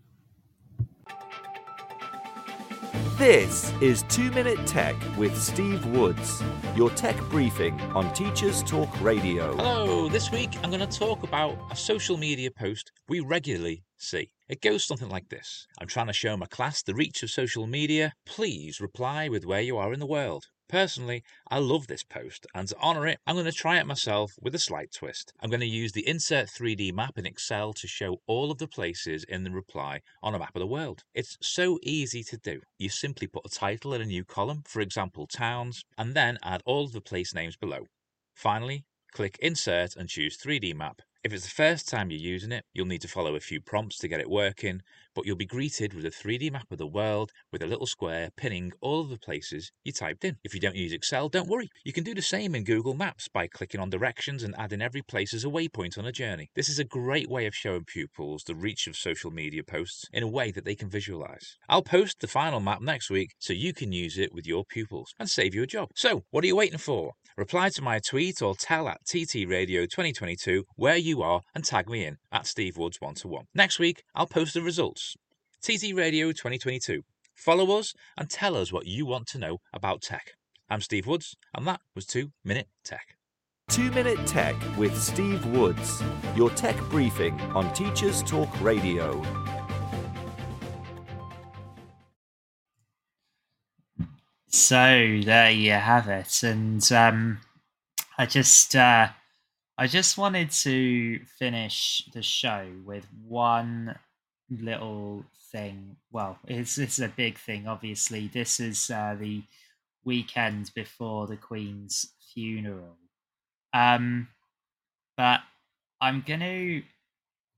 This 3.17 3.73
is 3.81 4.03
2 4.09 4.33
Minute 4.33 4.67
Tech 4.67 4.97
with 5.17 5.41
Steve 5.41 5.87
Woods, 5.87 6.43
your 6.75 6.91
tech 6.91 7.17
briefing 7.31 7.81
on 7.93 8.13
Teachers 8.13 8.65
Talk 8.65 8.91
Radio. 9.01 9.55
Hello, 9.55 10.09
this 10.09 10.33
week 10.33 10.51
I'm 10.65 10.71
going 10.71 10.81
to 10.85 10.99
talk 10.99 11.23
about 11.23 11.57
a 11.71 11.77
social 11.77 12.17
media 12.17 12.51
post 12.51 12.91
we 13.09 13.21
regularly 13.21 13.85
see. 13.97 14.33
It 14.49 14.61
goes 14.61 14.85
something 14.85 15.09
like 15.09 15.29
this 15.29 15.69
I'm 15.81 15.87
trying 15.87 16.09
to 16.09 16.13
show 16.13 16.37
my 16.37 16.47
class 16.47 16.83
the 16.83 16.95
reach 16.95 17.23
of 17.23 17.31
social 17.31 17.69
media. 17.69 18.15
Please 18.27 18.81
reply 18.81 19.29
with 19.29 19.47
where 19.47 19.61
you 19.61 19.77
are 19.77 19.93
in 19.93 20.01
the 20.01 20.07
world. 20.07 20.47
Personally, 20.75 21.23
I 21.49 21.61
love 21.61 21.87
this 21.87 22.03
post, 22.03 22.49
and 22.53 22.67
to 22.67 22.77
honour 22.81 23.07
it, 23.07 23.21
I'm 23.29 23.37
going 23.37 23.45
to 23.45 23.53
try 23.53 23.79
it 23.79 23.87
myself 23.87 24.33
with 24.43 24.57
a 24.57 24.59
slight 24.59 24.91
twist. 24.91 25.33
I'm 25.39 25.49
going 25.49 25.61
to 25.61 25.67
use 25.67 25.93
the 25.93 26.05
Insert 26.05 26.49
3D 26.49 26.93
map 26.93 27.17
in 27.17 27.27
Excel 27.27 27.73
to 27.75 27.87
show 27.87 28.21
all 28.27 28.51
of 28.51 28.59
the 28.59 28.67
places 28.67 29.23
in 29.23 29.45
the 29.45 29.53
reply 29.53 30.01
on 30.21 30.35
a 30.35 30.39
map 30.41 30.57
of 30.57 30.59
the 30.59 30.67
world. 30.67 31.05
It's 31.15 31.39
so 31.41 31.79
easy 31.85 32.25
to 32.25 32.37
do. 32.37 32.61
You 32.77 32.89
simply 32.89 33.29
put 33.29 33.47
a 33.47 33.49
title 33.49 33.95
in 33.95 34.01
a 34.01 34.05
new 34.05 34.25
column, 34.25 34.65
for 34.67 34.81
example, 34.81 35.29
towns, 35.29 35.85
and 35.97 36.13
then 36.13 36.39
add 36.43 36.61
all 36.67 36.83
of 36.83 36.93
the 36.93 37.01
place 37.01 37.33
names 37.33 37.55
below. 37.55 37.87
Finally, 38.35 38.85
click 39.13 39.39
Insert 39.41 39.95
and 39.95 40.09
choose 40.09 40.37
3D 40.37 40.75
map. 40.75 41.03
If 41.23 41.33
it's 41.33 41.45
the 41.45 41.51
first 41.51 41.89
time 41.89 42.11
you're 42.11 42.21
using 42.21 42.53
it, 42.53 42.65
you'll 42.75 42.85
need 42.85 43.01
to 43.03 43.09
follow 43.09 43.37
a 43.37 43.41
few 43.41 43.61
prompts 43.61 43.97
to 43.99 44.09
get 44.09 44.21
it 44.21 44.29
working, 44.29 44.83
but 45.15 45.27
you'll 45.27 45.37
be 45.37 45.47
greeted 45.47 45.95
with 45.95 46.05
a 46.05 46.11
3D 46.11 46.51
map 46.53 46.71
of 46.71 46.79
the 46.79 46.87
world 46.87 47.31
with 47.53 47.63
a 47.63 47.67
little 47.67 47.87
square 47.87 48.31
pinning 48.37 48.73
all 48.81 49.01
of 49.01 49.09
the 49.09 49.19
places 49.19 49.73
you 49.85 49.93
typed 49.93 50.25
in. 50.25 50.37
If 50.45 50.55
you 50.55 50.61
don't 50.61 50.77
use 50.77 50.93
Excel, 50.93 51.29
don't 51.29 51.49
worry. 51.49 51.69
You 51.85 51.93
can 51.93 52.05
do 52.05 52.15
the 52.15 52.23
same 52.23 52.55
in 52.55 52.65
Google 52.65 52.95
Maps 52.95 53.29
by 53.29 53.47
clicking 53.47 53.81
on 53.81 53.91
directions 53.91 54.43
and 54.43 54.55
adding 54.59 54.83
every 54.83 55.03
place 55.03 55.33
as 55.33 55.45
a 55.45 55.49
waypoint 55.49 55.99
on 55.99 56.07
a 56.07 56.13
journey. 56.13 56.51
This 56.55 56.69
is 56.69 56.79
a 56.79 56.85
great 56.85 57.29
way 57.29 57.47
of 57.47 57.55
showing 57.55 57.85
pupils 57.85 58.45
the 58.45 58.55
reach 58.55 58.87
of 58.87 58.97
social 58.97 59.31
media 59.31 59.63
posts 59.63 60.05
in 60.13 60.23
a 60.23 60.29
way 60.29 60.51
that 60.51 60.65
they 60.65 60.75
can 60.75 60.91
visualize. 60.91 61.57
I'll 61.69 61.83
post 61.83 62.21
the 62.21 62.29
final 62.29 62.61
map 62.61 62.81
next 62.81 63.11
week 63.11 63.31
so 63.39 63.53
you 63.53 63.73
can 63.73 63.93
use 63.93 64.19
it 64.19 64.35
with 64.35 64.47
your 64.47 64.65
pupils 64.65 65.15
and 65.19 65.29
save 65.29 65.55
you 65.55 65.63
a 65.63 65.67
job. 65.67 65.89
So, 65.95 66.25
what 66.31 66.45
are 66.45 66.47
you 66.47 66.57
waiting 66.57 66.79
for? 66.79 67.13
Reply 67.37 67.69
to 67.71 67.83
my 67.83 67.99
tweet 67.99 68.41
or 68.43 68.55
tell 68.55 68.89
at 68.89 69.05
TT 69.07 69.49
Radio 69.49 69.87
2022 69.87 70.63
where 70.77 70.97
you 70.97 71.21
are 71.21 71.41
and 71.53 71.65
tag 71.65 71.89
me 71.89 72.05
in 72.05 72.19
at 72.31 72.47
Steve 72.47 72.77
Woods 72.77 73.01
1 73.01 73.15
to 73.15 73.29
1. 73.29 73.47
Next 73.53 73.81
week, 73.81 74.05
I'll 74.15 74.29
post 74.29 74.55
the 74.55 74.63
results. 74.63 75.17
TT 75.61 75.97
Radio 75.97 76.29
2022. 76.29 77.03
Follow 77.35 77.77
us 77.77 77.93
and 78.17 78.31
tell 78.31 78.57
us 78.57 78.73
what 78.73 78.87
you 78.87 79.05
want 79.05 79.27
to 79.27 79.39
know 79.39 79.59
about 79.73 80.01
tech. 80.01 80.35
I'm 80.71 80.81
Steve 80.81 81.09
Woods, 81.09 81.35
and 81.53 81.67
that 81.67 81.81
was 81.97 82.07
2 82.07 82.31
Minute 82.45 82.69
Tech. 82.85 83.17
2 83.71 83.91
Minute 83.91 84.25
Tech 84.29 84.55
with 84.79 84.97
Steve 84.97 85.45
Woods, 85.47 86.05
your 86.37 86.51
tech 86.51 86.79
briefing 86.89 87.41
on 87.53 87.73
Teachers 87.73 88.23
Talk 88.23 88.61
Radio. 88.61 89.64
So 94.55 95.21
there 95.25 95.51
you 95.51 95.73
have 95.73 96.09
it, 96.09 96.45
and 96.45 96.93
um, 96.93 97.41
I 98.17 98.25
just 98.25 98.77
uh, 98.77 99.09
I 99.77 99.87
just 99.89 100.17
wanted 100.17 100.53
to 100.53 101.19
finish 101.41 102.09
the 102.15 102.23
show 102.23 102.71
with 102.85 103.05
one 103.27 103.99
little 104.49 105.25
thing. 105.51 105.97
Well, 106.13 106.39
it's 106.47 106.79
it's 106.79 107.01
a 107.01 107.09
big 107.09 107.37
thing. 107.37 107.67
Obviously, 107.67 108.29
this 108.29 108.61
is 108.61 108.93
uh, 108.93 109.17
the 109.19 109.43
weekend 110.05 110.71
before 110.73 111.27
the 111.27 111.37
Queen's 111.37 112.13
funeral. 112.33 112.97
Um, 113.73 114.29
but 115.17 115.41
I'm 116.01 116.23
gonna 116.25 116.83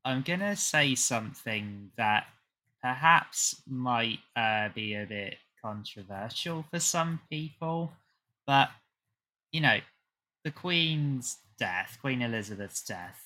I'm 0.03 0.22
gonna 0.22 0.57
say 0.57 0.94
something 0.94 1.90
that 1.99 2.24
perhaps 2.80 3.61
might 3.68 4.20
uh, 4.34 4.70
be 4.74 4.94
a 4.94 5.05
bit 5.05 5.36
controversial 5.66 6.64
for 6.70 6.78
some 6.78 7.20
people, 7.28 7.92
but 8.46 8.68
you 9.50 9.60
know, 9.60 9.78
the 10.44 10.50
Queen's 10.52 11.38
death, 11.58 11.98
Queen 12.00 12.22
Elizabeth's 12.22 12.82
death, 12.84 13.24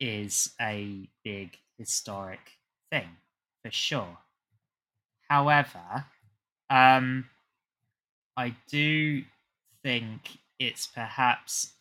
is 0.00 0.52
a 0.60 1.08
big 1.22 1.58
historic 1.78 2.40
thing 2.90 3.08
for 3.62 3.70
sure. 3.70 4.18
However, 5.28 6.06
um, 6.70 7.26
I 8.36 8.56
do 8.68 9.22
think 9.84 10.38
it's 10.58 10.88
perhaps 10.88 11.74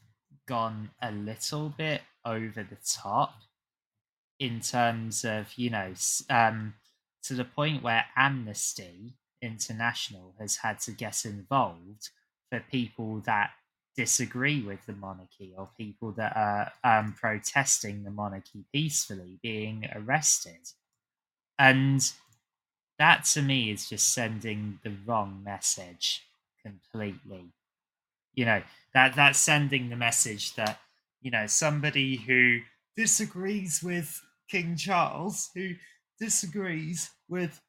gone 0.47 0.91
a 1.01 1.11
little 1.11 1.69
bit 1.69 2.01
over 2.23 2.63
the 2.63 2.77
top 2.87 3.33
in 4.39 4.59
terms 4.59 5.25
of, 5.25 5.53
you 5.55 5.71
know, 5.71 5.93
um, 6.29 6.75
to 7.23 7.33
the 7.33 7.45
point 7.45 7.81
where 7.81 8.05
Amnesty 8.15 9.15
International 9.45 10.33
has 10.39 10.57
had 10.57 10.79
to 10.81 10.91
get 10.91 11.25
involved 11.25 12.09
for 12.49 12.59
people 12.71 13.21
that 13.25 13.51
disagree 13.95 14.61
with 14.61 14.85
the 14.85 14.93
monarchy 14.93 15.53
or 15.57 15.69
people 15.77 16.11
that 16.11 16.35
are 16.35 16.71
um, 16.83 17.13
protesting 17.13 18.03
the 18.03 18.11
monarchy 18.11 18.65
peacefully 18.73 19.39
being 19.41 19.89
arrested. 19.95 20.71
And 21.57 22.11
that 22.99 23.23
to 23.25 23.41
me 23.41 23.71
is 23.71 23.89
just 23.89 24.13
sending 24.13 24.79
the 24.83 24.93
wrong 25.05 25.41
message 25.43 26.23
completely. 26.61 27.45
You 28.33 28.45
know, 28.45 28.61
that 28.93 29.15
that's 29.15 29.39
sending 29.39 29.89
the 29.89 29.95
message 29.95 30.55
that, 30.55 30.79
you 31.21 31.31
know, 31.31 31.47
somebody 31.47 32.17
who 32.17 32.59
disagrees 32.97 33.81
with 33.81 34.21
King 34.49 34.75
Charles, 34.75 35.51
who 35.55 35.75
disagrees 36.19 37.11
with 37.29 37.61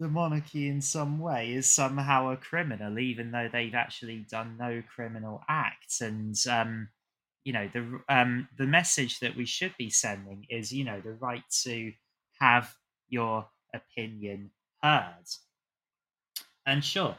the 0.00 0.08
monarchy 0.08 0.68
in 0.68 0.80
some 0.80 1.18
way 1.18 1.52
is 1.52 1.68
somehow 1.68 2.30
a 2.30 2.36
criminal, 2.36 2.98
even 2.98 3.30
though 3.30 3.48
they've 3.52 3.74
actually 3.74 4.26
done 4.30 4.56
no 4.58 4.82
criminal 4.94 5.42
acts. 5.48 6.00
And 6.00 6.36
um, 6.48 6.88
you 7.44 7.52
know, 7.52 7.68
the 7.72 8.00
um, 8.08 8.48
the 8.56 8.66
message 8.66 9.20
that 9.20 9.36
we 9.36 9.46
should 9.46 9.74
be 9.78 9.90
sending 9.90 10.46
is, 10.50 10.72
you 10.72 10.84
know, 10.84 11.00
the 11.00 11.12
right 11.12 11.42
to 11.62 11.92
have 12.40 12.72
your 13.08 13.48
opinion 13.74 14.50
heard. 14.82 15.24
And 16.66 16.84
sure, 16.84 17.16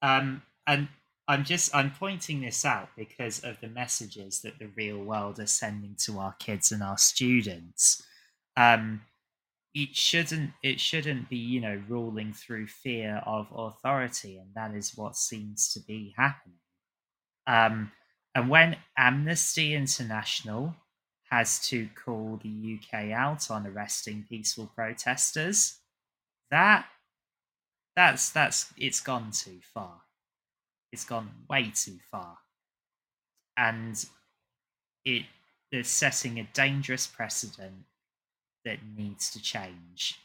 um, 0.00 0.42
and 0.66 0.88
I'm 1.28 1.44
just 1.44 1.74
I'm 1.74 1.90
pointing 1.90 2.40
this 2.40 2.64
out 2.64 2.90
because 2.96 3.40
of 3.40 3.60
the 3.60 3.68
messages 3.68 4.40
that 4.42 4.58
the 4.58 4.68
real 4.76 4.98
world 4.98 5.38
are 5.38 5.46
sending 5.46 5.96
to 6.04 6.18
our 6.18 6.34
kids 6.38 6.72
and 6.72 6.82
our 6.82 6.98
students. 6.98 8.02
Um, 8.56 9.02
it 9.74 9.96
shouldn't 9.96 10.50
it 10.62 10.80
shouldn't 10.80 11.28
be 11.28 11.36
you 11.36 11.60
know 11.60 11.82
ruling 11.88 12.32
through 12.32 12.66
fear 12.66 13.22
of 13.26 13.48
authority 13.54 14.36
and 14.36 14.48
that 14.54 14.74
is 14.74 14.96
what 14.96 15.16
seems 15.16 15.72
to 15.72 15.80
be 15.80 16.14
happening. 16.16 16.58
Um, 17.46 17.92
and 18.34 18.48
when 18.48 18.76
amnesty 18.96 19.74
international 19.74 20.74
has 21.30 21.66
to 21.68 21.88
call 22.04 22.38
the 22.42 22.78
uk 22.78 22.94
out 23.12 23.50
on 23.50 23.66
arresting 23.66 24.24
peaceful 24.28 24.70
protesters 24.74 25.78
that 26.50 26.86
that's 27.96 28.30
that's 28.30 28.72
it's 28.76 29.00
gone 29.00 29.30
too 29.30 29.60
far. 29.74 30.00
It's 30.92 31.04
gone 31.04 31.30
way 31.48 31.72
too 31.74 31.98
far. 32.10 32.38
And 33.56 34.02
it 35.04 35.24
is 35.70 35.88
setting 35.88 36.38
a 36.38 36.48
dangerous 36.52 37.06
precedent 37.06 37.84
that 38.64 38.78
needs 38.96 39.30
to 39.30 39.42
change. 39.42 40.18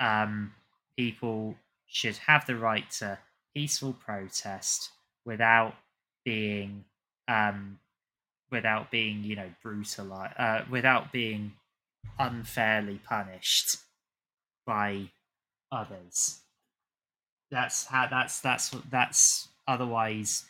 Um, 0.00 0.54
people 0.96 1.56
should 1.86 2.16
have 2.18 2.46
the 2.46 2.56
right 2.56 2.90
to 2.90 3.18
peaceful 3.54 3.92
protest 3.92 4.90
without 5.24 5.74
being 6.24 6.84
um, 7.26 7.78
without 8.50 8.90
being 8.90 9.24
you 9.24 9.36
know 9.36 9.50
brutalized 9.62 10.34
uh, 10.38 10.62
without 10.70 11.12
being 11.12 11.52
unfairly 12.18 13.00
punished 13.04 13.76
by 14.66 15.10
others 15.70 16.40
that's 17.50 17.86
how 17.86 18.06
that's 18.06 18.40
that's 18.40 18.70
that's 18.90 19.48
otherwise 19.66 20.44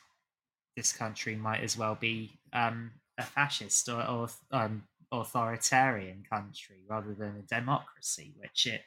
this 0.77 0.93
country 0.93 1.35
might 1.35 1.61
as 1.61 1.77
well 1.77 1.95
be 1.95 2.31
um, 2.53 2.91
a 3.19 3.23
fascist 3.23 3.89
or, 3.89 4.05
or 4.09 4.29
um, 4.53 4.83
authoritarian 5.13 6.25
country 6.31 6.85
rather 6.89 7.15
than 7.15 7.37
a 7.37 7.55
democracy, 7.55 8.35
which 8.37 8.67
it 8.67 8.83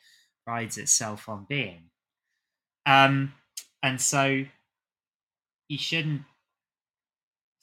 prides 0.45 0.77
itself 0.77 1.27
on 1.29 1.45
being. 1.47 1.89
Um, 2.85 3.33
and 3.83 3.99
so 3.99 4.45
you 5.67 5.77
shouldn't 5.77 6.21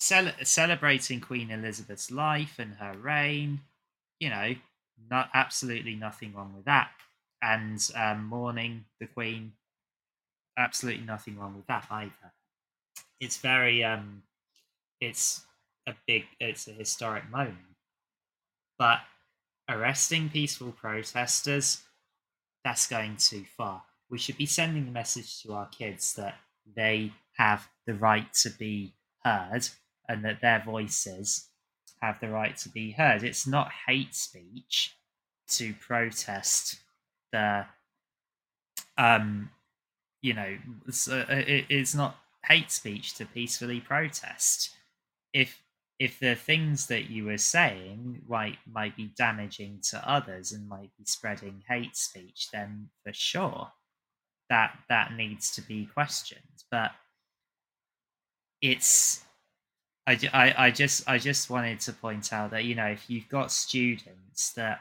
cel- 0.00 0.32
celebrating 0.42 1.20
Queen 1.20 1.50
Elizabeth's 1.50 2.11
life 2.11 2.59
and 2.59 2.74
her 2.74 2.94
reign. 2.98 3.61
You 4.20 4.30
know, 4.30 4.54
not 5.11 5.30
absolutely 5.34 5.94
nothing 5.94 6.34
wrong 6.34 6.54
with 6.56 6.64
that. 6.64 6.90
And 7.42 7.88
um, 7.94 8.24
mourning 8.24 8.84
the 9.00 9.06
Queen, 9.06 9.52
absolutely 10.56 11.04
nothing 11.04 11.38
wrong 11.38 11.54
with 11.54 11.66
that 11.68 11.86
either. 11.90 12.32
It's 13.20 13.36
very, 13.36 13.84
um, 13.84 14.22
it's 15.00 15.42
a 15.86 15.94
big, 16.06 16.24
it's 16.40 16.66
a 16.66 16.72
historic 16.72 17.30
moment. 17.30 17.56
But 18.78 19.00
arresting 19.68 20.30
peaceful 20.30 20.72
protesters, 20.72 21.82
that's 22.64 22.86
going 22.86 23.16
too 23.16 23.44
far. 23.56 23.82
we 24.10 24.18
should 24.18 24.38
be 24.38 24.46
sending 24.46 24.86
the 24.86 24.90
message 24.92 25.42
to 25.42 25.52
our 25.52 25.66
kids 25.68 26.14
that 26.14 26.36
they 26.74 27.12
have 27.36 27.68
the 27.86 27.94
right 27.94 28.32
to 28.32 28.50
be 28.50 28.94
heard 29.24 29.68
and 30.08 30.24
that 30.24 30.40
their 30.40 30.62
voices 30.64 31.48
have 32.00 32.18
the 32.20 32.28
right 32.28 32.56
to 32.56 32.68
be 32.70 32.92
heard. 32.92 33.22
It's 33.22 33.46
not 33.46 33.70
hate 33.86 34.14
speech 34.14 34.94
to 35.48 35.74
protest 35.74 36.76
the 37.32 37.66
um 38.96 39.50
you 40.20 40.34
know 40.34 40.58
uh, 41.10 41.24
it, 41.28 41.66
it's 41.68 41.94
not 41.94 42.16
hate 42.44 42.70
speech 42.70 43.14
to 43.14 43.24
peacefully 43.24 43.80
protest 43.80 44.70
if 45.32 45.62
if 45.99 46.20
the 46.20 46.34
things 46.34 46.86
that 46.86 47.11
you 47.11 47.24
were 47.24 47.38
saying 47.38 48.22
might 48.28 48.59
might 48.70 48.96
be 48.96 49.12
damaging 49.16 49.80
to 49.90 50.09
others 50.09 50.53
and 50.53 50.68
might 50.68 50.90
be 50.96 51.05
spreading 51.05 51.62
hate 51.68 51.96
speech 51.96 52.49
then 52.53 52.88
for 53.05 53.12
sure 53.12 53.72
that 54.49 54.78
that 54.88 55.12
needs 55.12 55.51
to 55.55 55.62
be 55.62 55.86
questioned. 55.86 56.64
But 56.70 56.92
it's 58.62 59.24
I, 60.07 60.18
I, 60.32 60.55
I 60.66 60.70
just 60.70 61.09
I 61.09 61.18
just 61.18 61.51
wanted 61.51 61.80
to 61.80 61.92
point 61.92 62.32
out 62.32 62.51
that 62.51 62.64
you 62.64 62.74
know 62.74 62.86
if 62.86 63.09
you've 63.09 63.28
got 63.28 63.53
students 63.53 64.53
that 64.55 64.80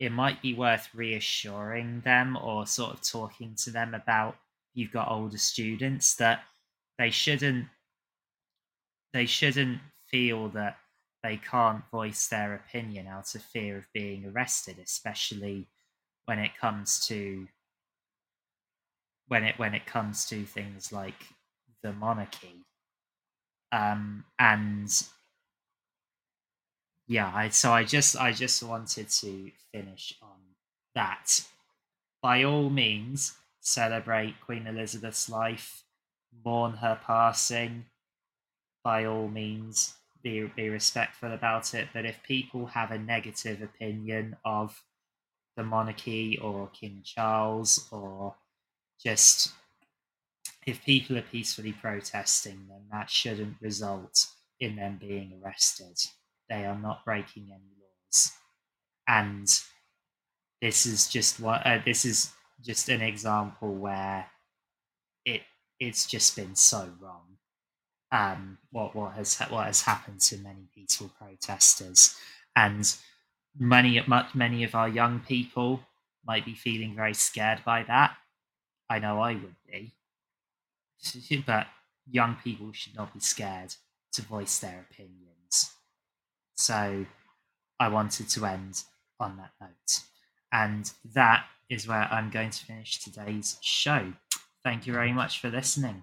it 0.00 0.12
might 0.12 0.42
be 0.42 0.54
worth 0.54 0.88
reassuring 0.94 2.00
them 2.02 2.36
or 2.36 2.66
sort 2.66 2.94
of 2.94 3.02
talking 3.02 3.54
to 3.64 3.70
them 3.70 3.94
about 3.94 4.36
you've 4.74 4.92
got 4.92 5.10
older 5.10 5.38
students 5.38 6.14
that 6.16 6.42
they 6.98 7.10
shouldn't 7.10 7.66
they 9.12 9.26
shouldn't 9.26 9.80
feel 10.10 10.48
that 10.50 10.78
they 11.22 11.36
can't 11.36 11.82
voice 11.90 12.28
their 12.28 12.54
opinion 12.54 13.06
out 13.06 13.34
of 13.34 13.42
fear 13.42 13.76
of 13.78 13.86
being 13.92 14.24
arrested 14.26 14.76
especially 14.82 15.66
when 16.26 16.38
it 16.38 16.50
comes 16.60 17.06
to 17.06 17.48
when 19.28 19.44
it 19.44 19.58
when 19.58 19.74
it 19.74 19.86
comes 19.86 20.26
to 20.26 20.44
things 20.44 20.92
like 20.92 21.28
the 21.82 21.92
monarchy. 21.92 22.64
Um 23.70 24.24
and 24.38 24.90
yeah 27.06 27.30
I, 27.34 27.48
so 27.48 27.72
i 27.72 27.84
just 27.84 28.16
i 28.16 28.32
just 28.32 28.62
wanted 28.62 29.08
to 29.08 29.50
finish 29.72 30.14
on 30.22 30.38
that. 30.94 31.46
By 32.22 32.42
all 32.42 32.70
means 32.70 33.34
celebrate 33.60 34.40
queen 34.40 34.66
elizabeth's 34.66 35.28
life 35.28 35.84
mourn 36.44 36.72
her 36.72 36.98
passing. 37.02 37.86
By 38.82 39.04
all 39.04 39.28
means 39.28 39.94
be 40.22 40.50
be 40.56 40.68
respectful 40.68 41.32
about 41.32 41.74
it 41.74 41.88
but 41.92 42.04
if 42.04 42.22
people 42.22 42.66
have 42.66 42.90
a 42.90 42.98
negative 42.98 43.62
opinion 43.62 44.36
of 44.44 44.82
the 45.56 45.62
monarchy 45.62 46.38
or 46.38 46.68
king 46.68 47.02
charles 47.04 47.88
or 47.90 48.34
just 49.02 49.52
if 50.66 50.84
people 50.84 51.16
are 51.16 51.22
peacefully 51.22 51.72
protesting 51.72 52.66
then 52.68 52.82
that 52.90 53.10
shouldn't 53.10 53.56
result 53.60 54.26
in 54.60 54.76
them 54.76 54.98
being 55.00 55.40
arrested 55.42 55.96
they 56.48 56.64
are 56.64 56.78
not 56.78 57.04
breaking 57.04 57.50
any 57.52 57.74
laws, 57.80 58.32
and 59.06 59.48
this 60.60 60.86
is 60.86 61.08
just 61.08 61.40
what 61.40 61.64
uh, 61.66 61.78
this 61.84 62.04
is 62.04 62.32
just 62.64 62.88
an 62.88 63.02
example 63.02 63.74
where 63.74 64.26
it 65.24 65.42
it's 65.78 66.06
just 66.06 66.36
been 66.36 66.56
so 66.56 66.90
wrong. 67.00 67.27
Um, 68.10 68.58
what 68.70 68.94
what 68.94 69.12
has 69.14 69.38
what 69.50 69.66
has 69.66 69.82
happened 69.82 70.20
to 70.22 70.38
many 70.38 70.68
peaceful 70.74 71.10
protesters, 71.18 72.16
and 72.56 72.90
many 73.58 74.02
many 74.34 74.64
of 74.64 74.74
our 74.74 74.88
young 74.88 75.20
people 75.20 75.80
might 76.26 76.44
be 76.44 76.54
feeling 76.54 76.94
very 76.94 77.14
scared 77.14 77.62
by 77.64 77.82
that. 77.84 78.16
I 78.90 78.98
know 78.98 79.20
I 79.20 79.32
would 79.34 79.56
be, 79.70 79.92
but 81.46 81.66
young 82.10 82.36
people 82.42 82.72
should 82.72 82.96
not 82.96 83.12
be 83.12 83.20
scared 83.20 83.74
to 84.12 84.22
voice 84.22 84.58
their 84.58 84.86
opinions. 84.90 85.72
So 86.54 87.06
I 87.78 87.88
wanted 87.88 88.28
to 88.30 88.46
end 88.46 88.82
on 89.20 89.36
that 89.36 89.52
note. 89.60 90.00
And 90.52 90.90
that 91.14 91.44
is 91.68 91.86
where 91.86 92.08
I'm 92.10 92.30
going 92.30 92.50
to 92.50 92.64
finish 92.64 92.98
today's 92.98 93.58
show. 93.60 94.12
Thank 94.64 94.86
you 94.86 94.92
very 94.92 95.12
much 95.12 95.40
for 95.40 95.50
listening. 95.50 96.02